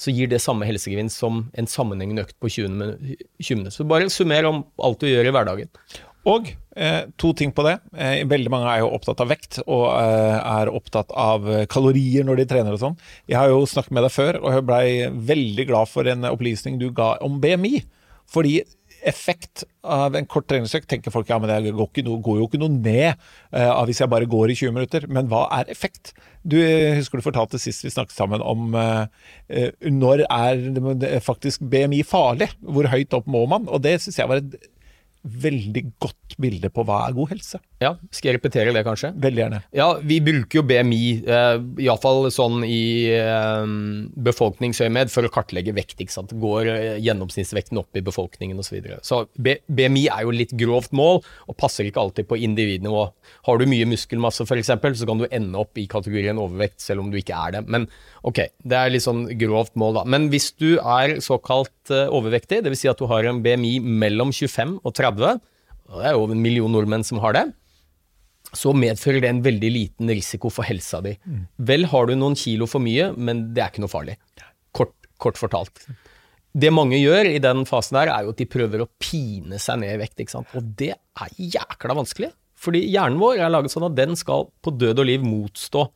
så 0.00 0.12
gir 0.14 0.30
det 0.30 0.40
samme 0.40 0.64
helsegevinst 0.68 1.20
som 1.20 1.42
en 1.58 1.68
sammenhengende 1.68 2.24
økt 2.24 2.38
på 2.40 2.48
20 2.48 2.70
minutter. 2.72 3.74
Så 3.74 3.84
bare 3.88 4.08
summer 4.12 4.48
om 4.48 4.62
alt 4.80 5.02
du 5.02 5.10
gjør 5.10 5.28
i 5.28 5.34
hverdagen. 5.34 5.68
Og 6.28 6.50
eh, 6.76 7.06
to 7.20 7.30
ting 7.36 7.52
på 7.56 7.64
det. 7.64 7.78
Eh, 7.96 8.22
veldig 8.28 8.52
mange 8.52 8.68
er 8.68 8.82
jo 8.82 8.90
opptatt 8.92 9.22
av 9.24 9.30
vekt, 9.32 9.60
og 9.64 9.86
eh, 9.94 10.36
er 10.36 10.72
opptatt 10.72 11.12
av 11.16 11.48
eh, 11.48 11.64
kalorier 11.70 12.26
når 12.28 12.42
de 12.42 12.48
trener 12.50 12.76
og 12.76 12.82
sånn. 12.82 12.98
Jeg 13.30 13.38
har 13.40 13.52
jo 13.52 13.62
snakket 13.68 13.96
med 13.96 14.04
deg 14.04 14.12
før, 14.12 14.40
og 14.42 14.56
jeg 14.56 14.66
blei 14.68 14.84
veldig 15.32 15.66
glad 15.70 15.92
for 15.92 16.10
en 16.12 16.28
opplysning 16.28 16.76
du 16.80 16.90
ga 16.96 17.14
om 17.24 17.40
BMI. 17.40 17.80
Fordi 18.30 18.60
effekt 19.08 19.64
av 19.80 20.16
en 20.16 20.26
kort 20.28 20.48
treningsøkt 20.50 20.88
tenker 20.90 21.12
folk 21.14 21.28
ja, 21.30 21.38
men 21.40 21.50
det 21.50 21.72
går, 21.72 21.88
ikke 21.88 22.04
noe, 22.06 22.20
går 22.24 22.40
jo 22.40 22.48
ikke 22.48 22.60
noe 22.60 22.72
ned 22.74 23.14
uh, 23.54 23.80
hvis 23.88 24.02
jeg 24.02 24.12
bare 24.12 24.28
går 24.30 24.52
i 24.52 24.58
20 24.58 24.76
minutter. 24.76 25.06
Men 25.12 25.30
hva 25.30 25.46
er 25.60 25.70
effekt? 25.72 26.12
Du 26.42 26.56
eh, 26.60 26.96
husker 26.96 27.20
du 27.20 27.26
fortalte 27.26 27.60
sist 27.60 27.84
vi 27.84 27.92
snakket 27.92 28.16
sammen 28.16 28.44
om 28.44 28.76
uh, 28.76 29.06
uh, 29.52 29.70
når 29.88 30.24
er 30.28 31.20
faktisk 31.24 31.64
BMI 31.72 32.02
farlig? 32.08 32.50
Hvor 32.60 32.90
høyt 32.92 33.16
opp 33.16 33.30
må 33.30 33.46
man? 33.50 33.68
Og 33.68 33.82
det 33.84 33.98
syns 34.02 34.20
jeg 34.20 34.30
var 34.30 34.42
et 34.42 34.60
veldig 35.22 35.82
godt 36.00 36.36
bilde 36.40 36.70
på 36.72 36.84
hva 36.86 37.02
er 37.06 37.16
god 37.16 37.32
helse. 37.34 37.60
Ja, 37.80 37.94
skal 38.12 38.30
jeg 38.30 38.38
repetere 38.38 38.72
det, 38.74 38.82
kanskje? 38.86 39.10
Veldig 39.20 39.42
gjerne. 39.42 39.60
Ja, 39.76 39.88
vi 40.04 40.18
bruker 40.24 40.60
jo 40.60 40.64
BMI, 40.68 41.04
eh, 41.24 41.62
iallfall 41.86 42.28
sånn 42.32 42.64
i 42.66 43.08
eh, 43.12 43.72
befolkningsøyemed, 44.28 45.12
for 45.12 45.26
å 45.26 45.32
kartlegge 45.32 45.74
vekt. 45.76 45.98
ikke 46.00 46.14
sant? 46.14 46.34
Går 46.40 46.70
eh, 46.72 46.98
gjennomsnittsvekten 47.04 47.80
opp 47.80 47.96
i 47.96 48.04
befolkningen 48.04 48.60
osv. 48.60 48.70
Så, 48.70 48.76
videre. 48.76 48.98
så 49.02 49.24
BMI 49.34 50.04
er 50.14 50.22
jo 50.22 50.34
litt 50.34 50.52
grovt 50.54 50.92
mål, 50.96 51.24
og 51.50 51.58
passer 51.58 51.88
ikke 51.88 52.04
alltid 52.04 52.28
på 52.30 52.38
individnivå. 52.38 53.08
Har 53.48 53.58
du 53.58 53.66
mye 53.68 53.88
muskelmasse 53.90 54.46
f.eks., 54.46 54.70
så 55.00 55.08
kan 55.08 55.20
du 55.20 55.26
ende 55.26 55.58
opp 55.58 55.80
i 55.80 55.88
kategorien 55.90 56.38
overvekt, 56.38 56.78
selv 56.84 57.02
om 57.02 57.10
du 57.10 57.18
ikke 57.18 57.34
er 57.36 57.56
det. 57.56 57.64
Men 57.66 57.88
ok, 58.26 58.44
det 58.62 58.76
er 58.78 58.92
litt 58.92 59.04
sånn 59.04 59.24
grovt 59.40 59.76
mål, 59.80 60.00
da. 60.00 60.04
Men 60.08 60.28
hvis 60.32 60.50
du 60.60 60.78
er 60.78 61.18
såkalt 61.24 61.92
eh, 61.92 62.06
overvektig, 62.08 62.62
dvs. 62.64 62.80
Si 62.80 62.88
at 62.88 63.00
du 63.00 63.08
har 63.10 63.26
en 63.28 63.42
BMI 63.44 63.74
mellom 63.82 64.30
25 64.32 64.78
og 64.84 64.94
30, 64.96 65.09
og 65.90 65.98
det 65.98 66.06
er 66.06 66.14
over 66.14 66.32
en 66.34 66.42
million 66.42 66.70
nordmenn 66.70 67.04
som 67.06 67.18
har 67.18 67.34
det, 67.34 67.46
så 68.54 68.72
medfører 68.74 69.20
det 69.22 69.28
en 69.30 69.42
veldig 69.42 69.70
liten 69.70 70.10
risiko 70.10 70.50
for 70.50 70.66
helsa 70.66 71.00
di. 71.04 71.16
Vel 71.56 71.84
har 71.90 72.06
du 72.06 72.14
noen 72.18 72.34
kilo 72.38 72.66
for 72.66 72.82
mye, 72.82 73.12
men 73.16 73.54
det 73.54 73.62
er 73.62 73.70
ikke 73.70 73.84
noe 73.84 73.92
farlig. 73.92 74.16
Kort, 74.74 74.94
kort 75.18 75.38
fortalt. 75.38 75.82
Det 76.50 76.72
mange 76.74 76.98
gjør 76.98 77.28
i 77.30 77.38
den 77.42 77.62
fasen 77.68 77.94
der, 77.94 78.10
er 78.10 78.26
jo 78.26 78.34
at 78.34 78.40
de 78.40 78.48
prøver 78.50 78.82
å 78.82 78.88
pine 78.98 79.58
seg 79.62 79.78
ned 79.82 79.94
i 79.94 80.00
vekt. 80.02 80.18
ikke 80.18 80.34
sant? 80.34 80.50
Og 80.58 80.66
det 80.78 80.94
er 80.96 81.36
jækla 81.38 81.94
vanskelig. 81.94 82.32
Fordi 82.60 82.82
hjernen 82.90 83.20
vår 83.22 83.38
er 83.38 83.52
laget 83.52 83.72
sånn 83.72 83.86
at 83.86 83.96
den 83.96 84.18
skal 84.18 84.48
på 84.60 84.74
død 84.74 84.98
og 85.00 85.06
liv 85.08 85.22
motstå 85.24 85.86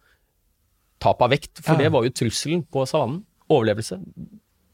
tap 1.02 1.20
av 1.26 1.34
vekt. 1.34 1.58
For 1.60 1.76
det 1.80 1.90
var 1.92 2.06
jo 2.06 2.14
trusselen 2.14 2.62
på 2.70 2.86
savannen. 2.88 3.24
Overlevelse. 3.50 3.98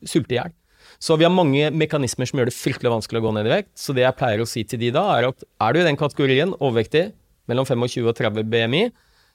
Sulte 0.06 0.36
i 0.36 0.38
hjel. 0.38 0.52
Så 1.00 1.16
vi 1.16 1.24
har 1.24 1.32
mange 1.32 1.70
mekanismer 1.72 2.28
som 2.28 2.40
gjør 2.40 2.50
det 2.50 2.56
fryktelig 2.56 2.92
vanskelig 2.92 3.22
å 3.22 3.24
gå 3.24 3.30
ned 3.32 3.48
i 3.48 3.54
vekt. 3.54 3.70
Så 3.80 3.94
det 3.96 4.04
jeg 4.04 4.16
pleier 4.18 4.42
å 4.42 4.48
si 4.48 4.66
til 4.68 4.82
de 4.82 4.90
da, 4.92 5.06
er 5.16 5.30
at 5.30 5.46
er 5.64 5.72
du 5.72 5.80
i 5.80 5.86
den 5.86 5.98
kategorien, 6.00 6.52
overvektig, 6.58 7.06
mellom 7.48 7.66
25 7.66 8.10
og 8.10 8.18
30 8.18 8.50
BMI, 8.52 8.82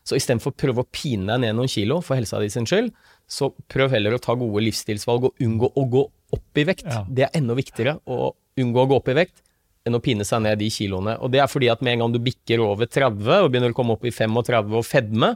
så 0.06 0.20
istedenfor 0.20 0.54
å 0.54 0.60
prøve 0.62 0.84
å 0.84 0.90
pine 0.94 1.26
deg 1.32 1.42
ned 1.42 1.58
noen 1.58 1.72
kilo 1.72 1.98
for 2.06 2.20
helsa 2.20 2.38
di 2.44 2.52
sin 2.54 2.68
skyld, 2.70 2.92
så 3.26 3.50
prøv 3.72 3.96
heller 3.96 4.14
å 4.14 4.22
ta 4.22 4.36
gode 4.38 4.62
livsstilsvalg 4.68 5.32
og 5.32 5.42
unngå 5.42 5.72
å 5.74 5.86
gå 5.90 6.04
opp 6.38 6.62
i 6.62 6.68
vekt. 6.70 6.86
Ja. 6.86 7.02
Det 7.10 7.26
er 7.26 7.40
enda 7.40 7.58
viktigere 7.58 7.98
å 8.06 8.36
unngå 8.62 8.84
å 8.84 8.90
gå 8.92 9.00
opp 9.02 9.10
i 9.10 9.18
vekt 9.18 9.42
enn 9.86 9.98
å 9.98 10.02
pine 10.06 10.26
seg 10.26 10.44
ned 10.46 10.62
de 10.62 10.70
kiloene. 10.74 11.18
Og 11.22 11.34
det 11.34 11.42
er 11.42 11.50
fordi 11.50 11.72
at 11.74 11.82
med 11.86 11.96
en 11.96 12.06
gang 12.06 12.14
du 12.14 12.22
bikker 12.22 12.62
over 12.62 12.90
30 12.90 13.46
og 13.46 13.50
begynner 13.54 13.74
å 13.74 13.78
komme 13.78 13.98
opp 13.98 14.06
i 14.06 14.14
35 14.14 14.78
og 14.78 14.86
fedme, 14.86 15.34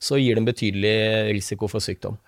så 0.00 0.20
gir 0.20 0.36
det 0.36 0.44
en 0.44 0.48
betydelig 0.48 0.96
risiko 1.36 1.68
for 1.68 1.84
sykdom. 1.84 2.20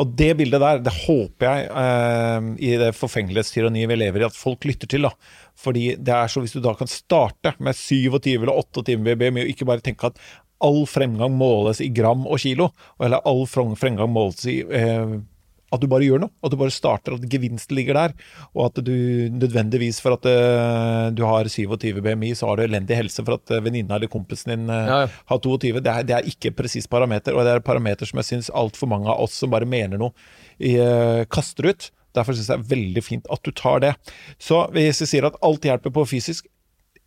Og 0.00 0.12
det 0.16 0.30
bildet 0.38 0.62
der, 0.62 0.80
det 0.80 0.92
håper 1.02 1.46
jeg 1.46 1.66
eh, 1.82 2.50
i 2.64 2.70
det 2.80 2.92
forfengelighetstyranniet 2.96 3.90
vi 3.90 3.98
lever 4.00 4.22
i, 4.22 4.28
at 4.30 4.36
folk 4.36 4.64
lytter 4.68 4.88
til. 4.88 5.04
da. 5.04 5.12
Fordi 5.60 5.90
det 6.00 6.14
er 6.16 6.30
så 6.32 6.40
hvis 6.40 6.56
du 6.56 6.62
da 6.64 6.72
kan 6.78 6.88
starte 6.90 7.52
med 7.60 7.76
27 7.76 8.38
eller 8.38 8.54
28 8.56 8.96
med 9.02 9.42
og 9.44 9.50
ikke 9.52 9.68
bare 9.68 9.84
tenke 9.84 10.08
at 10.08 10.22
all 10.64 10.82
fremgang 10.88 11.32
måles 11.36 11.80
i 11.84 11.90
gram 11.92 12.26
og 12.28 12.40
kilo, 12.40 12.70
eller 13.00 13.22
all 13.28 13.46
fremgang 13.48 14.12
måles 14.12 14.44
i 14.48 14.60
eh, 14.64 15.20
at 15.70 15.82
du 15.82 15.86
bare 15.90 16.06
gjør 16.06 16.24
noe. 16.24 16.32
At 16.42 16.52
du 16.52 16.58
bare 16.60 16.74
starter, 16.74 17.14
at 17.16 17.26
gevinsten 17.30 17.76
ligger 17.78 17.98
der. 17.98 18.14
Og 18.54 18.66
at 18.68 18.80
du 18.86 18.92
nødvendigvis 19.34 20.00
for 20.02 20.16
at 20.16 20.26
uh, 20.26 21.10
du 21.14 21.22
har 21.28 21.50
27 21.50 22.02
BMI, 22.02 22.32
så 22.38 22.50
har 22.50 22.58
du 22.58 22.64
elendig 22.66 22.98
helse 22.98 23.24
for 23.26 23.38
at 23.38 23.54
uh, 23.54 23.62
venninna 23.64 23.98
eller 23.98 24.10
kompisen 24.10 24.54
din 24.54 24.66
uh, 24.70 24.76
ja, 24.76 24.98
ja. 25.04 25.22
har 25.30 25.42
22. 25.46 25.78
Det 25.78 25.94
er, 25.94 26.08
det 26.08 26.18
er 26.18 26.30
ikke 26.32 26.54
presis 26.58 26.90
parameter, 26.90 27.36
og 27.36 27.46
det 27.46 27.54
er 27.54 27.64
parameter 27.64 28.08
som 28.08 28.22
jeg 28.22 28.30
syns 28.32 28.52
altfor 28.62 28.90
mange 28.90 29.10
av 29.10 29.22
oss 29.22 29.38
som 29.40 29.52
bare 29.52 29.68
mener 29.68 30.00
noe, 30.00 30.14
i, 30.60 30.74
kaster 31.32 31.70
ut. 31.70 31.90
Derfor 32.16 32.34
syns 32.34 32.50
jeg 32.50 32.58
det 32.58 32.66
er 32.66 32.72
veldig 32.74 33.02
fint 33.06 33.28
at 33.32 33.42
du 33.46 33.52
tar 33.54 33.82
det. 33.84 33.94
Så 34.42 34.64
hvis 34.74 35.02
jeg 35.04 35.12
sier 35.14 35.28
at 35.28 35.38
alt 35.46 35.64
hjelper 35.64 35.94
på 35.94 36.08
fysisk 36.10 36.48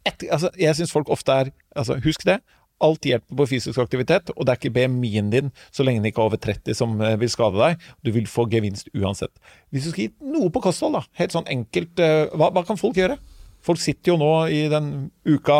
et, 0.03 0.25
altså, 0.31 0.49
Jeg 0.59 0.75
syns 0.75 0.91
folk 0.91 1.09
ofte 1.11 1.31
er 1.31 1.51
altså, 1.75 1.95
Husk 2.03 2.25
det. 2.27 2.41
Alt 2.83 3.07
hjelper 3.07 3.37
på 3.39 3.47
fysisk 3.49 3.79
aktivitet, 3.81 4.31
og 4.35 4.45
det 4.45 4.53
er 4.53 4.59
ikke 4.59 4.73
BMI-en 4.75 5.29
din 5.33 5.51
så 5.73 5.85
lenge 5.85 6.01
den 6.01 6.11
ikke 6.11 6.23
er 6.23 6.31
over 6.31 6.41
30 6.41 6.77
som 6.77 6.95
eh, 7.01 7.15
vil 7.21 7.31
skade 7.31 7.59
deg. 7.59 7.85
Du 8.03 8.11
vil 8.15 8.27
få 8.29 8.45
gevinst 8.51 8.91
uansett. 8.97 9.33
Hvis 9.73 9.87
du 9.87 9.93
skal 9.93 10.07
gi 10.07 10.33
noe 10.33 10.51
på 10.53 10.63
kosthold, 10.63 10.97
da, 10.97 11.03
helt 11.21 11.35
sånn 11.35 11.47
enkelt, 11.51 11.95
eh, 12.03 12.25
hva, 12.33 12.51
hva 12.55 12.65
kan 12.67 12.79
folk 12.79 12.99
gjøre? 12.99 13.17
Folk 13.63 13.79
sitter 13.79 14.13
jo 14.13 14.19
nå 14.19 14.33
i 14.51 14.65
den 14.71 14.91
uka 15.23 15.57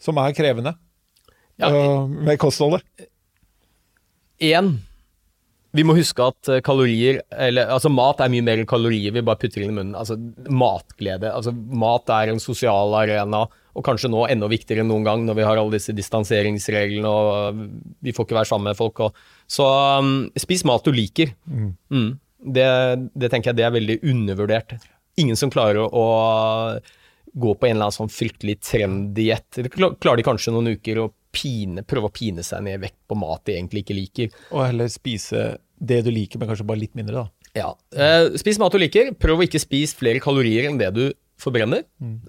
som 0.00 0.18
er 0.20 0.34
krevende 0.36 0.74
ja. 1.60 1.68
uh, 1.68 2.08
med 2.08 2.40
kostholdet. 2.40 2.84
Én 4.42 4.76
vi 5.74 5.82
må 5.82 5.96
huske 5.96 6.22
at 6.22 6.48
kalorier, 6.62 7.16
eller, 7.34 7.66
altså 7.74 7.90
mat 7.90 8.20
er 8.22 8.30
mye 8.30 8.44
mer 8.46 8.60
enn 8.62 8.68
kalorier 8.70 9.10
vi 9.10 9.24
bare 9.26 9.40
putter 9.42 9.64
inn 9.64 9.72
i 9.72 9.74
munnen. 9.74 9.96
Altså 9.98 10.14
Matglede. 10.46 11.32
altså 11.34 11.50
Mat 11.50 12.12
er 12.14 12.30
en 12.30 12.38
sosial 12.38 12.94
arena 12.94 13.40
og 13.74 13.84
kanskje 13.86 14.10
nå 14.12 14.24
enda 14.30 14.48
viktigere 14.50 14.84
enn 14.84 14.90
noen 14.90 15.06
gang 15.06 15.24
når 15.26 15.38
vi 15.38 15.46
har 15.46 15.58
alle 15.58 15.74
disse 15.74 15.94
distanseringsreglene 15.96 17.10
og 17.10 17.62
vi 18.04 18.14
får 18.14 18.28
ikke 18.28 18.38
være 18.38 18.50
sammen 18.50 18.70
med 18.70 18.78
folk. 18.78 19.02
Og, 19.06 19.24
så 19.50 19.66
um, 19.98 20.12
spis 20.38 20.62
mat 20.68 20.86
du 20.86 20.94
liker. 20.94 21.34
Mm. 21.50 21.72
Mm. 21.90 22.10
Det, 22.54 22.68
det, 23.14 23.30
tenker 23.32 23.50
jeg 23.50 23.58
det 23.58 23.66
er 23.66 23.74
veldig 23.74 23.98
undervurdert. 24.12 24.76
Ingen 25.20 25.38
som 25.38 25.50
klarer 25.50 25.82
å, 25.82 25.88
å 25.90 27.34
gå 27.34 27.54
på 27.58 27.66
en 27.66 27.76
eller 27.76 27.88
annen 27.88 27.98
sånn 27.98 28.12
fryktelig 28.12 28.60
trenddiett. 28.62 29.60
Klarer 29.74 30.20
de 30.20 30.26
kanskje 30.26 30.54
noen 30.54 30.76
uker 30.76 31.02
å 31.02 31.10
pine, 31.34 31.82
prøve 31.82 32.10
å 32.10 32.14
pine 32.14 32.44
seg 32.46 32.62
ned 32.66 32.78
vekt 32.84 33.00
på 33.10 33.18
mat 33.18 33.42
de 33.48 33.56
egentlig 33.56 33.82
ikke 33.82 33.98
liker. 33.98 34.40
Og 34.54 34.68
heller 34.68 34.90
spise 34.92 35.56
det 35.82 36.04
du 36.06 36.12
liker, 36.14 36.38
men 36.38 36.50
kanskje 36.50 36.66
bare 36.68 36.84
litt 36.84 36.94
mindre, 36.94 37.24
da. 37.24 37.50
Ja. 37.58 37.68
Eh, 37.94 38.34
spis 38.38 38.58
mat 38.62 38.74
du 38.74 38.78
liker. 38.78 39.12
Prøv 39.18 39.42
å 39.42 39.46
ikke 39.46 39.62
spise 39.62 39.98
flere 39.98 40.22
kalorier 40.22 40.68
enn 40.68 40.78
det 40.78 40.90
du 40.94 41.04
forbrenner. 41.42 41.84
Mm. 42.02 42.20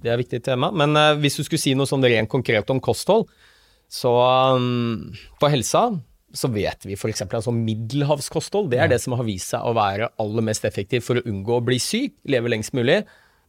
Det 0.00 0.10
er 0.10 0.16
et 0.16 0.24
viktig 0.24 0.42
tema. 0.46 0.70
Men 0.72 0.96
uh, 0.96 1.14
hvis 1.20 1.38
du 1.38 1.44
skulle 1.44 1.62
si 1.62 1.74
noe 1.76 1.88
sånn 1.88 2.04
rent 2.06 2.30
konkret 2.32 2.70
om 2.72 2.80
kosthold, 2.82 3.28
så 3.90 4.12
um, 4.56 5.10
på 5.40 5.50
helsa 5.50 5.88
så 6.30 6.46
vet 6.54 6.86
vi 6.86 6.94
f.eks. 6.94 7.24
at 7.24 7.32
sånn 7.42 7.64
middelhavskosthold 7.66 8.68
det 8.70 8.78
er 8.78 8.92
det 8.92 9.00
som 9.02 9.16
har 9.18 9.26
vist 9.26 9.50
seg 9.50 9.66
å 9.66 9.74
være 9.74 10.12
aller 10.22 10.46
mest 10.46 10.62
effektivt 10.68 11.02
for 11.02 11.18
å 11.18 11.24
unngå 11.26 11.56
å 11.56 11.64
bli 11.66 11.80
syk, 11.82 12.14
leve 12.30 12.52
lengst 12.52 12.76
mulig. 12.76 13.00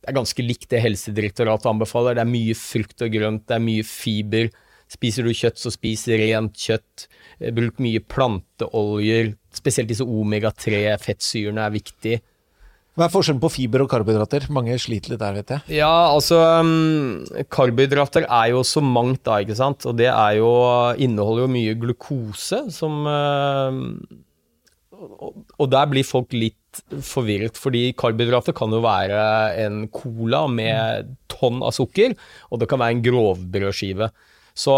Det 0.02 0.10
er 0.10 0.18
ganske 0.18 0.46
likt 0.46 0.72
det 0.74 0.82
Helsedirektoratet 0.82 1.70
anbefaler. 1.70 2.18
Det 2.18 2.24
er 2.24 2.32
mye 2.32 2.58
frukt 2.58 3.04
og 3.06 3.14
grønt, 3.14 3.46
det 3.46 3.58
er 3.58 3.66
mye 3.68 3.86
fiber. 3.86 4.50
Spiser 4.92 5.28
du 5.28 5.32
kjøtt, 5.32 5.62
så 5.62 5.72
spis 5.72 6.08
rent 6.10 6.58
kjøtt. 6.58 7.06
Eh, 7.38 7.54
bruk 7.56 7.78
mye 7.84 8.02
planteoljer. 8.02 9.36
Spesielt 9.56 9.92
disse 9.92 10.08
omega-3-fettsyrene 10.08 11.68
er 11.68 11.76
viktig. 11.78 12.18
Hva 12.92 13.06
er 13.06 13.12
forskjellen 13.14 13.40
på 13.40 13.50
fiber 13.54 13.86
og 13.86 13.92
karbohydrater? 13.92 14.50
Mange 14.52 14.76
sliter 14.82 15.14
litt 15.14 15.22
der, 15.22 15.36
vet 15.38 15.54
jeg. 15.56 15.78
Ja, 15.80 15.92
altså 16.12 16.42
um, 16.60 17.22
Karbohydrater 17.48 18.26
er 18.28 18.50
jo 18.52 18.66
så 18.68 18.84
mangt, 18.84 19.24
da, 19.28 19.38
ikke 19.40 19.56
sant. 19.56 19.88
Og 19.88 19.96
det 20.00 20.10
jo, 20.36 20.50
inneholder 21.00 21.46
jo 21.46 21.54
mye 21.54 21.78
glukose, 21.80 22.66
som 22.76 23.08
uh, 23.08 23.72
Og 25.56 25.72
der 25.72 25.88
blir 25.94 26.08
folk 26.08 26.36
litt 26.36 26.58
forvirret, 27.04 27.56
fordi 27.60 27.94
karbohydrater 28.00 28.56
kan 28.56 28.76
jo 28.76 28.84
være 28.84 29.22
en 29.64 29.86
cola 29.92 30.46
med 30.52 31.16
tonn 31.32 31.64
av 31.64 31.74
sukker, 31.76 32.16
og 32.52 32.62
det 32.62 32.68
kan 32.72 32.80
være 32.80 32.98
en 32.98 33.06
grovbrødskive. 33.08 34.12
Så 34.52 34.76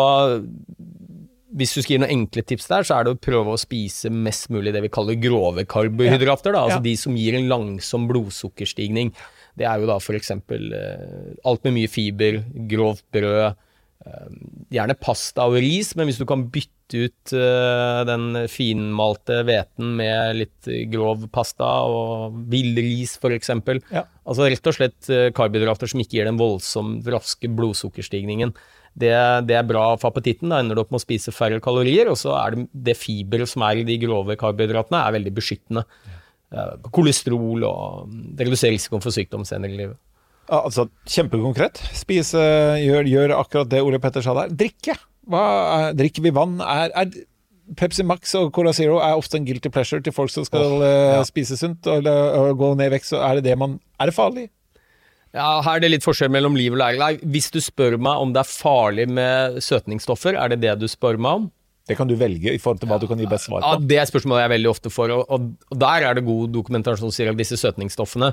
hvis 1.54 1.76
du 1.76 1.82
skal 1.84 1.96
gi 1.96 2.02
noen 2.02 2.14
enkle 2.16 2.44
tips 2.46 2.68
der, 2.72 2.86
så 2.88 2.98
er 2.98 3.06
det 3.06 3.14
å 3.14 3.22
prøve 3.22 3.54
å 3.54 3.62
spise 3.62 4.10
mest 4.14 4.50
mulig 4.54 4.74
det 4.74 4.82
vi 4.86 4.92
kaller 4.94 5.20
grove 5.22 5.66
karbohydrater. 5.70 6.56
Da, 6.56 6.66
altså 6.66 6.80
ja. 6.80 6.86
de 6.88 6.96
som 7.00 7.18
gir 7.18 7.38
en 7.38 7.50
langsom 7.52 8.08
blodsukkerstigning. 8.10 9.14
Det 9.60 9.68
er 9.70 9.82
jo 9.82 9.90
da 9.90 10.00
f.eks. 10.02 10.34
Eh, 10.34 11.34
alt 11.46 11.68
med 11.68 11.78
mye 11.78 11.92
fiber, 11.92 12.42
grovt 12.72 13.06
brød. 13.14 13.60
Eh, 14.04 14.30
gjerne 14.74 14.98
pasta 15.00 15.46
og 15.50 15.60
ris, 15.62 15.94
men 16.00 16.10
hvis 16.10 16.22
du 16.22 16.26
kan 16.30 16.48
bytte 16.54 17.04
ut 17.06 17.34
eh, 17.38 18.02
den 18.10 18.44
finmalte 18.52 19.44
hveten 19.46 19.94
med 20.00 20.42
litt 20.42 20.74
grov 20.94 21.28
pasta 21.34 21.70
og 21.86 22.42
villris 22.50 23.20
f.eks. 23.22 23.54
Ja. 23.94 24.08
Altså 24.26 24.50
rett 24.50 24.70
og 24.70 24.78
slett 24.78 25.14
karbohydrater 25.38 25.92
som 25.92 26.02
ikke 26.02 26.18
gir 26.18 26.30
den 26.30 26.42
voldsomt 26.42 27.06
raske 27.14 27.52
blodsukkerstigningen 27.52 28.56
det, 28.94 29.14
det, 29.50 29.56
er 29.58 29.68
bra 29.68 29.86
for 29.98 30.12
appetitten. 30.12 30.52
Da 30.54 30.62
ender 30.62 30.78
du 30.78 30.84
opp 30.84 30.94
med 30.94 31.02
å 31.02 31.06
spise 31.06 31.34
færre 31.34 31.62
kalorier. 31.64 32.12
Og 32.12 32.20
så 32.20 32.36
er 32.38 32.56
det, 32.56 32.68
det 32.90 32.98
fiber 33.00 33.46
som 33.50 33.66
er 33.68 33.82
i 33.82 33.88
de 33.88 33.98
grove 34.02 34.38
karbohydratene, 34.40 35.02
er 35.02 35.18
veldig 35.18 35.34
beskyttende. 35.40 35.86
Uh, 36.54 36.76
kolesterol 36.94 37.66
og 37.66 38.12
det 38.38 38.46
reduserer 38.46 38.76
risikoen 38.76 39.02
for 39.02 39.16
sykdom 39.16 39.46
senere 39.50 39.74
i 39.74 39.80
livet. 39.80 39.98
Altså, 40.54 40.86
Kjempekonkret. 41.10 41.82
Spise, 41.96 42.42
gjør, 42.84 43.08
gjør, 43.10 43.36
akkurat 43.40 43.70
det 43.72 43.82
Ole 43.82 44.00
Petter 44.04 44.26
sa 44.26 44.36
der. 44.38 44.54
Drikke! 44.60 44.98
Er, 45.24 45.94
drikker 45.96 46.26
vi 46.26 46.34
vann? 46.36 46.58
Er, 46.62 46.92
er, 47.00 47.14
Pepsi 47.80 48.04
Max 48.06 48.34
og 48.36 48.52
Cola 48.54 48.74
Zero 48.76 48.98
er 49.02 49.16
ofte 49.16 49.40
en 49.40 49.48
guilty 49.48 49.72
pleasure 49.72 50.04
til 50.04 50.14
folk 50.14 50.34
som 50.34 50.44
skal 50.46 50.76
oh, 50.82 50.84
ja. 50.84 51.22
spise 51.26 51.56
sunt 51.58 51.88
og, 51.88 52.10
og, 52.10 52.50
gå 52.60 52.74
ned 52.76 52.92
i 52.92 52.96
vekt. 52.98 53.08
Så 53.10 53.22
er 53.24 53.40
det 53.40 53.48
det 53.48 53.56
man 53.58 53.80
Er 54.02 54.12
det 54.12 54.18
farlig? 54.18 54.50
Ja, 55.34 55.64
Her 55.66 55.80
er 55.80 55.84
det 55.84 55.92
litt 55.96 56.06
forskjell 56.06 56.32
mellom 56.34 56.56
liv 56.58 56.76
og 56.76 56.82
lære. 56.82 57.18
Hvis 57.34 57.50
du 57.54 57.60
spør 57.64 57.98
meg 57.98 58.22
om 58.22 58.34
det 58.36 58.44
er 58.44 58.50
farlig 58.50 59.08
med 59.10 59.60
søtningsstoffer, 59.66 60.38
er 60.38 60.54
det 60.54 60.62
det 60.62 60.76
du 60.84 60.88
spør 60.92 61.18
meg 61.18 61.42
om? 61.42 61.48
Det 61.90 61.98
kan 62.00 62.08
du 62.08 62.14
velge 62.16 62.54
i 62.54 62.60
forhold 62.62 62.80
til 62.80 62.92
hva 62.92 63.00
du 63.02 63.10
kan 63.10 63.20
gi 63.20 63.28
best 63.28 63.50
svar 63.50 63.64
på. 63.64 63.72
Ja, 63.74 63.88
Det 63.92 63.98
er 64.00 64.08
spørsmålet 64.08 64.46
jeg 64.46 64.54
veldig 64.54 64.70
ofte 64.72 64.92
får, 64.94 65.16
og, 65.18 65.24
og, 65.28 65.48
og 65.74 65.80
der 65.82 66.06
er 66.08 66.16
det 66.16 66.24
god 66.28 66.54
dokumentasjon 66.54 67.10
som 67.10 67.16
sier 67.16 67.34
at 67.34 67.40
disse 67.40 67.58
søtningsstoffene, 67.60 68.30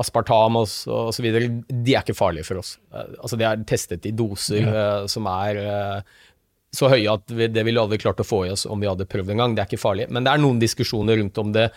aspartam 0.00 0.58
og 0.60 0.66
så 0.70 1.22
videre, 1.22 1.50
de 1.68 1.94
er 1.94 2.02
ikke 2.02 2.18
farlige 2.18 2.46
for 2.46 2.62
oss. 2.62 2.76
Eh, 2.94 3.14
altså 3.18 3.38
De 3.38 3.46
er 3.46 3.62
testet 3.66 4.06
i 4.06 4.14
doser 4.14 4.62
ja. 4.62 4.74
uh, 5.02 5.06
som 5.10 5.26
er 5.30 5.60
uh, 5.60 6.18
så 6.74 6.90
høye 6.90 7.10
at 7.10 7.30
vi, 7.34 7.48
det 7.50 7.64
ville 7.66 7.82
aldri 7.82 7.98
klart 7.98 8.22
å 8.22 8.26
få 8.26 8.44
i 8.46 8.52
oss 8.54 8.66
om 8.70 8.80
vi 8.82 8.88
hadde 8.90 9.08
prøvd 9.10 9.34
en 9.34 9.42
gang. 9.42 9.56
Det 9.56 9.64
er 9.64 9.70
ikke 9.70 9.82
farlig. 9.82 10.06
Men 10.14 10.26
det 10.26 10.32
er 10.32 10.42
noen 10.42 10.62
diskusjoner 10.62 11.18
rundt 11.18 11.38
om 11.42 11.50
det 11.54 11.68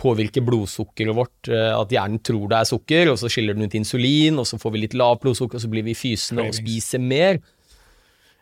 påvirker 0.00 0.44
blodsukkeret 0.44 1.16
vårt. 1.16 1.50
Eh, 1.50 1.72
at 1.74 1.92
hjernen 1.94 2.22
tror 2.24 2.48
det 2.50 2.60
er 2.60 2.70
sukker, 2.70 3.10
og 3.12 3.18
så 3.20 3.30
skiller 3.32 3.56
den 3.56 3.68
ut 3.68 3.76
insulin, 3.78 4.40
og 4.40 4.48
så 4.48 4.58
får 4.60 4.74
vi 4.74 4.84
litt 4.84 4.96
lavt 4.98 5.24
blodsukker, 5.24 5.58
og 5.58 5.64
så 5.64 5.70
blir 5.72 5.86
vi 5.86 5.96
fysende 5.98 6.48
og 6.48 6.56
spiser 6.56 7.02
mer. 7.02 7.40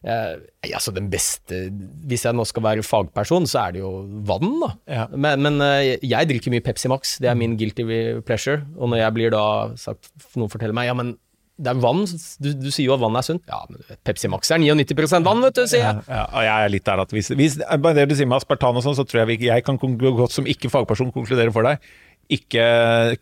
Eh, 0.02 0.32
altså 0.74 0.90
den 0.90 1.06
beste 1.12 1.68
Hvis 2.10 2.24
jeg 2.26 2.34
nå 2.34 2.42
skal 2.48 2.64
være 2.64 2.82
fagperson, 2.82 3.46
så 3.46 3.68
er 3.68 3.76
det 3.76 3.82
jo 3.84 3.92
vann, 4.26 4.56
da. 4.64 4.70
Ja. 4.90 5.04
Men, 5.14 5.44
men, 5.46 5.60
eh, 5.62 5.98
jeg 6.02 6.30
drikker 6.30 6.54
mye 6.54 6.64
Pepsi 6.64 6.90
Max, 6.90 7.18
det 7.22 7.30
er 7.30 7.38
min 7.38 7.58
guilty 7.60 7.86
pleasure. 8.26 8.64
Og 8.78 8.90
når 8.90 9.04
jeg 9.04 9.18
blir 9.18 9.34
da 9.36 9.44
sagt 9.78 10.10
Noen 10.34 10.50
forteller 10.50 10.76
meg 10.76 10.90
ja, 10.90 10.96
men 10.98 11.14
det 11.60 11.72
er 11.72 11.80
vann. 11.82 12.04
Du, 12.42 12.48
du, 12.56 12.70
sier 12.72 12.88
jo 12.88 12.94
at 12.96 13.02
vann 13.02 13.18
er 13.18 13.26
sunt. 13.26 13.42
Ja, 13.50 13.60
men 13.68 13.82
Pepsi 14.06 14.30
Max 14.32 14.50
er 14.54 14.62
99% 14.62 15.26
vann, 15.26 15.42
vet 15.44 15.58
du, 15.58 15.66
sier 15.68 15.84
jeg. 15.84 16.04
Ja, 16.08 16.22
ja, 16.22 16.22
og 16.30 16.46
jeg 16.46 16.54
er 16.54 16.72
litt 16.72 16.86
der 16.88 17.02
at 17.04 17.12
hvis, 17.12 17.28
hvis 17.38 17.58
Bare 17.82 17.98
det 18.00 18.08
du 18.10 18.16
sier 18.18 18.30
med 18.30 18.40
aspartan 18.40 18.78
og 18.78 18.86
sånn, 18.86 18.96
så 18.98 19.04
tror 19.08 19.22
jeg 19.22 19.34
vi, 19.34 19.50
jeg 19.50 19.66
kan 19.66 19.78
godt 19.78 20.34
som 20.34 20.48
ikke-fagperson 20.48 21.12
konkludere 21.14 21.54
for 21.54 21.68
deg. 21.68 21.84
Ikke 22.32 22.64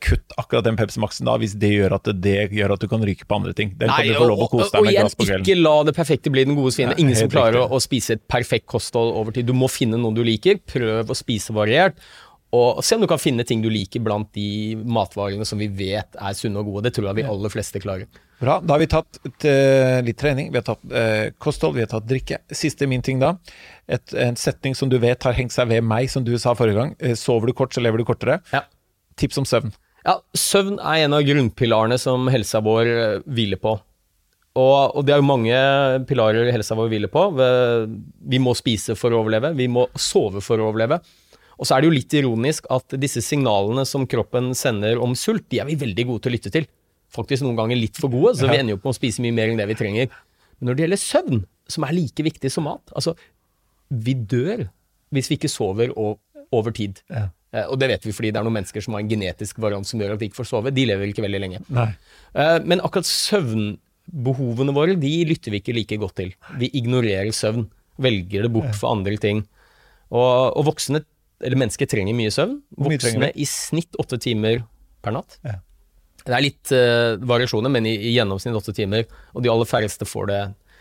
kutt 0.05 0.35
akkurat 0.39 0.67
den 0.69 0.77
Pepsi 0.79 1.01
Maxen 1.03 1.27
da, 1.27 1.35
hvis 1.41 1.57
det 1.59 1.73
gjør 1.73 1.97
at 1.97 2.11
det 2.23 2.37
gjør 2.55 2.77
at 2.77 2.83
du 2.85 2.87
kan 2.91 3.03
ryke 3.03 3.27
på 3.27 3.39
andre 3.41 3.55
ting. 3.57 3.73
Den 3.81 3.91
Nei, 3.91 4.05
kan 4.05 4.13
du 4.13 4.21
få 4.21 4.29
lov 4.31 4.45
å 4.45 4.49
kose 4.53 4.71
deg 4.77 4.87
med 4.87 4.99
glass 5.01 5.17
på 5.19 5.27
kvelden. 5.27 5.47
Ikke 5.49 5.59
la 5.59 5.77
det 5.89 5.95
perfekte 5.97 6.33
bli 6.33 6.45
den 6.47 6.59
gode 6.59 6.75
fiende. 6.77 6.99
Ingen 7.03 7.19
som 7.19 7.33
klarer 7.33 7.65
å, 7.65 7.67
å, 7.75 7.81
spise 7.83 8.19
et 8.19 8.25
perfekt 8.31 8.69
kosthold 8.71 9.17
over 9.19 9.35
tid. 9.35 9.49
Du 9.49 9.57
må 9.57 9.71
finne 9.73 9.99
noe 9.99 10.15
du 10.15 10.23
liker. 10.27 10.61
Prøv 10.63 11.11
å 11.11 11.17
spise 11.19 11.57
variert. 11.57 11.99
Og 12.57 12.81
se 12.83 12.97
om 12.97 13.05
du 13.05 13.07
kan 13.11 13.21
finne 13.21 13.45
ting 13.47 13.61
du 13.63 13.69
liker 13.71 14.03
blant 14.03 14.33
de 14.35 14.75
matvarene 14.83 15.47
som 15.47 15.61
vi 15.61 15.69
vet 15.71 16.17
er 16.19 16.35
sunne 16.35 16.63
og 16.63 16.71
gode. 16.71 16.89
Det 16.89 16.97
tror 16.97 17.11
jeg 17.11 17.21
vi 17.21 17.27
aller 17.31 17.53
fleste 17.53 17.83
klarer. 17.83 18.09
Bra. 18.41 18.57
Da 18.65 18.75
har 18.75 18.81
vi 18.81 18.89
tatt 18.91 19.21
et, 19.21 19.45
uh, 19.47 20.01
litt 20.03 20.19
trening, 20.19 20.49
vi 20.51 20.59
har 20.59 20.65
tatt 20.65 20.95
eh, 20.97 21.27
kosthold, 21.39 21.77
vi 21.77 21.85
har 21.85 21.91
tatt 21.93 22.09
drikke. 22.09 22.41
Siste 22.57 22.89
min 22.91 23.05
ting 23.05 23.21
da. 23.21 23.35
Et, 23.87 24.15
en 24.25 24.39
setning 24.41 24.75
som 24.75 24.91
du 24.91 24.97
vet 24.99 25.29
har 25.29 25.37
hengt 25.37 25.55
seg 25.55 25.69
ved 25.71 25.85
meg, 25.87 26.09
som 26.11 26.25
du 26.27 26.33
sa 26.41 26.57
forrige 26.59 26.81
gang. 26.81 26.97
Uh, 27.05 27.13
sover 27.21 27.53
du 27.53 27.55
kort, 27.55 27.77
så 27.77 27.85
lever 27.85 28.01
du 28.01 28.07
kortere. 28.09 28.41
Ja. 28.55 28.65
Tips 29.21 29.39
om 29.39 29.47
søvn. 29.47 29.71
Ja, 30.01 30.17
Søvn 30.33 30.81
er 30.81 31.05
en 31.05 31.15
av 31.15 31.27
grunnpilarene 31.29 32.01
som 32.01 32.25
helsa 32.33 32.63
vår 32.65 33.21
hviler 33.29 33.61
på. 33.61 33.77
Og, 34.57 34.97
og 34.97 35.05
det 35.07 35.13
er 35.13 35.21
jo 35.21 35.29
mange 35.29 35.59
pilarer 36.09 36.49
helsa 36.51 36.75
vår 36.79 36.89
hviler 36.91 37.13
på. 37.13 37.27
Vi 38.33 38.41
må 38.43 38.57
spise 38.59 38.97
for 38.99 39.13
å 39.13 39.21
overleve, 39.21 39.53
vi 39.55 39.69
må 39.71 39.85
sove 40.01 40.41
for 40.43 40.59
å 40.59 40.71
overleve. 40.73 41.03
Og 41.61 41.69
så 41.69 41.77
er 41.77 41.83
det 41.83 41.91
jo 41.91 41.97
litt 41.99 42.15
ironisk 42.17 42.69
at 42.73 42.97
disse 43.01 43.21
signalene 43.25 43.85
som 43.89 44.07
kroppen 44.09 44.55
sender 44.57 45.01
om 45.03 45.13
sult, 45.19 45.45
de 45.53 45.61
er 45.61 45.69
vi 45.69 45.77
veldig 45.81 46.07
gode 46.09 46.25
til 46.25 46.33
å 46.33 46.37
lytte 46.39 46.53
til. 46.55 46.69
Faktisk 47.13 47.45
noen 47.45 47.59
ganger 47.59 47.77
litt 47.77 47.99
for 48.01 48.13
gode, 48.13 48.37
så 48.39 48.49
vi 48.49 48.57
ender 48.57 48.77
jo 48.77 48.79
opp 48.79 48.87
med 48.87 48.95
å 48.95 48.97
spise 49.01 49.23
mye 49.25 49.35
mer 49.37 49.53
enn 49.53 49.61
det 49.61 49.67
vi 49.69 49.77
trenger. 49.77 50.15
Men 50.57 50.71
når 50.71 50.79
det 50.79 50.85
gjelder 50.87 51.03
søvn, 51.03 51.43
som 51.71 51.87
er 51.87 51.95
like 51.95 52.25
viktig 52.27 52.51
som 52.51 52.67
mat 52.67 52.91
Altså, 52.99 53.15
vi 53.91 54.15
dør 54.15 54.65
hvis 55.15 55.29
vi 55.31 55.37
ikke 55.39 55.51
sover 55.51 55.93
over 55.95 56.75
tid. 56.75 57.03
Ja. 57.11 57.29
Eh, 57.51 57.67
og 57.67 57.81
det 57.83 57.91
vet 57.91 58.07
vi 58.07 58.15
fordi 58.15 58.31
det 58.31 58.41
er 58.41 58.47
noen 58.47 58.61
mennesker 58.61 58.85
som 58.85 58.95
har 58.95 59.03
en 59.03 59.11
genetisk 59.11 59.59
variant 59.63 59.87
som 59.87 60.01
gjør 60.03 60.15
at 60.15 60.23
de 60.23 60.31
ikke 60.31 60.39
får 60.39 60.51
sove. 60.53 60.73
De 60.75 60.87
lever 60.87 61.11
ikke 61.11 61.25
veldig 61.25 61.41
lenge. 61.43 61.63
Nei. 61.75 61.89
Eh, 62.39 62.59
men 62.63 62.83
akkurat 62.87 63.09
søvnbehovene 63.11 64.75
våre, 64.77 64.95
de 64.99 65.13
lytter 65.29 65.55
vi 65.55 65.63
ikke 65.63 65.75
like 65.77 66.01
godt 66.03 66.19
til. 66.23 66.35
Vi 66.63 66.71
ignorerer 66.79 67.33
søvn. 67.35 67.67
Velger 68.01 68.47
det 68.47 68.53
bort 68.55 68.71
for 68.79 68.95
andre 68.95 69.19
ting. 69.21 69.43
Og, 70.11 70.57
og 70.57 70.65
voksne, 70.71 71.03
eller 71.41 71.61
mennesker 71.61 71.89
trenger 71.89 72.17
mye 72.17 72.33
søvn. 72.35 72.59
Voksne 72.77 73.31
i 73.35 73.47
snitt 73.49 73.97
åtte 74.01 74.19
timer 74.21 74.63
per 75.05 75.17
natt. 75.17 75.39
Ja. 75.47 75.59
Det 76.21 76.35
er 76.37 76.45
litt 76.45 76.73
uh, 76.77 77.17
variasjoner, 77.25 77.73
men 77.73 77.89
i, 77.89 77.95
i, 77.97 78.13
gjennomsnitt 78.17 78.57
åtte 78.57 78.75
timer. 78.77 79.07
Og 79.35 79.45
de 79.45 79.53
aller 79.53 79.69
færreste 79.69 80.09
får 80.09 80.29
det. 80.31 80.41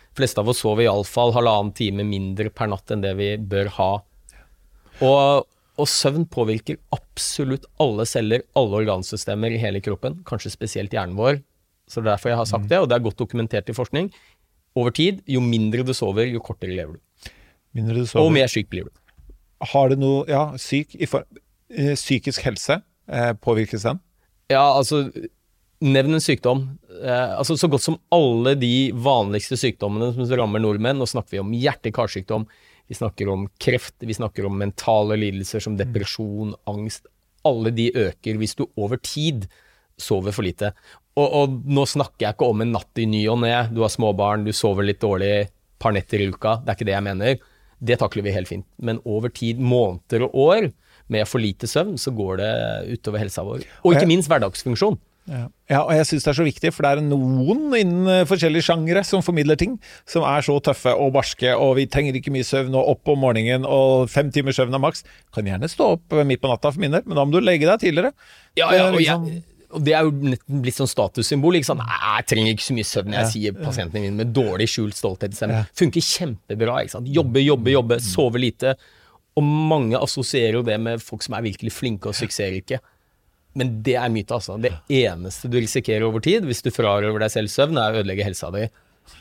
De 0.10 0.20
fleste 0.20 0.41
av 0.41 0.51
oss 0.51 0.64
sover 0.64 0.86
iallfall 0.88 1.32
halvannen 1.36 1.72
time 1.78 2.03
mindre 2.07 2.51
per 2.51 2.72
natt 2.72 2.91
enn 2.91 3.05
det 3.05 3.14
vi 3.20 3.32
bør 3.39 3.72
ha. 3.78 3.91
Og, 4.99 5.45
og, 5.80 5.88
søvn 5.88 6.26
påvirker 6.28 6.80
absolutt 6.95 7.70
alle 7.80 8.03
celler, 8.10 8.43
alle 8.60 8.82
organsystemer 8.82 9.55
i 9.55 9.62
hele 9.62 9.80
kroppen, 9.86 10.20
kanskje 10.28 10.51
spesielt 10.51 10.95
hjernen 10.95 11.16
vår. 11.20 11.39
Så 11.89 12.01
det 12.01 12.10
er 12.10 12.18
derfor 12.18 12.34
jeg 12.34 12.41
har 12.41 12.49
sagt 12.49 12.68
mm. 12.68 12.72
det, 12.74 12.82
og 12.84 12.89
det 12.89 12.97
er 12.97 13.05
godt 13.07 13.22
dokumentert 13.22 13.72
i 13.72 13.78
forskning. 13.78 14.12
Over 14.78 14.93
tid, 14.93 15.24
jo 15.26 15.39
mindre 15.41 15.86
du 15.88 15.95
sover, 15.97 16.28
jo 16.30 16.43
kortere 16.43 16.76
lever 16.76 16.99
du. 16.99 17.32
Du 17.80 18.03
sover. 18.03 18.26
Og 18.26 18.34
mer 18.36 18.51
syk 18.51 18.68
blir 18.70 18.89
du. 18.89 18.93
Har 19.60 19.91
det 19.91 19.99
noe 19.99 20.24
Ja, 20.30 20.53
syk 20.62 20.95
eh, 20.99 21.95
Psykisk 21.95 22.45
helse, 22.45 22.82
eh, 23.12 23.34
påvirkes 23.34 23.84
den? 23.88 23.99
Ja, 24.49 24.64
altså 24.78 25.10
Nevn 25.80 26.18
en 26.18 26.20
sykdom. 26.24 26.66
Eh, 27.03 27.38
altså 27.39 27.55
Så 27.55 27.70
godt 27.72 27.86
som 27.86 27.99
alle 28.12 28.55
de 28.60 28.91
vanligste 28.91 29.55
sykdommene 29.55 30.12
som 30.12 30.28
rammer 30.36 30.60
nordmenn. 30.60 30.99
Nå 30.99 31.07
snakker 31.07 31.38
vi 31.38 31.39
om 31.39 31.53
hjerte-karsykdom, 31.55 32.43
vi 32.89 32.97
snakker 32.97 33.30
om 33.32 33.45
kreft, 33.62 33.95
vi 34.03 34.18
snakker 34.18 34.47
om 34.49 34.57
mentale 34.60 35.16
lidelser 35.22 35.64
som 35.64 35.78
depresjon, 35.80 36.51
angst. 36.68 37.07
Alle 37.47 37.72
de 37.72 37.88
øker 37.95 38.36
hvis 38.41 38.57
du 38.60 38.66
over 38.76 38.99
tid 38.99 39.47
sover 39.99 40.36
for 40.36 40.43
lite. 40.43 40.74
Og, 41.16 41.28
og 41.28 41.55
nå 41.70 41.86
snakker 41.88 42.26
jeg 42.26 42.36
ikke 42.36 42.49
om 42.51 42.64
en 42.64 42.74
natt 42.76 42.99
i 42.99 43.07
ny 43.07 43.24
og 43.32 43.39
ne. 43.45 43.53
Du 43.72 43.80
har 43.86 43.93
småbarn, 43.93 44.43
du 44.47 44.51
sover 44.55 44.88
litt 44.88 44.99
dårlig 45.03 45.32
et 45.45 45.55
par 45.80 45.95
netter 45.95 46.20
i 46.20 46.28
uka. 46.28 46.57
Det 46.64 46.74
er 46.74 46.80
ikke 46.80 46.89
det 46.89 46.97
jeg 46.97 47.07
mener. 47.07 47.39
Det 47.80 48.00
takler 48.02 48.26
vi 48.26 48.36
helt 48.36 48.50
fint. 48.52 48.68
Men 48.78 49.02
over 49.08 49.32
tid, 49.34 49.60
måneder 49.60 50.28
og 50.28 50.40
år, 50.50 50.72
med 51.10 51.26
for 51.26 51.42
lite 51.42 51.68
søvn, 51.68 51.96
så 51.98 52.14
går 52.14 52.42
det 52.42 52.50
utover 52.94 53.24
helsa 53.24 53.44
vår. 53.46 53.64
Og 53.82 53.96
ikke 53.96 54.10
minst 54.10 54.30
hverdagsfunksjon. 54.30 55.00
Ja. 55.30 55.44
ja, 55.70 55.80
og 55.84 55.92
jeg 55.94 56.08
syns 56.10 56.26
det 56.26 56.32
er 56.32 56.38
så 56.40 56.46
viktig, 56.46 56.70
for 56.74 56.86
det 56.86 56.92
er 56.92 57.04
noen 57.06 57.68
innen 57.78 58.10
eh, 58.10 58.24
forskjellige 58.26 58.66
sjangere 58.66 59.04
som 59.06 59.22
formidler 59.22 59.60
ting 59.60 59.76
som 60.10 60.26
er 60.26 60.42
så 60.46 60.56
tøffe 60.66 60.94
og 60.98 61.12
barske, 61.14 61.52
og 61.54 61.76
vi 61.78 61.86
trenger 61.92 62.18
ikke 62.18 62.34
mye 62.34 62.48
søvn, 62.48 62.74
og 62.74 62.96
opp 62.96 63.12
om 63.14 63.22
morgenen, 63.22 63.68
og 63.68 64.10
fem 64.10 64.32
timers 64.34 64.58
søvn 64.58 64.74
er 64.74 64.82
maks. 64.82 65.06
Kan 65.36 65.50
gjerne 65.50 65.70
stå 65.70 65.92
opp 65.98 66.18
midt 66.26 66.42
på 66.42 66.50
natta 66.50 66.74
for 66.74 66.82
min 66.82 66.98
del, 66.98 67.06
men 67.06 67.20
da 67.20 67.28
må 67.28 67.36
du 67.36 67.46
legge 67.46 67.70
deg 67.70 67.84
tidligere. 67.84 68.14
Ja, 68.58 68.72
ja, 68.74 68.88
og, 68.88 68.98
liksom... 68.98 69.30
jeg, 69.30 69.44
og 69.70 69.84
det 69.86 69.94
er 69.94 70.08
jo 70.08 70.36
blitt 70.64 70.78
sånn 70.80 70.90
statussymbol. 70.90 71.60
ikke 71.60 71.70
sant? 71.70 71.84
Jeg 71.86 72.26
trenger 72.32 72.56
ikke 72.56 72.66
så 72.66 72.76
mye 72.78 72.88
søvn. 72.90 73.18
Jeg 73.20 73.32
sier 73.34 73.58
pasientene 73.58 74.02
mine 74.06 74.18
med 74.18 74.32
dårlig 74.34 74.70
skjult 74.72 74.98
stolthet. 74.98 75.36
Funker 75.78 76.06
kjempebra. 76.06 76.80
ikke 76.84 76.96
sant? 76.98 77.12
Jobbe, 77.14 77.44
jobbe, 77.44 77.74
jobbe, 77.76 78.00
sove 78.02 78.42
lite. 78.42 78.74
Og 79.38 79.46
mange 79.46 80.00
assosierer 80.00 80.58
jo 80.58 80.64
det 80.66 80.80
med 80.82 81.04
folk 81.04 81.22
som 81.26 81.38
er 81.38 81.46
virkelig 81.46 81.76
flinke 81.76 82.10
og 82.10 82.18
suksessrike. 82.18 82.82
Men 83.60 83.80
det 83.86 83.96
er 83.98 84.12
myte, 84.14 84.36
altså. 84.36 84.58
Det 84.62 84.74
eneste 85.00 85.50
du 85.52 85.58
risikerer 85.60 86.06
over 86.08 86.24
tid, 86.24 86.46
hvis 86.50 86.64
du 86.66 86.72
frarøver 86.74 87.22
deg 87.24 87.34
selv 87.34 87.54
søvn, 87.54 87.78
er 87.82 87.94
å 87.94 88.02
ødelegge 88.02 88.26
helsa 88.26 88.52
di. 88.56 88.68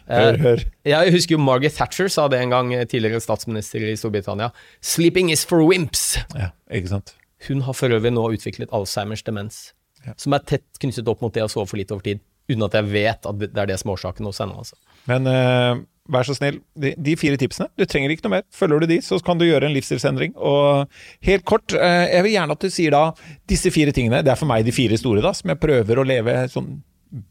Hør, 0.09 0.35
eh, 0.35 0.41
hør. 0.43 0.65
Jeg 0.85 1.13
husker 1.15 1.37
jo 1.37 1.41
Margaret 1.43 1.77
Thatcher 1.77 2.09
sa 2.13 2.29
det 2.29 2.41
en 2.43 2.51
gang, 2.53 2.73
eh, 2.75 2.85
tidligere 2.85 3.21
statsminister 3.25 3.81
i 3.81 3.97
Storbritannia. 3.97 4.53
'Sleeping 4.81 5.31
is 5.31 5.45
for 5.45 5.61
wimps'. 5.61 6.19
Ja, 6.37 6.51
ikke 6.71 6.89
sant? 6.89 7.15
Hun 7.49 7.63
har 7.63 7.73
for 7.73 7.89
øvrig 7.89 8.13
nå 8.13 8.25
utviklet 8.35 8.69
Alzheimers 8.73 9.23
demens, 9.23 9.73
ja. 10.07 10.17
som 10.17 10.35
er 10.37 10.47
tett 10.47 10.81
knyttet 10.81 11.11
opp 11.11 11.23
mot 11.25 11.35
det 11.35 11.45
å 11.45 11.51
sove 11.53 11.69
for 11.71 11.81
lite 11.81 11.97
over 11.97 12.07
tid. 12.07 12.25
Uten 12.49 12.65
at 12.65 12.79
jeg 12.79 12.91
vet 12.91 13.29
at 13.29 13.45
det 13.45 13.53
er 13.53 13.69
det 13.69 13.77
som 13.81 13.91
er 13.91 13.99
årsaken 13.99 14.29
hos 14.29 14.43
henne. 14.43 14.59
Altså. 14.65 14.79
Men 15.11 15.31
uh 15.31 15.87
vær 16.13 16.25
så 16.27 16.35
snill, 16.37 16.61
de, 16.79 16.95
de, 16.97 17.15
fire 17.21 17.39
tipsene. 17.41 17.69
Du 17.77 17.85
trenger 17.89 18.13
ikke 18.13 18.27
noe 18.27 18.39
mer. 18.39 18.47
Følger 18.55 18.83
du 18.83 18.89
de, 18.91 18.99
så 19.05 19.19
kan 19.25 19.41
du 19.41 19.47
gjøre 19.47 19.69
en 19.69 19.75
livsstilsendring. 19.77 20.35
Og 20.41 20.89
helt 21.29 21.45
kort, 21.49 21.75
uh, 21.77 22.07
jeg 22.09 22.25
vil 22.25 22.35
gjerne 22.35 22.57
at 22.57 22.65
du 22.65 22.73
sier 22.73 22.97
da 22.97 23.03
disse 23.51 23.73
fire 23.75 23.95
tingene. 23.97 24.23
Det 24.25 24.33
er 24.33 24.41
for 24.41 24.49
meg 24.51 24.65
de 24.67 24.75
fire 24.75 24.99
store, 25.01 25.25
da, 25.25 25.35
som 25.37 25.53
jeg 25.53 25.61
prøver 25.63 26.01
å 26.01 26.07
leve 26.09 26.41
sånn 26.53 26.79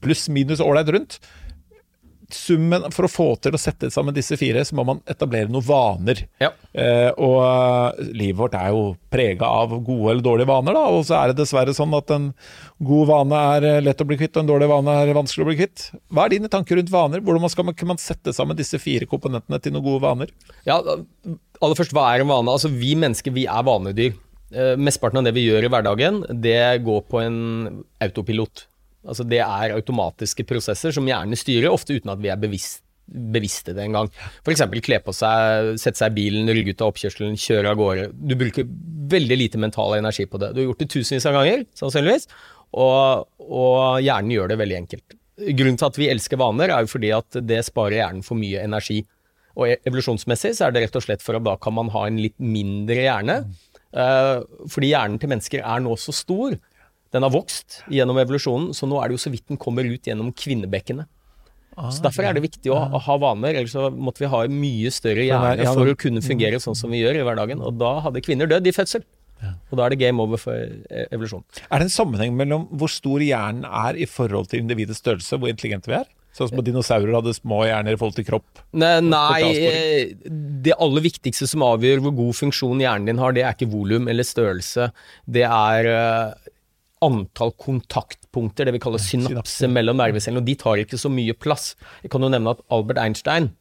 pluss-minus 0.01 0.61
ålreit 0.63 0.93
rundt 0.93 1.19
summen 2.33 2.87
For 2.93 3.07
å 3.07 3.11
få 3.11 3.27
til 3.41 3.55
å 3.55 3.59
sette 3.61 3.89
sammen 3.93 4.15
disse 4.15 4.37
fire, 4.39 4.63
så 4.65 4.75
må 4.77 4.85
man 4.87 5.01
etablere 5.09 5.51
noen 5.51 5.65
vaner. 5.67 6.23
Ja. 6.43 6.51
Eh, 6.73 7.09
og 7.13 7.37
uh, 7.39 8.01
livet 8.11 8.39
vårt 8.39 8.57
er 8.59 8.73
jo 8.75 8.83
prega 9.11 9.47
av 9.61 9.73
gode 9.77 10.11
eller 10.11 10.25
dårlige 10.25 10.49
vaner, 10.49 10.75
da. 10.77 10.83
Og 10.93 11.05
så 11.07 11.17
er 11.19 11.31
det 11.31 11.39
dessverre 11.41 11.75
sånn 11.75 11.95
at 11.97 12.11
en 12.15 12.29
god 12.83 13.09
vane 13.11 13.41
er 13.55 13.69
eh, 13.69 13.81
lett 13.85 14.03
å 14.03 14.07
bli 14.09 14.19
kvitt, 14.19 14.35
og 14.35 14.43
en 14.43 14.51
dårlig 14.51 14.69
vane 14.71 14.99
er 15.01 15.15
vanskelig 15.17 15.45
å 15.45 15.49
bli 15.51 15.57
kvitt. 15.61 15.87
Hva 16.11 16.27
er 16.27 16.35
dine 16.35 16.51
tanker 16.51 16.79
rundt 16.79 16.93
vaner? 16.93 17.23
Hvordan 17.25 17.53
skal 17.53 17.69
man, 17.69 17.77
kan 17.77 17.93
man 17.93 18.01
sette 18.01 18.35
sammen 18.35 18.59
disse 18.59 18.79
fire 18.81 19.09
komponentene 19.09 19.61
til 19.63 19.75
noen 19.75 19.87
gode 19.87 20.03
vaner? 20.03 20.33
Ja, 20.67 20.79
aller 20.83 21.79
først, 21.79 21.95
hva 21.95 22.09
er 22.11 22.23
en 22.23 22.31
vane? 22.31 22.53
Altså, 22.53 22.71
Vi 22.73 22.95
mennesker 22.99 23.35
vi 23.35 23.47
er 23.49 23.67
vanedyr. 23.67 24.15
Eh, 24.47 24.75
mesteparten 24.79 25.19
av 25.19 25.27
det 25.27 25.35
vi 25.35 25.47
gjør 25.47 25.67
i 25.67 25.71
hverdagen, 25.71 26.21
det 26.43 26.83
går 26.85 27.05
på 27.11 27.19
en 27.23 27.39
autopilot. 28.03 28.67
Altså 29.07 29.25
det 29.27 29.39
er 29.43 29.75
automatiske 29.77 30.45
prosesser 30.47 30.93
som 30.95 31.07
gjerne 31.07 31.39
styrer, 31.39 31.71
ofte 31.71 31.97
uten 31.97 32.11
at 32.13 32.21
vi 32.23 32.31
er 32.33 32.39
bevisst, 32.41 32.83
bevisste 33.07 33.71
det 33.75 33.85
engang. 33.85 34.09
F.eks. 34.43 34.65
kle 34.83 34.99
på 35.03 35.15
seg, 35.15 35.73
sette 35.79 36.01
seg 36.01 36.11
i 36.11 36.17
bilen, 36.17 36.51
rygge 36.51 36.75
ut 36.75 36.83
av 36.83 36.91
oppkjørselen, 36.91 37.37
kjøre 37.39 37.71
av 37.71 37.79
gårde. 37.79 38.09
Du 38.13 38.35
bruker 38.39 38.67
veldig 39.13 39.37
lite 39.39 39.61
mental 39.63 39.95
energi 39.97 40.27
på 40.27 40.41
det. 40.41 40.51
Du 40.53 40.61
har 40.61 40.69
gjort 40.69 40.83
det 40.83 40.89
tusenvis 40.91 41.27
av 41.29 41.37
ganger, 41.39 41.63
sannsynligvis, 41.79 42.27
og, 42.75 43.29
og 43.39 44.01
hjernen 44.03 44.33
gjør 44.35 44.51
det 44.51 44.59
veldig 44.59 44.79
enkelt. 44.81 45.17
Grunnen 45.37 45.77
til 45.79 45.87
at 45.87 45.99
vi 46.01 46.09
elsker 46.11 46.41
vaner, 46.41 46.73
er 46.73 46.83
jo 46.83 46.91
fordi 46.91 47.13
at 47.15 47.39
det 47.47 47.61
sparer 47.67 48.01
hjernen 48.01 48.25
for 48.25 48.39
mye 48.39 48.65
energi. 48.65 49.03
Og 49.57 49.71
e- 49.71 49.79
evolusjonsmessig 49.87 50.55
så 50.57 50.67
er 50.67 50.75
det 50.75 50.87
rett 50.87 50.97
og 50.99 51.05
slett 51.05 51.23
for 51.23 51.37
at 51.37 51.45
da 51.45 51.55
kan 51.61 51.77
man 51.77 51.91
ha 51.93 52.07
en 52.07 52.19
litt 52.21 52.35
mindre 52.41 52.99
hjerne. 53.05 53.37
Uh, 53.95 54.43
fordi 54.69 54.91
hjernen 54.91 55.21
til 55.21 55.31
mennesker 55.31 55.63
er 55.63 55.79
nå 55.81 55.95
så 55.97 56.13
stor 56.13 56.57
den 57.15 57.25
har 57.25 57.33
vokst 57.33 57.81
gjennom 57.93 58.19
evolusjonen, 58.21 58.73
så 58.75 58.89
nå 58.89 58.99
er 59.01 59.09
det 59.09 59.17
jo 59.17 59.23
så 59.27 59.31
vidt 59.33 59.47
den 59.51 59.59
kommer 59.61 59.87
ut 59.87 60.07
gjennom 60.07 60.33
kvinnebekkenet. 60.35 61.07
Ah, 61.77 61.91
så 61.93 62.01
Derfor 62.07 62.25
er 62.25 62.33
det 62.33 62.41
viktig 62.41 62.71
å 62.73 62.79
ha 63.05 63.15
vaner, 63.21 63.53
ellers 63.53 63.75
så 63.75 63.91
måtte 63.93 64.23
vi 64.23 64.31
ha 64.31 64.39
mye 64.49 64.89
større 64.89 65.27
hjerne 65.27 65.67
for 65.69 65.91
å 65.91 65.93
kunne 65.99 66.23
fungere 66.25 66.57
sånn 66.63 66.77
som 66.77 66.89
vi 66.89 67.03
gjør 67.03 67.19
i 67.19 67.25
hverdagen. 67.27 67.61
Og 67.61 67.77
da 67.77 67.99
hadde 68.07 68.23
kvinner 68.25 68.49
dødd 68.49 68.65
i 68.65 68.73
fødsel. 68.73 69.05
Og 69.69 69.77
da 69.77 69.85
er 69.85 69.93
det 69.93 69.99
game 70.01 70.21
over 70.23 70.39
for 70.41 70.57
e- 70.57 71.07
evolusjon. 71.13 71.43
Er 71.69 71.77
det 71.83 71.91
en 71.91 71.93
sammenheng 71.93 72.33
mellom 72.33 72.65
hvor 72.73 72.89
stor 72.89 73.21
hjernen 73.21 73.67
er 73.69 73.99
i 74.01 74.07
forhold 74.09 74.49
til 74.49 74.63
individets 74.63 75.03
størrelse, 75.03 75.37
hvor 75.37 75.51
intelligente 75.51 75.91
vi 75.91 75.99
er? 75.99 76.07
Sånn 76.37 76.51
som 76.51 76.61
dinosaurer 76.61 77.15
hadde 77.17 77.33
små 77.33 77.63
hjerner 77.65 77.95
i 77.95 77.97
forhold 77.97 78.17
til 78.17 78.25
kropp? 78.27 78.61
Nei, 78.77 78.97
nei, 79.01 79.39
eh, 79.57 80.11
det 80.65 80.75
aller 80.77 81.05
viktigste 81.05 81.47
som 81.49 81.65
avgjør 81.65 82.03
hvor 82.05 82.13
god 82.17 82.37
funksjon 82.41 82.81
hjernen 82.83 83.09
din 83.09 83.21
har, 83.21 83.33
det 83.33 83.45
er 83.45 83.55
ikke 83.55 83.69
volum 83.71 84.09
eller 84.11 84.25
størrelse. 84.27 84.91
Det 85.25 85.45
er 85.47 85.89
eh, 85.93 86.46
antall 87.05 87.53
kontaktpunkter, 87.59 88.67
det 88.67 88.75
vi 88.77 88.81
kaller 88.81 89.01
synapse 89.01 89.69
mellom 89.69 89.99
nervecellene, 90.01 90.41
og 90.41 90.47
de 90.49 90.55
tar 90.59 90.81
ikke 90.81 90.99
så 90.99 91.11
mye 91.13 91.35
plass. 91.37 91.71
Jeg 92.03 92.13
kan 92.13 92.23
jo 92.25 92.31
nevne 92.33 92.55
at 92.55 92.63
Albert 92.73 93.01
Einstein, 93.01 93.51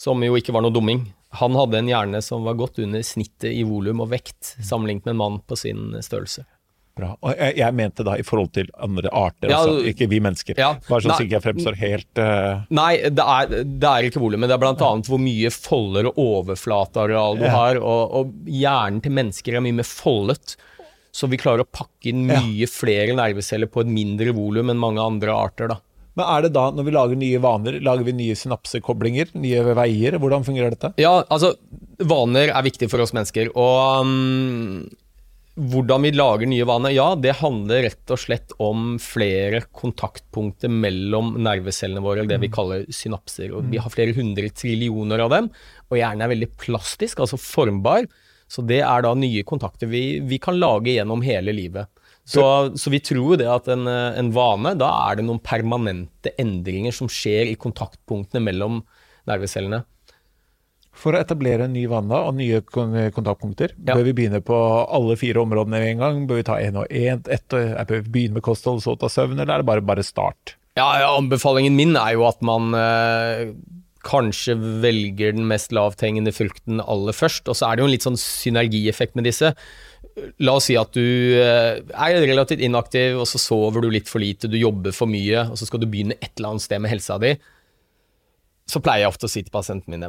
som 0.00 0.22
jo 0.24 0.38
ikke 0.38 0.54
var 0.54 0.64
noe 0.64 0.74
dumming, 0.74 1.06
han 1.38 1.54
hadde 1.56 1.78
en 1.78 1.88
hjerne 1.88 2.20
som 2.24 2.44
var 2.44 2.58
godt 2.60 2.82
under 2.82 3.04
snittet 3.06 3.54
i 3.54 3.62
volum 3.64 4.02
og 4.04 4.10
vekt, 4.12 4.56
sammenlignet 4.60 5.06
med 5.06 5.14
en 5.14 5.22
mann 5.22 5.38
på 5.48 5.56
sin 5.56 5.94
størrelse. 6.04 6.44
Bra. 6.92 7.14
Og 7.24 7.32
jeg, 7.32 7.54
jeg, 7.56 7.72
mente 7.72 8.04
da 8.04 8.18
i 8.20 8.24
forhold 8.26 8.50
til 8.52 8.66
andre 8.84 9.08
arter, 9.16 9.48
ja, 9.48 9.62
altså, 9.62 9.78
ikke 9.88 10.10
vi 10.12 10.18
mennesker. 10.20 10.58
Ja, 10.60 10.74
Bare 10.90 11.00
sånn 11.00 11.14
at 11.14 11.22
jeg 11.24 11.40
fremstår 11.40 11.78
helt 11.80 12.20
uh... 12.20 12.66
Nei, 12.68 12.90
det 13.08 13.24
er, 13.24 13.54
det 13.64 13.88
er 13.88 14.08
ikke 14.10 14.20
volumet. 14.20 14.50
Det 14.50 14.58
er 14.58 14.60
bl.a. 14.60 14.90
hvor 15.08 15.22
mye 15.22 15.52
folder 15.54 16.10
og 16.10 16.20
overflateareal 16.20 17.40
du 17.40 17.46
ja. 17.46 17.54
har. 17.54 17.80
Og, 17.80 18.18
og, 18.18 18.36
hjernen 18.44 19.00
til 19.04 19.16
mennesker 19.16 19.56
er 19.56 19.64
mye 19.64 19.78
mer 19.80 19.88
foldet. 19.88 20.58
Så 21.12 21.28
vi 21.28 21.36
klarer 21.40 21.62
å 21.66 21.68
pakke 21.68 22.08
inn 22.08 22.22
mye 22.26 22.64
ja. 22.64 22.68
flere 22.72 23.12
nerveceller 23.18 23.68
på 23.68 23.82
et 23.84 23.90
mindre 23.92 24.32
volum 24.36 24.72
enn 24.72 24.80
mange 24.80 25.02
andre 25.04 25.34
arter. 25.36 25.68
da. 25.74 25.76
Men 26.16 26.26
er 26.28 26.42
det 26.46 26.52
da, 26.56 26.66
når 26.72 26.84
vi 26.88 26.92
lager 26.96 27.16
nye 27.20 27.38
vaner, 27.40 27.76
lager 27.84 28.04
vi 28.08 28.12
nye 28.16 28.36
synapsekoblinger? 28.36 29.30
Nye 29.40 29.62
veier? 29.76 30.16
Hvordan 30.20 30.44
fungerer 30.44 30.74
dette? 30.74 30.90
Ja, 31.00 31.18
altså, 31.32 31.54
vaner 32.00 32.52
er 32.52 32.64
viktig 32.66 32.88
for 32.92 33.00
oss 33.04 33.14
mennesker. 33.16 33.48
Og 33.56 34.04
um, 34.04 34.82
hvordan 35.72 36.04
vi 36.04 36.12
lager 36.16 36.48
nye 36.48 36.66
vaner? 36.68 36.92
Ja, 36.96 37.10
det 37.16 37.36
handler 37.40 37.84
rett 37.90 38.12
og 38.12 38.20
slett 38.20 38.52
om 38.62 38.94
flere 39.02 39.62
kontaktpunkter 39.76 40.72
mellom 40.72 41.34
nervecellene 41.44 42.04
våre, 42.04 42.24
det 42.28 42.40
vi 42.40 42.48
Mm. 42.48 42.56
kaller 42.56 42.84
synapser. 42.88 43.52
Og 43.52 43.68
vi 43.72 43.76
har 43.80 43.92
flere 43.92 44.16
hundre 44.16 44.48
trillioner 44.48 45.20
av 45.20 45.30
dem, 45.36 45.50
og 45.90 45.96
hjernen 46.00 46.24
er 46.24 46.32
veldig 46.32 46.50
plastisk, 46.56 47.20
altså 47.20 47.36
formbar. 47.40 48.08
Så 48.52 48.64
det 48.68 48.82
er 48.84 49.04
da 49.06 49.14
nye 49.16 49.44
kontakter 49.48 49.88
vi, 49.88 50.18
vi 50.28 50.36
kan 50.42 50.58
lage 50.60 50.92
gjennom 50.92 51.22
hele 51.24 51.54
livet. 51.56 51.88
Så, 52.28 52.42
så 52.78 52.90
vi 52.92 53.00
tror 53.02 53.32
jo 53.32 53.38
det 53.40 53.48
at 53.50 53.66
en, 53.72 53.86
en 53.88 54.28
vane, 54.34 54.74
da 54.78 54.90
er 55.08 55.16
det 55.18 55.24
noen 55.26 55.40
permanente 55.42 56.34
endringer 56.38 56.92
som 56.94 57.08
skjer 57.10 57.48
i 57.50 57.56
kontaktpunktene 57.58 58.44
mellom 58.44 58.82
nervecellene. 59.26 59.80
For 60.92 61.16
å 61.16 61.20
etablere 61.24 61.64
en 61.66 61.72
ny 61.72 61.86
vane 61.88 62.18
og 62.28 62.34
nye 62.36 62.60
kontaktpunkter, 62.68 63.72
Ja. 63.80 63.94
bør 63.96 64.04
vi 64.10 64.12
begynne 64.20 64.42
på 64.44 64.54
alle 64.92 65.16
fire 65.16 65.40
områdene 65.40 65.78
med 65.80 65.88
en 65.94 66.02
gang? 66.04 66.18
Bør 66.28 66.42
vi 66.42 66.44
ta 66.46 66.58
én 66.60 66.76
og 66.78 66.86
én? 66.92 67.22
Bør 67.24 68.02
vi 68.04 68.10
begynne 68.12 68.36
med 68.38 68.44
kosthold, 68.44 68.82
så 68.84 68.94
ta 69.00 69.08
søvn, 69.10 69.40
eller 69.40 69.54
er 69.56 69.64
det 69.64 69.70
bare, 69.72 69.80
bare 69.88 70.04
start? 70.04 70.58
Ja, 70.76 70.90
ja, 71.00 71.08
anbefalingen 71.16 71.74
min 71.76 71.96
er 71.96 72.12
jo 72.14 72.26
at 72.28 72.38
man 72.44 72.70
eh, 72.76 73.50
kanskje 74.06 74.56
velger 74.82 75.32
den 75.36 75.46
mest 75.50 75.72
lavthengende 75.74 76.32
frukten 76.34 76.82
aller 76.82 77.14
først, 77.16 77.48
og 77.48 77.56
så 77.58 77.68
er 77.70 77.76
det 77.78 77.84
jo 77.84 77.88
en 77.90 77.94
litt 77.94 78.06
sånn 78.06 78.18
synergieffekt 78.20 79.14
med 79.18 79.24
disse. 79.28 79.52
La 80.44 80.56
oss 80.58 80.66
si 80.68 80.76
at 80.76 80.92
du 80.92 81.00
eh, 81.40 81.80
er 81.94 82.18
relativt 82.26 82.60
inaktiv, 82.66 83.20
og 83.22 83.26
så 83.30 83.40
sover 83.40 83.80
du 83.86 83.90
litt 83.94 84.10
for 84.10 84.20
lite, 84.22 84.50
du 84.50 84.58
jobber 84.60 84.92
for 84.92 85.08
mye, 85.10 85.46
og 85.50 85.56
så 85.60 85.68
skal 85.70 85.80
du 85.82 85.88
begynne 85.88 86.18
et 86.20 86.32
eller 86.36 86.54
annet 86.56 86.66
sted 86.66 86.82
med 86.84 86.92
helsa 86.92 87.16
di. 87.22 87.36
Så 88.72 88.78
pleier 88.80 89.02
jeg 89.02 89.10
ofte 89.10 89.26
å 89.26 89.30
si 89.32 89.40
til 89.42 89.50
pasientene 89.52 89.96
mine 89.96 90.08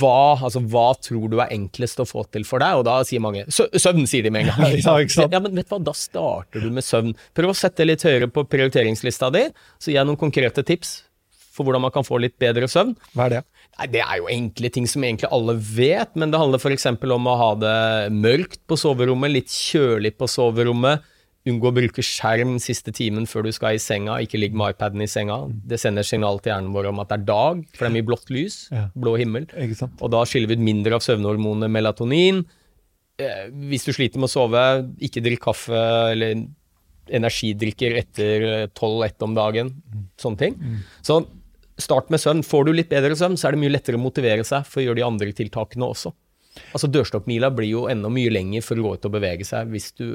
"Hva- 0.00 0.40
altså, 0.42 0.60
hva 0.66 0.88
tror 1.00 1.28
du 1.30 1.38
er 1.40 1.52
enklest 1.54 2.00
å 2.02 2.06
få 2.08 2.24
til 2.32 2.42
for 2.44 2.58
deg? 2.62 2.80
Og 2.80 2.84
da 2.88 2.96
sier 3.06 3.22
mange 3.22 3.44
søvn, 3.54 4.02
sier 4.10 4.24
de 4.26 4.32
med 4.34 4.48
en 4.48 4.50
gang. 4.50 4.72
Ja? 4.80 5.28
Ja, 5.30 5.40
men 5.40 5.54
vet 5.54 5.68
du 5.68 5.76
hva, 5.76 5.82
da 5.84 5.94
starter 5.96 6.60
du 6.64 6.70
med 6.74 6.84
søvn. 6.84 7.14
Prøv 7.36 7.52
å 7.52 7.56
sette 7.56 7.84
det 7.84 7.86
litt 7.92 8.02
høyere 8.06 8.28
på 8.34 8.44
prioriteringslista 8.50 9.30
di, 9.32 9.46
så 9.78 9.92
gir 9.92 10.00
jeg 10.00 10.08
noen 10.10 10.18
konkrete 10.20 10.64
tips 10.66 11.04
for 11.60 11.68
hvordan 11.68 11.84
man 11.84 11.92
kan 11.94 12.06
få 12.08 12.18
litt 12.24 12.38
bedre 12.40 12.66
søvn. 12.72 12.96
Hva 13.14 13.28
er 13.28 13.36
det? 13.36 13.44
Nei, 13.78 13.86
Det 13.92 14.00
er 14.02 14.16
jo 14.18 14.26
enkle 14.32 14.70
ting 14.72 14.88
som 14.88 15.04
egentlig 15.04 15.28
alle 15.32 15.54
vet, 15.60 16.16
men 16.16 16.32
det 16.32 16.40
handler 16.40 16.60
f.eks. 16.60 16.86
om 16.88 17.28
å 17.30 17.36
ha 17.44 17.50
det 17.60 17.76
mørkt 18.16 18.60
på 18.68 18.76
soverommet, 18.80 19.32
litt 19.36 19.52
kjølig 19.52 20.16
på 20.18 20.28
soverommet. 20.28 21.04
Unngå 21.48 21.70
å 21.70 21.72
bruke 21.72 22.02
skjerm 22.04 22.58
siste 22.60 22.92
timen 22.92 23.24
før 23.24 23.46
du 23.46 23.52
skal 23.56 23.78
i 23.78 23.80
senga, 23.80 24.18
ikke 24.20 24.36
ligg 24.36 24.52
med 24.52 24.74
iPaden 24.74 25.00
i 25.00 25.08
senga. 25.08 25.38
Det 25.48 25.78
sender 25.80 26.04
signal 26.04 26.36
til 26.44 26.52
hjernen 26.52 26.74
vår 26.74 26.90
om 26.90 27.00
at 27.00 27.08
det 27.08 27.16
er 27.22 27.24
dag, 27.30 27.62
for 27.72 27.86
det 27.86 27.88
er 27.88 27.94
mye 27.96 28.08
blått 28.10 28.28
lys, 28.28 28.58
Ja. 28.70 28.88
blå 28.92 29.14
himmel. 29.16 29.46
Og 30.02 30.10
da 30.12 30.20
skiller 30.28 30.48
vi 30.52 30.58
ut 30.60 30.66
mindre 30.68 30.98
av 30.98 31.00
søvnhormonet 31.00 31.72
melatonin. 31.72 32.44
Eh, 33.18 33.48
hvis 33.70 33.84
du 33.88 33.92
sliter 33.96 34.20
med 34.20 34.28
å 34.28 34.34
sove, 34.36 34.64
ikke 35.00 35.24
drikk 35.24 35.40
kaffe 35.48 35.80
eller 36.12 36.44
energidrikker 37.10 37.96
etter 38.00 38.44
tolv-ett 38.76 39.20
om 39.24 39.34
dagen. 39.34 39.72
Sånne 40.20 40.38
ting. 40.38 40.56
Så 41.02 41.22
start 41.82 42.10
med 42.12 42.22
søvn. 42.22 42.42
Får 42.46 42.66
du 42.66 42.72
litt 42.74 42.90
bedre 42.92 43.16
søvn, 43.18 43.38
så 43.40 43.48
er 43.48 43.56
det 43.56 43.62
mye 43.62 43.72
lettere 43.74 43.98
å 43.98 44.02
motivere 44.02 44.44
seg 44.46 44.66
for 44.68 44.82
å 44.82 44.84
gjøre 44.88 45.00
de 45.00 45.06
andre 45.06 45.32
tiltakene 45.36 45.88
også. 45.88 46.12
Altså 46.74 46.90
Dørstokkmila 46.90 47.50
blir 47.54 47.70
jo 47.70 47.86
enda 47.90 48.10
mye 48.12 48.32
lenger 48.32 48.64
for 48.66 48.78
å 48.78 48.84
gå 48.84 48.94
ut 48.98 49.08
og 49.08 49.14
bevege 49.14 49.46
seg 49.46 49.70
hvis 49.70 49.90
du 49.98 50.06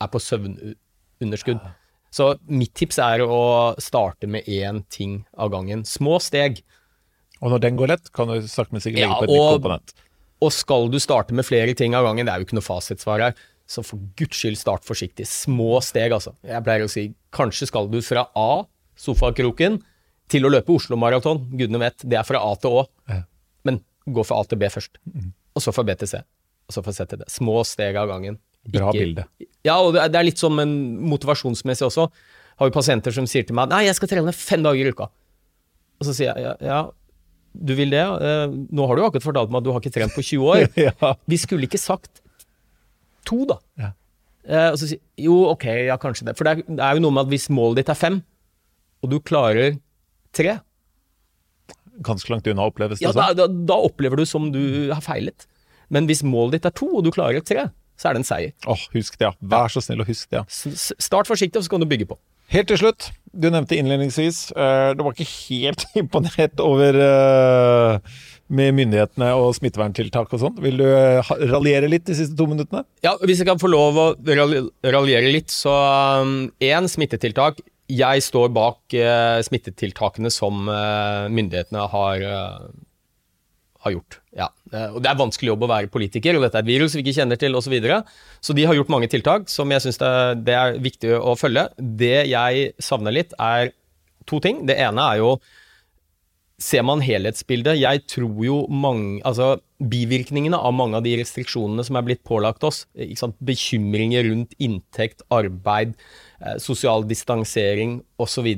er 0.00 0.10
på 0.10 0.20
søvnunderskudd. 0.22 1.62
Så 2.10 2.32
mitt 2.50 2.72
tips 2.78 2.98
er 3.02 3.22
å 3.22 3.74
starte 3.82 4.26
med 4.30 4.48
én 4.50 4.82
ting 4.90 5.20
av 5.38 5.52
gangen. 5.52 5.84
Små 5.86 6.18
steg. 6.22 6.62
Og 7.40 7.52
når 7.54 7.62
den 7.64 7.78
går 7.78 7.92
lett, 7.94 8.10
kan 8.14 8.30
du 8.30 8.40
sakte, 8.50 8.74
men 8.74 8.82
sikkert 8.82 9.04
legge 9.04 9.14
Ja, 9.14 9.20
på 9.20 9.28
et 9.28 9.34
nytt 9.34 9.54
komponent. 9.60 9.94
Og 10.40 10.52
skal 10.56 10.88
du 10.90 10.98
starte 11.02 11.36
med 11.36 11.46
flere 11.46 11.74
ting 11.76 11.94
av 11.94 12.06
gangen, 12.08 12.26
det 12.26 12.32
er 12.32 12.42
jo 12.42 12.48
ikke 12.48 12.58
noe 12.58 12.66
fasitsvar 12.66 13.22
her, 13.26 13.38
så 13.70 13.84
for 13.86 14.02
guds 14.18 14.40
skyld 14.40 14.58
start 14.58 14.86
forsiktig. 14.88 15.28
Små 15.28 15.78
steg, 15.84 16.14
altså. 16.16 16.32
Jeg 16.46 16.64
pleier 16.66 16.86
å 16.86 16.90
si 16.90 17.10
kanskje 17.36 17.68
skal 17.70 17.90
du 17.92 18.00
fra 18.02 18.26
A, 18.34 18.64
sofakroken, 18.98 19.78
til 20.30 20.46
å 20.46 20.52
løpe 20.52 20.74
Oslo 20.74 20.98
Maraton. 21.00 21.42
Gudene 21.52 21.82
vet, 21.82 22.04
det 22.06 22.18
er 22.20 22.26
fra 22.26 22.42
A 22.46 22.52
til 22.60 22.80
Å. 22.80 22.84
Ja. 23.10 23.22
Men 23.68 23.80
gå 24.08 24.24
fra 24.26 24.40
A 24.40 24.46
til 24.48 24.60
B 24.60 24.70
først. 24.72 25.00
Og 25.56 25.64
så 25.64 25.74
fra 25.74 25.84
B 25.86 25.96
til 25.98 26.10
C. 26.10 26.22
Og 26.70 26.76
så 26.76 26.84
fra 26.86 26.94
C 26.94 27.06
til 27.10 27.20
D. 27.22 27.28
Små 27.32 27.60
steg 27.68 27.98
av 28.00 28.10
gangen. 28.10 28.38
Bra 28.70 28.92
bilde. 28.92 29.24
Ja, 29.64 29.78
og 29.80 29.96
det 29.96 30.06
er, 30.08 30.26
litt 30.26 30.40
sånn 30.40 30.58
motivasjonsmessig 31.10 31.86
også. 31.88 32.06
Har 32.60 32.68
jo 32.68 32.74
pasienter 32.74 33.14
som 33.14 33.26
sier 33.28 33.46
til 33.48 33.56
meg 33.56 33.70
Nei, 33.72 33.86
jeg 33.86 33.96
skal 33.96 34.10
trene 34.10 34.34
fem 34.36 34.64
dager 34.64 34.88
i 34.88 34.92
uka. 34.92 35.08
Og 36.00 36.08
så 36.08 36.16
sier 36.16 36.32
jeg 36.32 36.44
ja, 36.44 36.56
ja 36.64 36.80
du 37.50 37.72
vil 37.74 37.90
det? 37.90 38.02
Eh, 38.02 38.52
nå 38.70 38.84
har 38.86 38.94
du 38.94 39.02
jo 39.02 39.06
akkurat 39.08 39.24
fortalt 39.26 39.50
meg 39.50 39.58
at 39.58 39.66
du 39.66 39.72
har 39.74 39.82
ikke 39.82 39.94
trent 39.96 40.14
på 40.14 40.22
20 40.22 40.50
år. 40.52 40.68
ja. 40.86 41.14
Vi 41.26 41.38
skulle 41.40 41.66
ikke 41.66 41.80
sagt 41.82 42.22
to, 43.26 43.42
da. 43.48 43.56
Ja. 43.80 43.90
Eh, 44.46 44.68
og 44.70 44.78
så 44.80 44.86
sier 44.86 45.00
jo, 45.20 45.36
ok, 45.50 45.66
ja, 45.88 45.96
kanskje 46.00 46.28
det. 46.28 46.36
For 46.38 46.46
det 46.46 46.52
er, 46.52 46.62
det 46.68 46.84
er 46.86 46.96
jo 46.96 47.04
noe 47.04 47.16
med 47.16 47.26
at 47.26 47.32
hvis 47.32 47.48
målet 47.52 47.82
ditt 47.82 47.90
er 47.92 47.98
fem, 47.98 48.20
og 49.02 49.12
du 49.12 49.18
klarer 49.24 49.80
tre, 50.36 50.58
Ganske 52.00 52.30
langt 52.32 52.46
unna 52.48 52.64
oppleves 52.70 52.96
det 53.00 53.04
ja, 53.04 53.10
sånn. 53.12 53.34
da, 53.36 53.44
da, 53.44 53.64
da 53.68 53.76
opplever 53.84 54.16
du 54.16 54.24
som 54.24 54.46
du 54.54 54.62
har 54.88 55.02
feilet. 55.04 55.44
Men 55.92 56.06
hvis 56.08 56.22
målet 56.24 56.56
ditt 56.60 56.68
er 56.70 56.72
to, 56.78 56.86
og 56.96 57.04
du 57.04 57.10
klarer 57.12 57.42
tre, 57.44 57.66
så 58.00 58.08
er 58.08 58.16
det 58.16 58.22
en 58.22 58.28
seier. 58.30 58.52
Åh, 58.70 58.84
husk 58.94 59.18
det, 59.20 59.26
ja. 59.26 59.34
Vær 59.52 59.68
så 59.68 59.82
snill 59.84 60.00
og 60.00 60.08
husk 60.08 60.30
det, 60.32 60.40
ja. 60.40 60.44
Start 60.96 61.28
forsiktig, 61.28 61.60
og 61.60 61.66
så 61.66 61.74
kan 61.74 61.82
du 61.84 61.88
bygge 61.90 62.06
på. 62.08 62.16
Helt 62.54 62.70
til 62.72 62.80
slutt, 62.80 63.10
du 63.30 63.46
nevnte 63.52 63.76
innledningsvis 63.78 64.38
uh, 64.58 64.90
Du 64.98 65.04
var 65.06 65.12
ikke 65.14 65.28
helt 65.28 65.84
imponert 66.00 66.58
over 66.64 66.96
uh, 66.98 68.16
med 68.50 68.72
myndighetene 68.74 69.28
og 69.38 69.52
smitteverntiltak 69.60 70.32
og 70.34 70.40
sånn. 70.42 70.56
Vil 70.64 70.80
du 70.80 70.86
eh, 70.88 71.28
raljere 71.52 71.86
litt 71.92 72.08
de 72.08 72.16
siste 72.18 72.34
to 72.34 72.48
minuttene? 72.50 72.80
Ja, 73.06 73.12
Hvis 73.22 73.38
jeg 73.44 73.46
kan 73.46 73.60
få 73.62 73.68
lov 73.70 74.00
å 74.02 74.06
ralj- 74.26 74.72
raljere 74.90 75.30
litt, 75.30 75.52
så 75.54 75.70
én 76.58 76.88
smittetiltak. 76.90 77.60
Jeg 77.90 78.22
står 78.22 78.52
bak 78.54 78.94
eh, 78.94 79.40
smittetiltakene 79.46 80.30
som 80.32 80.68
eh, 80.70 81.26
myndighetene 81.32 81.86
har, 81.92 82.24
eh, 82.24 82.68
har 83.84 83.94
gjort. 83.96 84.20
Ja. 84.36 84.48
Eh, 84.72 84.94
og 84.94 85.00
Det 85.02 85.10
er 85.10 85.18
vanskelig 85.18 85.52
jobb 85.52 85.66
å 85.66 85.70
være 85.72 85.92
politiker, 85.92 86.36
og 86.36 86.46
dette 86.46 86.60
er 86.60 86.66
et 86.66 86.70
virus 86.70 86.94
vi 86.94 87.02
ikke 87.04 87.16
kjenner 87.18 87.40
til 87.40 87.56
osv. 87.56 87.66
Så, 87.70 87.74
videre. 87.74 88.02
så 88.40 88.56
de 88.56 88.66
har 88.68 88.78
gjort 88.78 88.92
mange 88.92 89.10
tiltak 89.10 89.50
som 89.50 89.70
jeg 89.74 89.84
syns 89.84 90.00
det, 90.02 90.12
det 90.46 90.56
er 90.58 90.78
viktig 90.82 91.16
å 91.18 91.34
følge. 91.38 91.68
Det 91.78 92.28
jeg 92.30 92.70
savner 92.82 93.16
litt, 93.16 93.34
er 93.38 93.74
to 94.30 94.40
ting. 94.42 94.64
Det 94.68 94.78
ene 94.78 95.10
er 95.14 95.24
jo 95.24 95.34
Ser 96.60 96.82
man 96.84 97.00
helhetsbildet 97.00 97.78
Jeg 97.80 98.02
tror 98.12 98.42
jo 98.44 98.56
mange 98.68 99.22
Altså, 99.24 99.54
bivirkningene 99.80 100.58
av 100.60 100.74
mange 100.76 100.98
av 100.98 101.06
de 101.06 101.14
restriksjonene 101.16 101.86
som 101.86 101.96
er 101.96 102.04
blitt 102.04 102.20
pålagt 102.28 102.66
oss, 102.68 102.82
bekymringer 103.40 104.26
rundt 104.28 104.52
inntekt, 104.60 105.24
arbeid, 105.32 105.94
sosial 106.62 107.04
distansering 107.08 108.00
osv. 108.20 108.48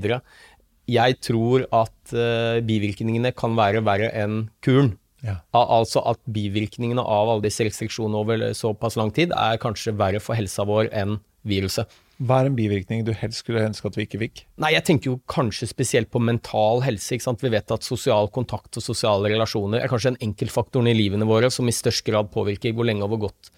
Jeg 0.91 1.19
tror 1.23 1.67
at 1.71 2.15
eh, 2.17 2.61
bivirkningene 2.67 3.33
kan 3.37 3.57
være 3.59 3.85
verre 3.87 4.11
enn 4.19 4.47
kuren. 4.65 4.97
Ja. 5.23 5.39
Altså 5.55 6.03
at 6.11 6.19
bivirkningene 6.35 7.03
av 7.03 7.31
alle 7.31 7.45
disse 7.45 7.63
restriksjonene 7.63 8.19
over 8.19 8.49
såpass 8.59 8.99
lang 8.99 9.13
tid 9.15 9.35
er 9.39 9.61
kanskje 9.63 9.95
verre 9.95 10.23
for 10.23 10.35
helsa 10.35 10.67
vår 10.67 10.91
enn 10.91 11.21
viruset. 11.47 11.87
Hva 12.23 12.43
er 12.43 12.51
en 12.51 12.57
bivirkning 12.59 13.03
du 13.07 13.11
helst 13.19 13.43
skulle 13.43 13.65
ønske 13.67 13.89
at 13.89 13.97
vi 13.99 14.05
ikke 14.07 14.21
fikk? 14.21 14.43
Nei, 14.63 14.75
jeg 14.77 14.85
tenker 14.87 15.11
jo 15.11 15.21
kanskje 15.31 15.67
spesielt 15.71 16.11
på 16.13 16.23
mental 16.23 16.83
helse. 16.85 17.15
ikke 17.15 17.27
sant? 17.27 17.43
Vi 17.43 17.51
vet 17.51 17.75
at 17.75 17.87
sosial 17.87 18.31
kontakt 18.35 18.79
og 18.79 18.85
sosiale 18.85 19.31
relasjoner 19.33 19.83
er 19.83 19.91
kanskje 19.91 20.13
den 20.13 20.29
enkeltfaktoren 20.29 20.91
i 20.91 20.95
livene 20.99 21.27
våre 21.27 21.51
som 21.55 21.67
i 21.67 21.75
størst 21.75 22.05
grad 22.07 22.31
påvirker 22.35 22.77
hvor 22.77 22.87
lenge 22.87 23.07
og 23.07 23.15
hvor 23.15 23.29
godt 23.29 23.51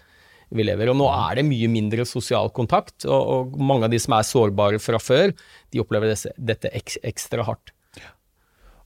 vi 0.53 0.65
lever. 0.67 0.91
Og 0.91 0.99
nå 0.99 1.07
er 1.11 1.39
det 1.39 1.47
mye 1.47 1.69
mindre 1.71 2.05
sosial 2.09 2.51
kontakt, 2.55 3.07
og, 3.07 3.21
og 3.53 3.57
mange 3.61 3.87
av 3.87 3.93
de 3.95 4.01
som 4.01 4.17
er 4.17 4.27
sårbare 4.27 4.81
fra 4.83 4.99
før, 5.01 5.33
de 5.73 5.81
opplever 5.81 6.11
desse, 6.13 6.33
dette 6.37 6.71
ek, 6.75 6.97
ekstra 7.03 7.45
hardt. 7.47 7.73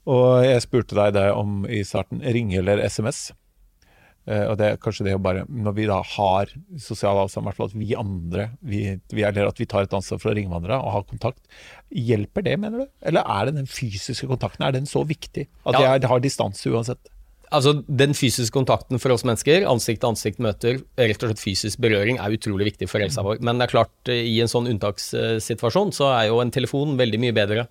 Og 0.09 0.39
jeg 0.45 0.63
spurte 0.63 0.97
deg 0.97 1.13
det 1.17 1.27
om 1.35 1.65
i 1.69 1.83
starten, 1.85 2.23
ringe 2.23 2.57
eller 2.61 2.81
SMS. 2.87 3.29
Uh, 4.29 4.51
og 4.51 4.55
det 4.59 4.65
er 4.67 4.79
kanskje 4.81 5.05
det 5.07 5.13
å 5.17 5.21
bare, 5.21 5.43
når 5.49 5.75
vi 5.77 5.85
da 5.89 5.99
har 6.15 6.51
sosial 6.81 7.17
avstand, 7.21 7.45
i 7.45 7.49
hvert 7.49 7.59
fall 7.59 7.69
at 7.71 7.77
vi 7.77 7.91
andre, 7.97 8.47
vi, 8.61 8.81
vi, 9.13 9.23
der 9.25 9.47
at 9.49 9.61
vi 9.61 9.67
tar 9.69 9.87
et 9.87 9.95
ansvar 9.95 10.21
for 10.21 10.31
å 10.31 10.35
ringe 10.37 10.51
hverandre 10.51 10.79
og 10.81 10.93
ha 10.95 11.03
kontakt, 11.07 11.41
hjelper 11.89 12.45
det, 12.45 12.57
mener 12.61 12.83
du? 12.83 12.91
Eller 13.09 13.25
er 13.25 13.49
det 13.49 13.55
den 13.61 13.69
fysiske 13.69 14.29
kontakten, 14.29 14.65
er 14.65 14.75
den 14.75 14.89
så 14.89 15.03
viktig? 15.07 15.47
At 15.65 15.79
Ja. 15.79 15.95
jeg 15.95 16.11
har 16.11 16.21
distanse 16.25 16.69
uansett? 16.69 17.11
Altså, 17.51 17.71
Den 17.87 18.13
fysiske 18.13 18.53
kontakten 18.53 18.99
for 19.01 19.09
oss 19.15 19.23
mennesker, 19.25 19.63
ansikt-til-ansikt-møter, 19.65 20.83
rett 20.99 21.23
og 21.23 21.31
slett 21.31 21.41
fysisk 21.41 21.79
berøring, 21.81 22.19
er 22.21 22.35
utrolig 22.35 22.67
viktig 22.73 22.89
for 22.91 23.01
helsa 23.01 23.23
vår. 23.25 23.39
Men 23.41 23.57
det 23.57 23.67
er 23.69 23.73
klart, 23.73 23.93
eh, 24.07 24.21
i 24.29 24.39
en 24.43 24.47
sånn 24.51 24.67
unntakssituasjon, 24.69 25.91
så 25.95 26.11
er 26.19 26.27
jo 26.29 26.39
en 26.41 26.51
telefon 26.51 26.95
veldig 26.99 27.19
mye 27.19 27.33
bedre 27.33 27.67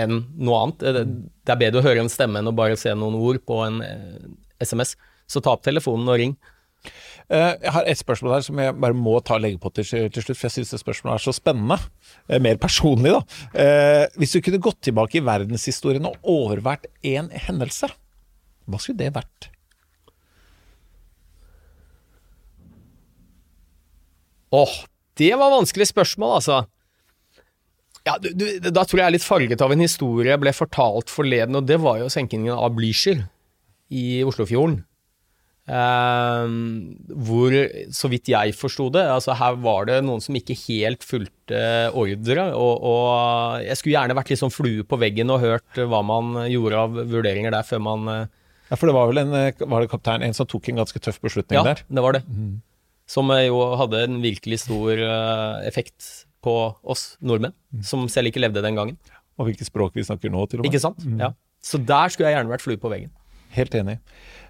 enn 0.00 0.24
noe 0.38 0.58
annet. 0.62 0.78
Det- 0.78 1.52
er 1.52 1.56
bedre 1.60 1.82
å 1.82 1.84
høre 1.84 2.00
en 2.00 2.08
stemme 2.08 2.38
enn 2.38 2.48
å 2.48 2.54
bare 2.56 2.76
se 2.76 2.88
noen 2.94 3.14
ord 3.14 3.44
på 3.46 3.60
en 3.66 3.82
eh, 3.82 4.18
SMS. 4.60 4.96
Så 5.28 5.42
ta 5.42 5.52
opp 5.52 5.62
telefonen 5.62 6.08
og 6.08 6.18
ring. 6.18 6.36
Eh, 7.30 7.54
Jeg 7.62 7.70
har 7.72 7.84
et 7.86 7.98
spørsmål 7.98 8.32
her 8.34 8.40
som 8.42 8.56
jeg 8.58 8.74
bare 8.80 8.94
må 8.94 9.22
ta 9.22 9.36
legge 9.38 9.60
på 9.60 9.72
til, 9.72 9.84
til 10.10 10.22
slutt, 10.22 10.36
for 10.36 10.48
jeg 10.48 10.56
syns 10.64 10.70
det 10.72 10.80
spørsmålet 10.82 11.14
er 11.14 11.24
så 11.30 11.34
spennende. 11.36 11.78
Eh, 12.28 12.38
Mer 12.40 12.56
personlig, 12.56 13.12
da. 13.12 13.22
Eh, 13.54 14.06
Hvis 14.18 14.32
du 14.32 14.40
kunne 14.40 14.58
gått 14.60 14.80
tilbake 14.80 15.20
i 15.20 15.20
verdenshistorien 15.20 16.04
og 16.06 16.16
overvært 16.24 16.86
én 17.04 17.30
hendelse, 17.30 17.90
hva 18.66 18.80
skulle 18.80 19.00
det 19.02 19.14
vært? 19.16 19.48
Åh, 24.52 24.74
det 25.16 25.32
var 25.40 25.54
vanskelig 25.54 25.88
spørsmål, 25.88 26.36
altså. 26.38 26.62
Ja, 28.02 28.16
du, 28.18 28.32
du, 28.34 28.46
da 28.68 28.82
tror 28.82 28.98
jeg 28.98 29.04
jeg 29.04 29.08
er 29.08 29.16
litt 29.16 29.26
farget 29.26 29.62
av 29.62 29.72
en 29.72 29.84
historie 29.84 30.32
jeg 30.32 30.42
ble 30.42 30.52
fortalt 30.56 31.12
forleden, 31.12 31.56
og 31.58 31.68
det 31.68 31.78
var 31.80 32.00
jo 32.02 32.10
senkingen 32.12 32.52
av 32.54 32.74
Blücher 32.76 33.22
i 33.92 34.22
Oslofjorden. 34.26 34.80
Eh, 35.62 36.54
hvor, 37.22 37.54
så 37.94 38.10
vidt 38.10 38.32
jeg 38.32 38.56
forsto 38.58 38.88
det, 38.92 39.04
altså 39.06 39.36
her 39.38 39.60
var 39.62 39.86
det 39.86 40.00
noen 40.02 40.20
som 40.24 40.36
ikke 40.36 40.58
helt 40.64 41.06
fulgte 41.06 41.62
ordre. 41.94 42.48
Og, 42.58 42.74
og 42.82 43.62
jeg 43.62 43.78
skulle 43.78 43.96
gjerne 43.96 44.18
vært 44.18 44.34
litt 44.34 44.42
sånn 44.42 44.54
flue 44.54 44.84
på 44.88 44.98
veggen 45.00 45.30
og 45.32 45.44
hørt 45.44 45.78
hva 45.78 46.02
man 46.06 46.34
gjorde 46.50 46.82
av 46.82 47.02
vurderinger 47.14 47.54
der 47.54 47.68
før 47.68 47.84
man 47.86 48.10
eh, 48.10 48.24
Ja, 48.72 48.76
for 48.80 48.88
det 48.88 48.94
var 48.96 49.10
vel 49.10 49.20
en 49.20 49.34
eh, 49.36 49.64
var 49.68 49.84
det 49.84 49.90
kaptein, 49.92 50.22
en 50.24 50.32
som 50.36 50.48
tok 50.48 50.70
en 50.72 50.78
ganske 50.80 51.00
tøff 51.04 51.18
beslutning 51.20 51.58
Ja, 51.58 51.64
der. 51.66 51.82
det 51.84 52.04
var 52.04 52.16
det. 52.16 52.22
Som 53.12 53.28
eh, 53.34 53.44
jo 53.50 53.58
hadde 53.76 54.00
en 54.06 54.20
virkelig 54.24 54.62
stor 54.64 54.96
eh, 54.96 55.66
effekt 55.68 56.24
på 56.42 56.54
oss 56.82 57.18
nordmenn, 57.20 57.52
som 57.84 58.08
selv 58.10 58.32
ikke 58.32 58.40
levde 58.42 58.62
den 58.64 58.78
gangen. 58.78 58.96
Og 59.36 59.46
hvilket 59.50 59.68
språk 59.68 59.94
vi 59.98 60.04
snakker 60.08 60.32
nå, 60.32 60.46
til 60.48 60.60
og 60.60 60.64
med. 60.64 60.72
Ikke 60.72 60.80
sant? 60.82 61.04
Ja. 61.20 61.34
Så 61.62 61.78
der 61.78 62.10
skulle 62.10 62.30
jeg 62.30 62.38
gjerne 62.40 62.50
vært 62.50 62.64
flue 62.64 62.80
på 62.80 62.90
veggen. 62.90 63.12
Helt 63.54 63.76
enig. 63.78 63.98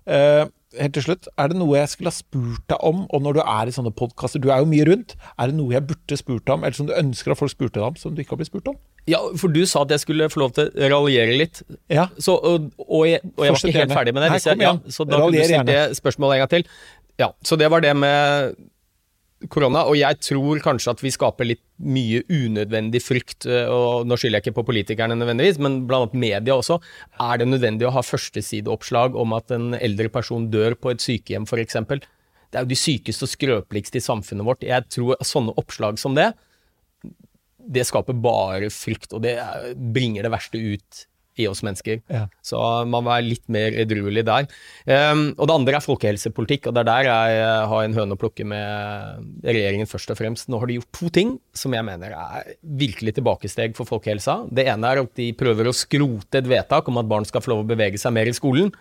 Eh, 0.07 0.47
helt 0.79 0.95
til 0.97 1.05
slutt, 1.07 1.29
er 1.39 1.53
det 1.53 1.59
noe 1.59 1.77
jeg 1.79 1.91
skulle 1.93 2.13
ha 2.13 2.17
spurt 2.17 2.65
deg 2.71 2.87
om, 2.89 3.05
og 3.09 3.25
når 3.25 3.39
du 3.39 3.43
er 3.43 3.69
i 3.69 3.75
sånne 3.75 3.93
podkaster, 3.97 4.43
du 4.43 4.49
er 4.53 4.63
jo 4.63 4.69
mye 4.71 4.87
rundt, 4.89 5.15
er 5.37 5.51
det 5.51 5.59
noe 5.59 5.75
jeg 5.75 5.85
burde 5.89 6.19
spurt 6.19 6.47
deg 6.47 6.55
om, 6.55 6.65
eller 6.65 6.79
som 6.79 6.89
du 6.89 6.95
ønsker 6.97 7.35
at 7.35 7.41
folk 7.41 7.53
spurte 7.53 7.79
deg 7.79 7.87
om, 7.87 7.99
som 8.01 8.15
du 8.15 8.23
ikke 8.23 8.37
har 8.37 8.43
blitt 8.43 8.53
spurt 8.53 8.73
om? 8.73 8.79
Ja, 9.11 9.21
for 9.41 9.53
du 9.53 9.63
sa 9.67 9.85
at 9.87 9.95
jeg 9.95 10.05
skulle 10.05 10.31
få 10.33 10.45
lov 10.45 10.57
til 10.57 10.71
å 10.71 10.91
raljere 10.95 11.37
litt. 11.39 11.63
Ja. 11.91 12.09
Så, 12.19 12.37
og, 12.39 12.71
og, 12.87 13.07
jeg, 13.11 13.23
og 13.35 13.47
jeg 13.47 13.57
var 13.57 13.65
ikke 13.67 13.79
helt 13.81 13.97
ferdig 13.99 14.17
med 14.17 14.25
det. 14.25 14.35
Her, 14.35 14.45
jeg. 14.53 14.63
Ja, 14.63 14.75
så 14.95 15.07
da 15.09 15.23
kunne 15.23 15.39
du 15.39 15.49
stilt 15.49 15.73
det 15.73 15.81
spørsmålet 15.99 16.39
en 16.39 16.45
gang 16.45 16.53
til. 16.53 16.69
Ja, 17.21 17.33
så 17.45 17.59
det 17.61 17.69
var 17.71 17.83
det 17.85 17.93
med 17.99 18.55
korona, 19.51 19.85
og 19.89 19.97
jeg 19.99 20.19
tror 20.23 20.61
kanskje 20.63 20.93
at 20.95 21.03
vi 21.03 21.13
skaper 21.15 21.49
litt 21.49 21.63
mye 21.83 22.23
unødvendig 22.31 23.01
frykt, 23.03 23.47
eh, 23.47 23.67
og 23.71 24.07
nå 24.07 24.19
skylder 24.19 24.39
jeg 24.39 24.47
ikke 24.47 24.59
på 24.61 24.67
politikerne 24.71 25.17
nødvendigvis, 25.19 25.61
men 25.63 25.83
blant 25.89 26.15
media 26.15 26.55
også. 26.55 26.79
Er 27.21 27.43
det 27.43 27.49
nødvendig 27.51 27.89
å 27.89 27.95
ha 27.97 28.05
førstesideoppslag 28.07 29.19
om 29.19 29.35
at 29.39 29.51
en 29.55 29.75
eldre 29.79 30.11
person 30.13 30.51
dør 30.53 30.77
på 30.79 30.95
et 30.95 31.05
sykehjem 31.05 31.49
f.eks.? 31.49 31.79
Det 32.53 32.61
er 32.61 32.67
jo 32.67 32.73
de 32.75 32.77
sykeste 32.77 33.25
og 33.25 33.33
skrøpeligste 33.33 33.99
i 33.99 34.05
samfunnet 34.05 34.45
vårt. 34.45 34.67
Jeg 34.67 34.85
tror 34.93 35.17
at 35.17 35.29
sånne 35.29 35.55
oppslag 35.57 35.99
som 35.99 36.15
det, 36.19 36.33
det 37.63 37.87
skaper 37.89 38.19
bare 38.19 38.69
frykt, 38.75 39.15
og 39.15 39.23
det 39.25 39.39
er- 39.39 39.75
bringer 39.75 40.23
det 40.23 40.33
verste 40.35 40.59
ut 40.59 41.07
i 41.41 41.47
oss 41.49 41.63
mennesker. 41.65 42.03
Ja. 42.13 42.27
Så 42.45 42.61
man 42.85 43.05
må 43.05 43.09
være 43.09 43.25
litt 43.25 43.45
mer 43.53 43.75
edruelig 43.85 44.25
der. 44.29 44.49
Um, 44.85 45.25
og 45.39 45.49
det 45.49 45.57
andre 45.57 45.79
er 45.79 45.85
folkehelsepolitikk, 45.85 46.69
og 46.69 46.77
det 46.77 46.83
er 46.85 46.91
der 46.91 47.09
jeg 47.09 47.41
eh, 47.41 47.65
har 47.73 47.87
en 47.87 47.97
høne 47.97 48.17
å 48.17 48.21
plukke 48.21 48.47
med 48.49 49.47
regjeringen 49.47 49.89
først 49.89 50.13
og 50.13 50.21
fremst. 50.21 50.51
Nå 50.53 50.61
har 50.61 50.69
de 50.69 50.79
gjort 50.81 50.93
to 50.99 51.11
ting 51.15 51.35
som 51.57 51.75
jeg 51.77 51.87
mener 51.89 52.15
er 52.17 52.55
virkelig 52.63 53.17
tilbakesteg 53.19 53.77
for 53.79 53.89
folkehelsa. 53.89 54.43
Det 54.53 54.67
ene 54.69 54.93
er 54.93 55.03
at 55.05 55.13
de 55.19 55.33
prøver 55.39 55.69
å 55.69 55.77
skrote 55.77 56.43
et 56.43 56.51
vedtak 56.51 56.89
om 56.91 57.01
at 57.01 57.09
barn 57.09 57.29
skal 57.29 57.45
få 57.45 57.55
lov 57.55 57.65
å 57.65 57.71
bevege 57.73 58.01
seg 58.01 58.15
mer 58.17 58.29
i 58.29 58.37
skolen. 58.37 58.73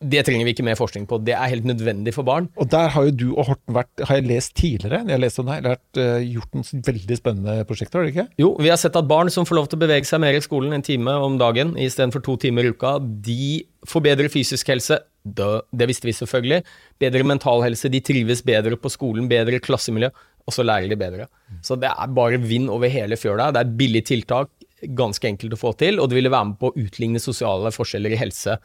Det 0.00 0.22
trenger 0.24 0.46
vi 0.48 0.54
ikke 0.54 0.64
mer 0.64 0.78
forskning 0.80 1.04
på. 1.04 1.18
Det 1.20 1.34
er 1.36 1.50
helt 1.52 1.66
nødvendig 1.68 2.14
for 2.16 2.24
barn. 2.24 2.46
Og 2.56 2.70
der 2.72 2.88
har 2.94 3.04
jo 3.04 3.12
du 3.12 3.26
og 3.34 3.50
Horten 3.50 3.74
vært, 3.76 3.90
har 4.08 4.16
jeg 4.16 4.30
lest 4.30 4.54
tidligere, 4.56 5.02
jeg 5.04 5.12
har 5.12 5.20
lest 5.20 5.42
om 5.42 5.50
deg, 5.50 5.58
eller 5.60 5.74
vært, 5.76 6.00
eh, 6.00 6.24
gjort 6.24 6.56
noen 6.56 6.84
veldig 6.86 7.18
spennende 7.18 7.56
prosjekter, 7.68 7.98
har 8.00 8.06
du 8.06 8.12
ikke? 8.14 8.28
Jo, 8.40 8.54
vi 8.56 8.70
har 8.72 8.80
sett 8.80 8.96
at 8.96 9.10
barn 9.10 9.28
som 9.28 9.44
får 9.44 9.58
lov 9.58 9.68
til 9.68 9.76
å 9.76 9.82
bevege 9.84 10.08
seg 10.08 10.22
mer 10.24 10.32
i 10.32 10.40
skolen 10.40 10.72
en 10.72 10.86
time 10.86 11.12
om 11.20 11.36
dagen 11.36 11.74
istedenfor 11.76 12.24
to 12.24 12.38
timer 12.40 12.64
i 12.64 12.72
uka, 12.72 12.96
de 12.98 13.66
får 13.84 14.06
bedre 14.08 14.32
fysisk 14.32 14.72
helse. 14.72 14.98
Det 15.20 15.86
visste 15.86 16.08
vi 16.08 16.16
selvfølgelig. 16.16 16.64
Bedre 16.98 17.22
mental 17.28 17.60
helse. 17.60 17.90
De 17.92 18.00
trives 18.00 18.40
bedre 18.40 18.80
på 18.80 18.88
skolen, 18.88 19.28
bedre 19.28 19.60
klassemiljø, 19.60 20.08
og 20.48 20.56
så 20.56 20.64
lærer 20.64 20.88
de 20.88 20.96
bedre. 20.96 21.28
Så 21.60 21.76
det 21.78 21.92
er 21.92 22.08
bare 22.08 22.40
vind 22.40 22.72
over 22.72 22.88
hele 22.88 23.20
fjøla. 23.20 23.52
Det 23.52 23.60
er 23.60 23.68
et 23.68 23.76
billig 23.76 24.04
tiltak, 24.08 24.48
ganske 24.96 25.28
enkelt 25.28 25.52
å 25.52 25.60
få 25.60 25.76
til, 25.76 26.00
og 26.00 26.08
det 26.08 26.16
ville 26.16 26.32
være 26.32 26.54
med 26.54 26.58
på 26.58 26.72
å 26.72 26.76
utligne 26.80 27.20
sosiale 27.20 27.68
forskjeller 27.68 28.16
i 28.16 28.24
helse 28.24 28.56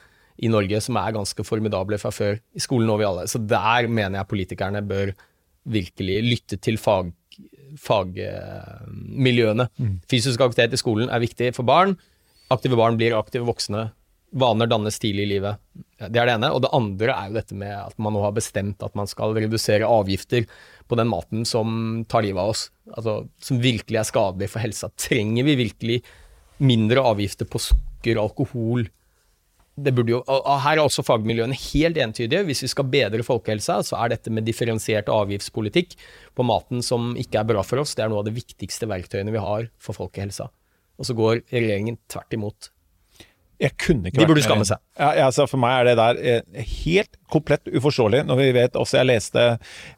i 0.43 0.49
Norge, 0.51 0.81
som 0.83 0.97
er 0.99 1.15
ganske 1.15 1.45
formidable 1.47 1.99
fra 2.01 2.11
før. 2.11 2.39
I 2.55 2.63
skolen 2.63 2.89
når 2.89 2.99
vi 2.99 3.07
alle. 3.07 3.27
Så 3.31 3.39
der 3.39 3.87
mener 3.87 4.19
jeg 4.19 4.31
politikerne 4.31 4.83
bør 4.85 5.13
virkelig 5.65 6.17
lytte 6.25 6.59
til 6.61 6.77
fag 6.81 7.13
fagmiljøene. 7.81 9.65
Fysisk 10.11 10.39
aktivitet 10.39 10.75
i 10.77 10.79
skolen 10.79 11.09
er 11.11 11.23
viktig 11.23 11.51
for 11.57 11.67
barn. 11.67 11.97
Aktive 12.53 12.77
barn 12.79 12.95
blir 12.99 13.17
aktive 13.17 13.47
voksne. 13.47 13.89
Vaner 14.35 14.67
dannes 14.67 14.99
tidlig 14.99 15.25
i 15.25 15.31
livet. 15.33 15.59
Det 15.99 16.19
er 16.19 16.27
det 16.27 16.35
ene. 16.37 16.51
Og 16.55 16.61
det 16.63 16.71
andre 16.75 17.11
er 17.13 17.29
jo 17.29 17.37
dette 17.39 17.57
med 17.57 17.73
at 17.75 17.97
man 18.01 18.15
nå 18.15 18.23
har 18.23 18.35
bestemt 18.35 18.83
at 18.85 18.95
man 18.95 19.07
skal 19.11 19.35
redusere 19.35 19.87
avgifter 19.87 20.47
på 20.87 20.99
den 20.99 21.09
maten 21.11 21.45
som 21.47 22.03
tar 22.07 22.25
livet 22.25 22.41
av 22.43 22.53
oss. 22.53 22.69
Altså, 22.93 23.25
som 23.41 23.61
virkelig 23.63 23.99
er 23.99 24.07
skadelig 24.07 24.51
for 24.53 24.63
helsa. 24.63 24.91
Trenger 24.95 25.47
vi 25.47 25.59
virkelig 25.65 26.01
mindre 26.63 27.03
avgifter 27.03 27.47
på 27.49 27.59
sukker, 27.63 28.21
alkohol? 28.21 28.87
Det 29.75 29.91
jo, 30.07 30.21
og 30.23 30.59
her 30.63 30.77
er 30.77 30.85
også 30.85 31.03
fagmiljøene 31.03 31.55
helt 31.59 31.97
entydige. 31.99 32.45
Hvis 32.47 32.63
vi 32.63 32.69
skal 32.71 32.87
bedre 32.87 33.25
folkehelsa, 33.27 33.81
så 33.83 33.97
er 33.99 34.13
dette 34.13 34.31
med 34.31 34.45
differensiert 34.47 35.11
avgiftspolitikk 35.11 35.97
på 36.35 36.45
maten 36.47 36.79
som 36.85 37.11
ikke 37.19 37.41
er 37.41 37.49
bra 37.49 37.63
for 37.67 37.83
oss, 37.83 37.91
det 37.97 38.05
er 38.05 38.13
noe 38.13 38.23
av 38.23 38.29
de 38.29 38.37
viktigste 38.37 38.87
verktøyene 38.87 39.35
vi 39.35 39.43
har 39.43 39.67
for 39.75 39.97
folkehelsa. 39.97 40.47
Og 40.95 41.09
så 41.09 41.15
går 41.17 41.43
regjeringen 41.51 41.99
tvert 42.07 42.37
imot. 42.37 42.69
Jeg 43.61 43.75
kunne 43.79 44.09
ikke 44.09 44.19
De 44.19 44.27
burde 44.27 44.43
skamme 44.43 44.65
seg. 44.67 44.81
Ja, 44.99 45.27
altså 45.27 45.45
for 45.47 45.61
meg 45.61 45.77
er 45.77 45.87
det 45.89 45.95
der 45.99 46.19
eh, 46.19 46.65
helt 46.83 47.15
komplett 47.31 47.69
uforståelig, 47.71 48.21
når 48.27 48.39
vi 48.39 48.47
vet 48.55 48.75
også 48.79 48.99
Jeg 48.99 49.09
leste 49.09 49.45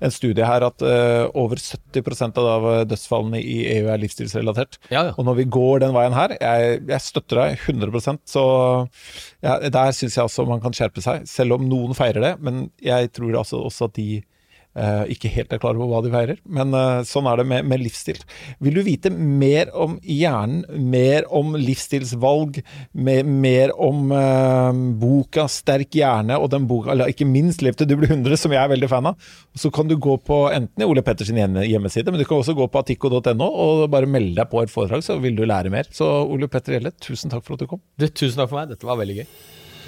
en 0.03 0.13
studie 0.13 0.45
her 0.47 0.63
at 0.67 0.83
uh, 0.85 1.27
over 1.37 1.59
70% 1.59 2.39
av 2.41 2.67
dødsfallene 2.87 3.41
i 3.41 3.57
EU 3.75 3.89
er 3.91 3.99
livsstilsrelatert. 4.01 4.79
Ja, 4.93 5.07
ja. 5.09 5.15
Og 5.17 5.27
når 5.27 5.41
vi 5.41 5.47
går 5.57 5.83
den 5.83 5.95
veien 5.97 6.15
her, 6.15 6.37
jeg, 6.37 6.79
jeg 6.87 7.03
støtter 7.03 7.43
deg 7.43 7.67
100% 7.67 8.23
så 8.29 8.45
ja, 9.43 9.57
der 9.73 9.93
syns 9.95 10.17
jeg 10.17 10.29
også 10.29 10.47
man 10.49 10.63
kan 10.63 10.75
skjerpe 10.75 11.03
seg. 11.03 11.27
Selv 11.29 11.57
om 11.57 11.67
noen 11.67 11.97
feirer 11.97 12.23
det, 12.23 12.33
men 12.43 12.67
jeg 12.83 13.11
tror 13.15 13.41
altså 13.43 13.61
også 13.67 13.89
at 13.89 13.97
de 13.99 14.21
ikke 15.13 15.31
helt 15.33 15.53
er 15.53 15.61
klar 15.61 15.77
over 15.77 15.89
hva 15.89 16.01
de 16.05 16.11
feirer. 16.13 16.39
Men 16.45 16.73
eh, 16.77 17.03
sånn 17.07 17.27
er 17.29 17.41
det 17.41 17.47
med, 17.49 17.67
med 17.69 17.81
livsstil. 17.81 18.19
Vil 18.63 18.77
du 18.77 18.83
vite 18.85 19.11
mer 19.13 19.71
om 19.73 19.97
hjernen, 20.03 20.63
mer 20.91 21.27
om 21.33 21.55
livsstilsvalg, 21.57 22.61
mer, 22.93 23.27
mer 23.27 23.73
om 23.73 24.11
eh, 24.15 24.81
boka 25.01 25.47
'Sterk 25.51 25.97
hjerne' 25.97 26.37
og 26.37 26.51
den 26.53 26.67
boka, 26.69 26.91
eller 26.93 27.11
ikke 27.11 27.27
minst 27.29 27.63
'Lev 27.65 27.77
til 27.77 27.89
du 27.89 27.97
blir 27.99 28.13
100', 28.13 28.37
som 28.37 28.53
jeg 28.53 28.61
er 28.63 28.73
veldig 28.73 28.91
fan 28.91 29.11
av, 29.11 29.29
så 29.57 29.71
kan 29.73 29.89
du 29.89 29.97
gå 29.97 30.17
på 30.21 30.41
enten 30.53 30.83
i 30.83 30.87
Ole 30.87 31.03
Petters 31.05 31.31
hjemmeside, 31.33 32.11
men 32.11 32.21
du 32.21 32.27
kan 32.27 32.39
også 32.41 32.55
gå 32.57 32.67
på 32.69 32.83
atikko.no 32.83 33.47
og 33.47 33.87
bare 33.91 34.09
melde 34.09 34.37
deg 34.37 34.51
på 34.51 34.61
et 34.63 34.73
foredrag, 34.73 35.03
så 35.05 35.17
vil 35.21 35.37
du 35.37 35.45
lære 35.47 35.73
mer. 35.73 35.89
Så 35.91 36.05
Ole 36.05 36.49
Petter 36.51 36.77
Gjelle, 36.77 36.93
tusen 37.01 37.33
takk 37.33 37.45
for 37.45 37.57
at 37.57 37.63
du 37.63 37.71
kom. 37.71 37.81
Du, 37.97 38.07
tusen 38.07 38.37
takk 38.39 38.51
for 38.51 38.61
meg, 38.61 38.71
dette 38.73 38.87
var 38.87 38.99
veldig 39.01 39.21
gøy. 39.21 39.29